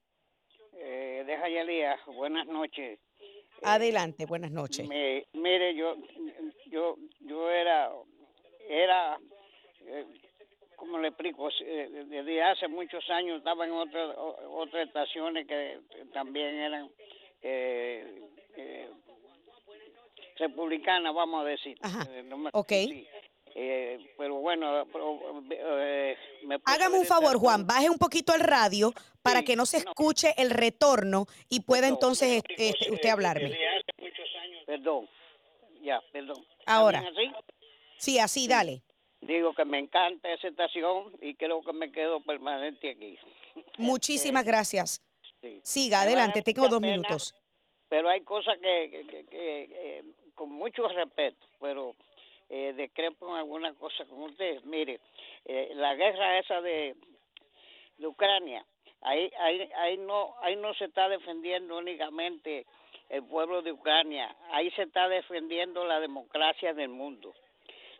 Eh, 0.72 1.22
de 1.26 1.36
Jayalía. 1.36 1.96
Buenas 2.06 2.46
noches. 2.46 2.98
Adelante, 3.62 4.26
buenas 4.26 4.50
noches. 4.50 4.88
mire, 4.88 5.74
yo, 5.74 5.96
yo, 6.70 6.96
yo 7.20 7.50
era, 7.50 7.90
era 8.68 9.18
eh, 9.80 10.06
como 10.78 10.98
le 10.98 11.08
explico, 11.08 11.48
eh, 11.60 12.04
desde 12.06 12.42
hace 12.42 12.68
muchos 12.68 13.04
años 13.10 13.38
estaba 13.38 13.64
en 13.66 13.72
otras 13.72 14.14
otras 14.48 14.86
estaciones 14.86 15.46
que 15.46 15.80
también 16.14 16.54
eran 16.54 16.88
eh, 17.42 18.22
eh, 18.56 18.88
republicana, 20.38 21.10
vamos 21.12 21.42
a 21.44 21.48
decir. 21.48 21.76
Ajá. 21.82 22.06
Eh, 22.10 22.22
no 22.22 22.38
me- 22.38 22.50
Ok. 22.52 22.68
sí. 22.68 23.06
Eh, 23.60 24.14
pero 24.16 24.36
bueno, 24.36 24.86
pero, 24.92 25.42
eh, 25.50 26.16
me 26.44 26.58
Hágame 26.64 26.98
un 26.98 27.06
favor, 27.06 27.36
Juan, 27.38 27.66
baje 27.66 27.90
un 27.90 27.98
poquito 27.98 28.32
el 28.34 28.40
radio 28.40 28.92
para 29.22 29.40
Sí, 29.40 29.46
que 29.46 29.56
no 29.56 29.66
se 29.66 29.82
no. 29.82 29.90
escuche 29.90 30.32
el 30.36 30.50
retorno 30.50 31.26
y 31.48 31.60
pueda 31.60 31.88
No, 31.88 31.94
entonces 31.94 32.38
explico, 32.38 32.62
este, 32.62 32.92
usted 32.92 33.08
hablarme. 33.08 33.48
desde 33.48 33.68
hace 33.68 33.84
muchos 33.98 34.26
años- 34.42 34.62
Perdón, 34.64 35.08
ya, 35.82 36.00
perdón. 36.12 36.36
¿Está 36.60 36.72
Ahora. 36.74 36.98
así? 37.00 37.32
Sí, 37.96 38.18
así, 38.20 38.46
dale. 38.46 38.82
Digo 39.20 39.52
que 39.52 39.64
me 39.64 39.78
encanta 39.78 40.32
esa 40.32 40.48
estación 40.48 41.12
y 41.20 41.34
creo 41.34 41.60
que 41.62 41.72
me 41.72 41.90
quedo 41.90 42.20
permanente 42.20 42.90
aquí. 42.90 43.18
Muchísimas 43.78 44.44
gracias. 44.44 45.02
Sí. 45.40 45.60
Siga, 45.62 46.02
adelante, 46.02 46.42
tengo 46.42 46.68
dos 46.68 46.80
pena, 46.80 46.92
minutos. 46.92 47.34
Pero 47.88 48.08
hay 48.08 48.20
cosas 48.22 48.58
que, 48.58 49.04
que- 49.08 49.26
eh, 49.30 50.04
con 50.34 50.50
mucho 50.52 50.86
respeto, 50.88 51.46
pero 51.60 51.94
eh, 52.48 52.72
discrepo 52.76 53.28
en 53.30 53.36
alguna 53.36 53.74
cosa 53.74 54.04
con 54.06 54.22
usted. 54.22 54.62
Mire, 54.64 55.00
eh, 55.44 55.72
la 55.74 55.94
guerra 55.94 56.38
esa 56.38 56.60
de, 56.60 56.94
de 57.98 58.06
Ucrania, 58.06 58.64
ahí, 59.00 59.30
ahí, 59.40 59.68
ahí 59.76 59.96
no, 59.96 60.34
ahí 60.42 60.54
no 60.56 60.74
se 60.74 60.84
está 60.86 61.08
defendiendo 61.08 61.76
únicamente 61.78 62.66
el 63.08 63.24
pueblo 63.24 63.62
de 63.62 63.72
Ucrania, 63.72 64.36
ahí 64.50 64.70
se 64.72 64.82
está 64.82 65.08
defendiendo 65.08 65.84
la 65.86 65.98
democracia 65.98 66.74
del 66.74 66.90
mundo. 66.90 67.34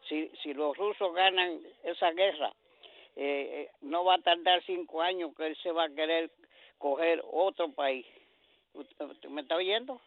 Si, 0.09 0.31
si 0.43 0.55
los 0.55 0.77
rusos 0.77 1.15
ganan 1.15 1.61
esa 1.85 2.11
guerra, 2.13 2.53
eh, 3.17 3.67
eh, 3.67 3.71
no 3.83 4.05
va 4.05 4.15
a 4.15 4.23
tardar 4.23 4.63
cinco 4.65 5.03
años 5.03 5.35
que 5.37 5.47
él 5.47 5.57
se 5.63 5.73
va 5.73 5.85
a 5.85 5.95
querer 5.95 6.31
coger 6.79 7.23
otro 7.31 7.71
país. 7.73 8.07
¿Usted- 8.75 9.05
usted 9.07 9.29
¿Me 9.29 9.43
está 9.43 9.57
oyendo? 9.57 10.01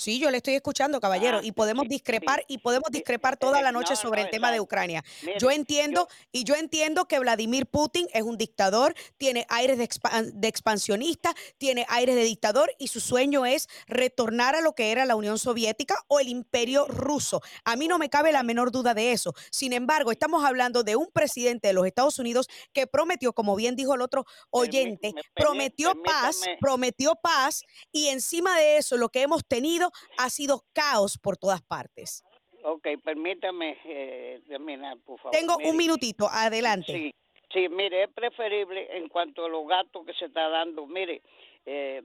Sí, 0.00 0.20
yo 0.20 0.30
le 0.30 0.36
estoy 0.36 0.54
escuchando, 0.54 1.00
caballero, 1.00 1.38
Ah, 1.38 1.44
y 1.44 1.50
podemos 1.50 1.88
discrepar 1.88 2.44
y 2.46 2.58
podemos 2.58 2.88
discrepar 2.92 3.36
toda 3.36 3.60
la 3.62 3.72
noche 3.72 3.94
no, 3.94 3.96
sobre 3.96 4.20
no, 4.20 4.26
el 4.26 4.30
tema 4.30 4.52
de. 4.52 4.60
Ucrania. 4.60 5.02
Mire, 5.22 5.38
Yo 5.40 5.50
entiendo 5.50 6.06
yo- 6.08 6.16
y 6.30 6.44
yo 6.44 6.54
entiendo 6.54 7.06
que 7.08 7.18
Vladimir 7.18 7.66
Putin 7.66 8.06
es 8.12 8.22
un 8.22 8.38
dictador, 8.38 8.94
tiene 9.16 9.44
aires 9.48 9.76
de, 9.76 9.88
expan- 9.88 10.30
de 10.34 10.46
expansionista, 10.46 11.34
tiene 11.58 11.84
aires 11.88 12.14
de 12.14 12.22
dictador 12.22 12.70
y 12.78 12.88
su 12.88 13.00
sueño 13.00 13.44
es 13.44 13.68
retornar 13.88 14.54
a 14.54 14.60
lo 14.60 14.72
que 14.74 14.92
era 14.92 15.04
la 15.04 15.16
Unión 15.16 15.36
Soviética 15.38 15.96
o 16.06 16.20
el 16.20 16.28
Imperio 16.28 16.86
Ruso. 16.86 17.40
A 17.64 17.74
mí 17.74 17.88
no 17.88 17.98
me 17.98 18.08
cabe 18.08 18.30
la 18.30 18.44
menor 18.44 18.70
duda 18.70 18.94
de 18.94 19.10
eso. 19.12 19.34
Sin 19.50 19.72
embargo, 19.72 20.12
estamos 20.12 20.44
hablando 20.44 20.84
de 20.84 20.94
un 20.94 21.08
presidente 21.12 21.66
de 21.68 21.74
los 21.74 21.86
Estados 21.86 22.20
Unidos 22.20 22.48
que 22.72 22.86
prometió, 22.86 23.32
como 23.32 23.56
bien 23.56 23.74
dijo 23.74 23.94
el 23.94 24.02
otro 24.02 24.26
oyente, 24.50 25.12
me- 25.12 25.22
permí- 25.22 25.32
prometió 25.34 25.92
paz, 26.04 26.36
permítame. 26.36 26.58
prometió 26.60 27.14
paz 27.16 27.64
y 27.90 28.08
encima 28.08 28.56
de 28.58 28.76
eso 28.76 28.96
lo 28.96 29.08
que 29.08 29.22
hemos 29.22 29.44
tenido 29.44 29.87
ha 30.18 30.30
sido 30.30 30.64
caos 30.72 31.18
por 31.18 31.36
todas 31.36 31.62
partes. 31.62 32.24
Ok, 32.62 32.86
permítame 33.04 33.78
eh, 33.84 34.40
terminar, 34.48 34.98
por 35.04 35.18
favor. 35.18 35.32
Tengo 35.32 35.56
Mire, 35.58 35.70
un 35.70 35.76
minutito, 35.76 36.28
adelante. 36.30 36.92
Sí, 36.92 37.14
sí, 37.52 37.68
mire, 37.68 38.04
es 38.04 38.10
preferible 38.10 38.96
en 38.96 39.08
cuanto 39.08 39.44
a 39.44 39.48
los 39.48 39.66
gastos 39.66 40.04
que 40.04 40.12
se 40.14 40.26
está 40.26 40.48
dando. 40.48 40.86
Mire, 40.86 41.22
eh, 41.66 42.02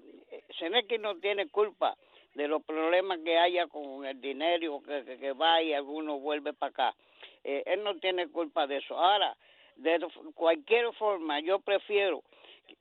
no 1.00 1.16
tiene 1.18 1.50
culpa 1.50 1.98
de 2.36 2.48
los 2.48 2.64
problemas 2.64 3.20
que 3.24 3.38
haya 3.38 3.68
con 3.68 4.06
el 4.06 4.20
dinero 4.22 4.82
que, 4.82 5.04
que, 5.04 5.18
que 5.18 5.34
va 5.34 5.62
y 5.62 5.74
alguno 5.74 6.20
vuelve 6.20 6.54
para 6.54 6.70
acá. 6.70 6.96
Eh, 7.44 7.64
él 7.66 7.84
no 7.84 7.96
tiene 8.00 8.28
culpa 8.30 8.68
de 8.68 8.78
eso. 8.78 8.98
Ahora, 8.98 9.36
de 9.76 10.00
cualquier 10.34 10.94
forma, 10.94 11.40
yo 11.40 11.60
prefiero 11.60 12.24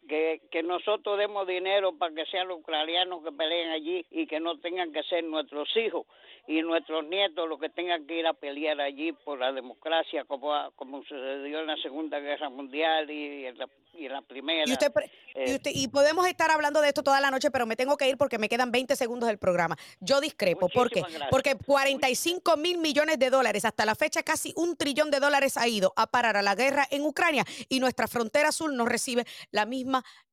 que, 0.08 0.42
que 0.50 0.62
nosotros 0.62 1.18
demos 1.18 1.46
dinero 1.46 1.96
para 1.96 2.14
que 2.14 2.26
sean 2.26 2.48
los 2.48 2.58
ucranianos 2.58 3.22
que 3.24 3.32
peleen 3.32 3.70
allí 3.70 4.04
y 4.10 4.26
que 4.26 4.40
no 4.40 4.58
tengan 4.58 4.92
que 4.92 5.02
ser 5.04 5.24
nuestros 5.24 5.68
hijos 5.76 6.06
y 6.48 6.60
nuestros 6.62 7.04
nietos 7.06 7.48
los 7.48 7.60
que 7.60 7.68
tengan 7.68 8.04
que 8.06 8.18
ir 8.18 8.26
a 8.26 8.32
pelear 8.32 8.80
allí 8.80 9.12
por 9.12 9.38
la 9.38 9.52
democracia 9.52 10.24
como, 10.24 10.52
como 10.76 11.02
sucedió 11.04 11.60
en 11.60 11.66
la 11.68 11.76
Segunda 11.76 12.18
Guerra 12.18 12.50
Mundial 12.50 13.08
y 13.10 13.46
en 13.46 13.58
la, 13.58 13.68
y 13.94 14.06
en 14.06 14.12
la 14.12 14.22
Primera. 14.22 14.64
Y, 14.66 14.72
usted, 14.72 14.92
pre- 14.92 15.06
y, 15.34 15.38
Eh, 15.40 15.54
usted- 15.54 15.70
y 15.72 15.88
podemos 15.88 16.26
estar 16.26 16.50
hablando 16.50 16.80
de 16.80 16.88
esto 16.88 17.02
toda 17.02 17.20
la 17.20 17.30
noche, 17.30 17.50
pero 17.50 17.64
me 17.64 17.76
tengo 17.76 17.96
que 17.96 18.08
ir 18.08 18.16
porque 18.18 18.38
me 18.38 18.48
quedan 18.48 18.72
20 18.72 18.96
segundos 18.96 19.28
del 19.28 19.38
programa. 19.38 19.76
Yo 20.00 20.20
discrepo. 20.20 20.68
¿Por 20.68 20.90
qué? 20.90 21.02
Porque 21.30 21.54
45 21.64 22.56
mil 22.56 22.78
millones 22.78 23.18
de 23.18 23.30
dólares, 23.30 23.64
hasta 23.64 23.84
la 23.86 23.94
fecha 23.94 24.22
casi 24.22 24.52
un 24.56 24.76
trillón 24.76 25.10
de 25.10 25.20
dólares 25.20 25.56
ha 25.56 25.68
ido 25.68 25.92
a 25.96 26.06
parar 26.08 26.36
a 26.36 26.42
la 26.42 26.54
guerra 26.54 26.86
en 26.90 27.02
Ucrania 27.04 27.44
y 27.68 27.78
nuestra 27.80 28.08
frontera 28.08 28.50
sur 28.52 28.72
no 28.72 28.84
recibe 28.84 29.24
la 29.52 29.64
misma, 29.64 29.71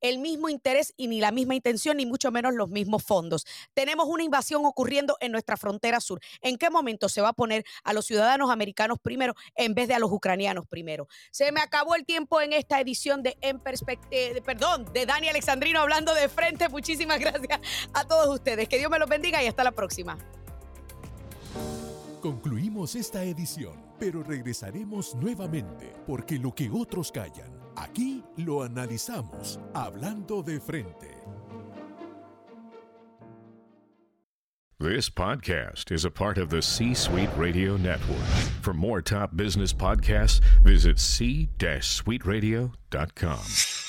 el 0.01 0.19
mismo 0.19 0.49
interés 0.49 0.93
y 0.97 1.07
ni 1.07 1.19
la 1.19 1.31
misma 1.31 1.55
intención, 1.55 1.97
ni 1.97 2.05
mucho 2.05 2.31
menos 2.31 2.53
los 2.53 2.69
mismos 2.69 3.03
fondos. 3.03 3.45
Tenemos 3.73 4.07
una 4.07 4.23
invasión 4.23 4.65
ocurriendo 4.65 5.17
en 5.19 5.31
nuestra 5.31 5.57
frontera 5.57 5.99
sur. 5.99 6.19
¿En 6.41 6.57
qué 6.57 6.69
momento 6.69 7.09
se 7.09 7.21
va 7.21 7.29
a 7.29 7.33
poner 7.33 7.65
a 7.83 7.93
los 7.93 8.05
ciudadanos 8.05 8.51
americanos 8.51 8.97
primero 9.01 9.33
en 9.55 9.73
vez 9.73 9.87
de 9.87 9.95
a 9.95 9.99
los 9.99 10.11
ucranianos 10.11 10.67
primero? 10.67 11.07
Se 11.31 11.51
me 11.51 11.61
acabó 11.61 11.95
el 11.95 12.05
tiempo 12.05 12.41
en 12.41 12.53
esta 12.53 12.79
edición 12.79 13.23
de 13.23 13.37
En 13.41 13.59
Perspectiva, 13.59 14.41
perdón, 14.45 14.91
de 14.93 15.05
Dani 15.05 15.29
Alexandrino 15.29 15.79
hablando 15.79 16.13
de 16.13 16.29
frente. 16.29 16.69
Muchísimas 16.69 17.19
gracias 17.19 17.59
a 17.93 18.07
todos 18.07 18.27
ustedes. 18.33 18.67
Que 18.67 18.77
Dios 18.77 18.91
me 18.91 18.99
los 18.99 19.09
bendiga 19.09 19.43
y 19.43 19.47
hasta 19.47 19.63
la 19.63 19.71
próxima. 19.71 20.17
Concluimos 22.21 22.95
esta 22.95 23.23
edición, 23.23 23.73
pero 23.99 24.23
regresaremos 24.23 25.15
nuevamente, 25.15 25.93
porque 26.07 26.39
lo 26.39 26.53
que 26.53 26.69
otros 26.69 27.11
callan, 27.11 27.51
aquí 27.75 28.23
lo 28.37 28.63
analizamos, 28.63 29.59
hablando 29.73 30.41
de 30.41 30.59
frente. 30.59 31.19
This 34.81 35.09
podcast 35.09 35.91
is 35.91 36.05
a 36.05 36.09
part 36.09 36.37
of 36.37 36.49
the 36.49 36.61
C 36.61 36.93
Suite 36.93 37.29
Radio 37.35 37.75
Network. 37.75 38.23
For 38.61 38.73
more 38.73 39.01
top 39.01 39.35
business 39.35 39.73
podcasts, 39.73 40.39
visit 40.63 40.99
c-suiteradio.com. 40.99 43.88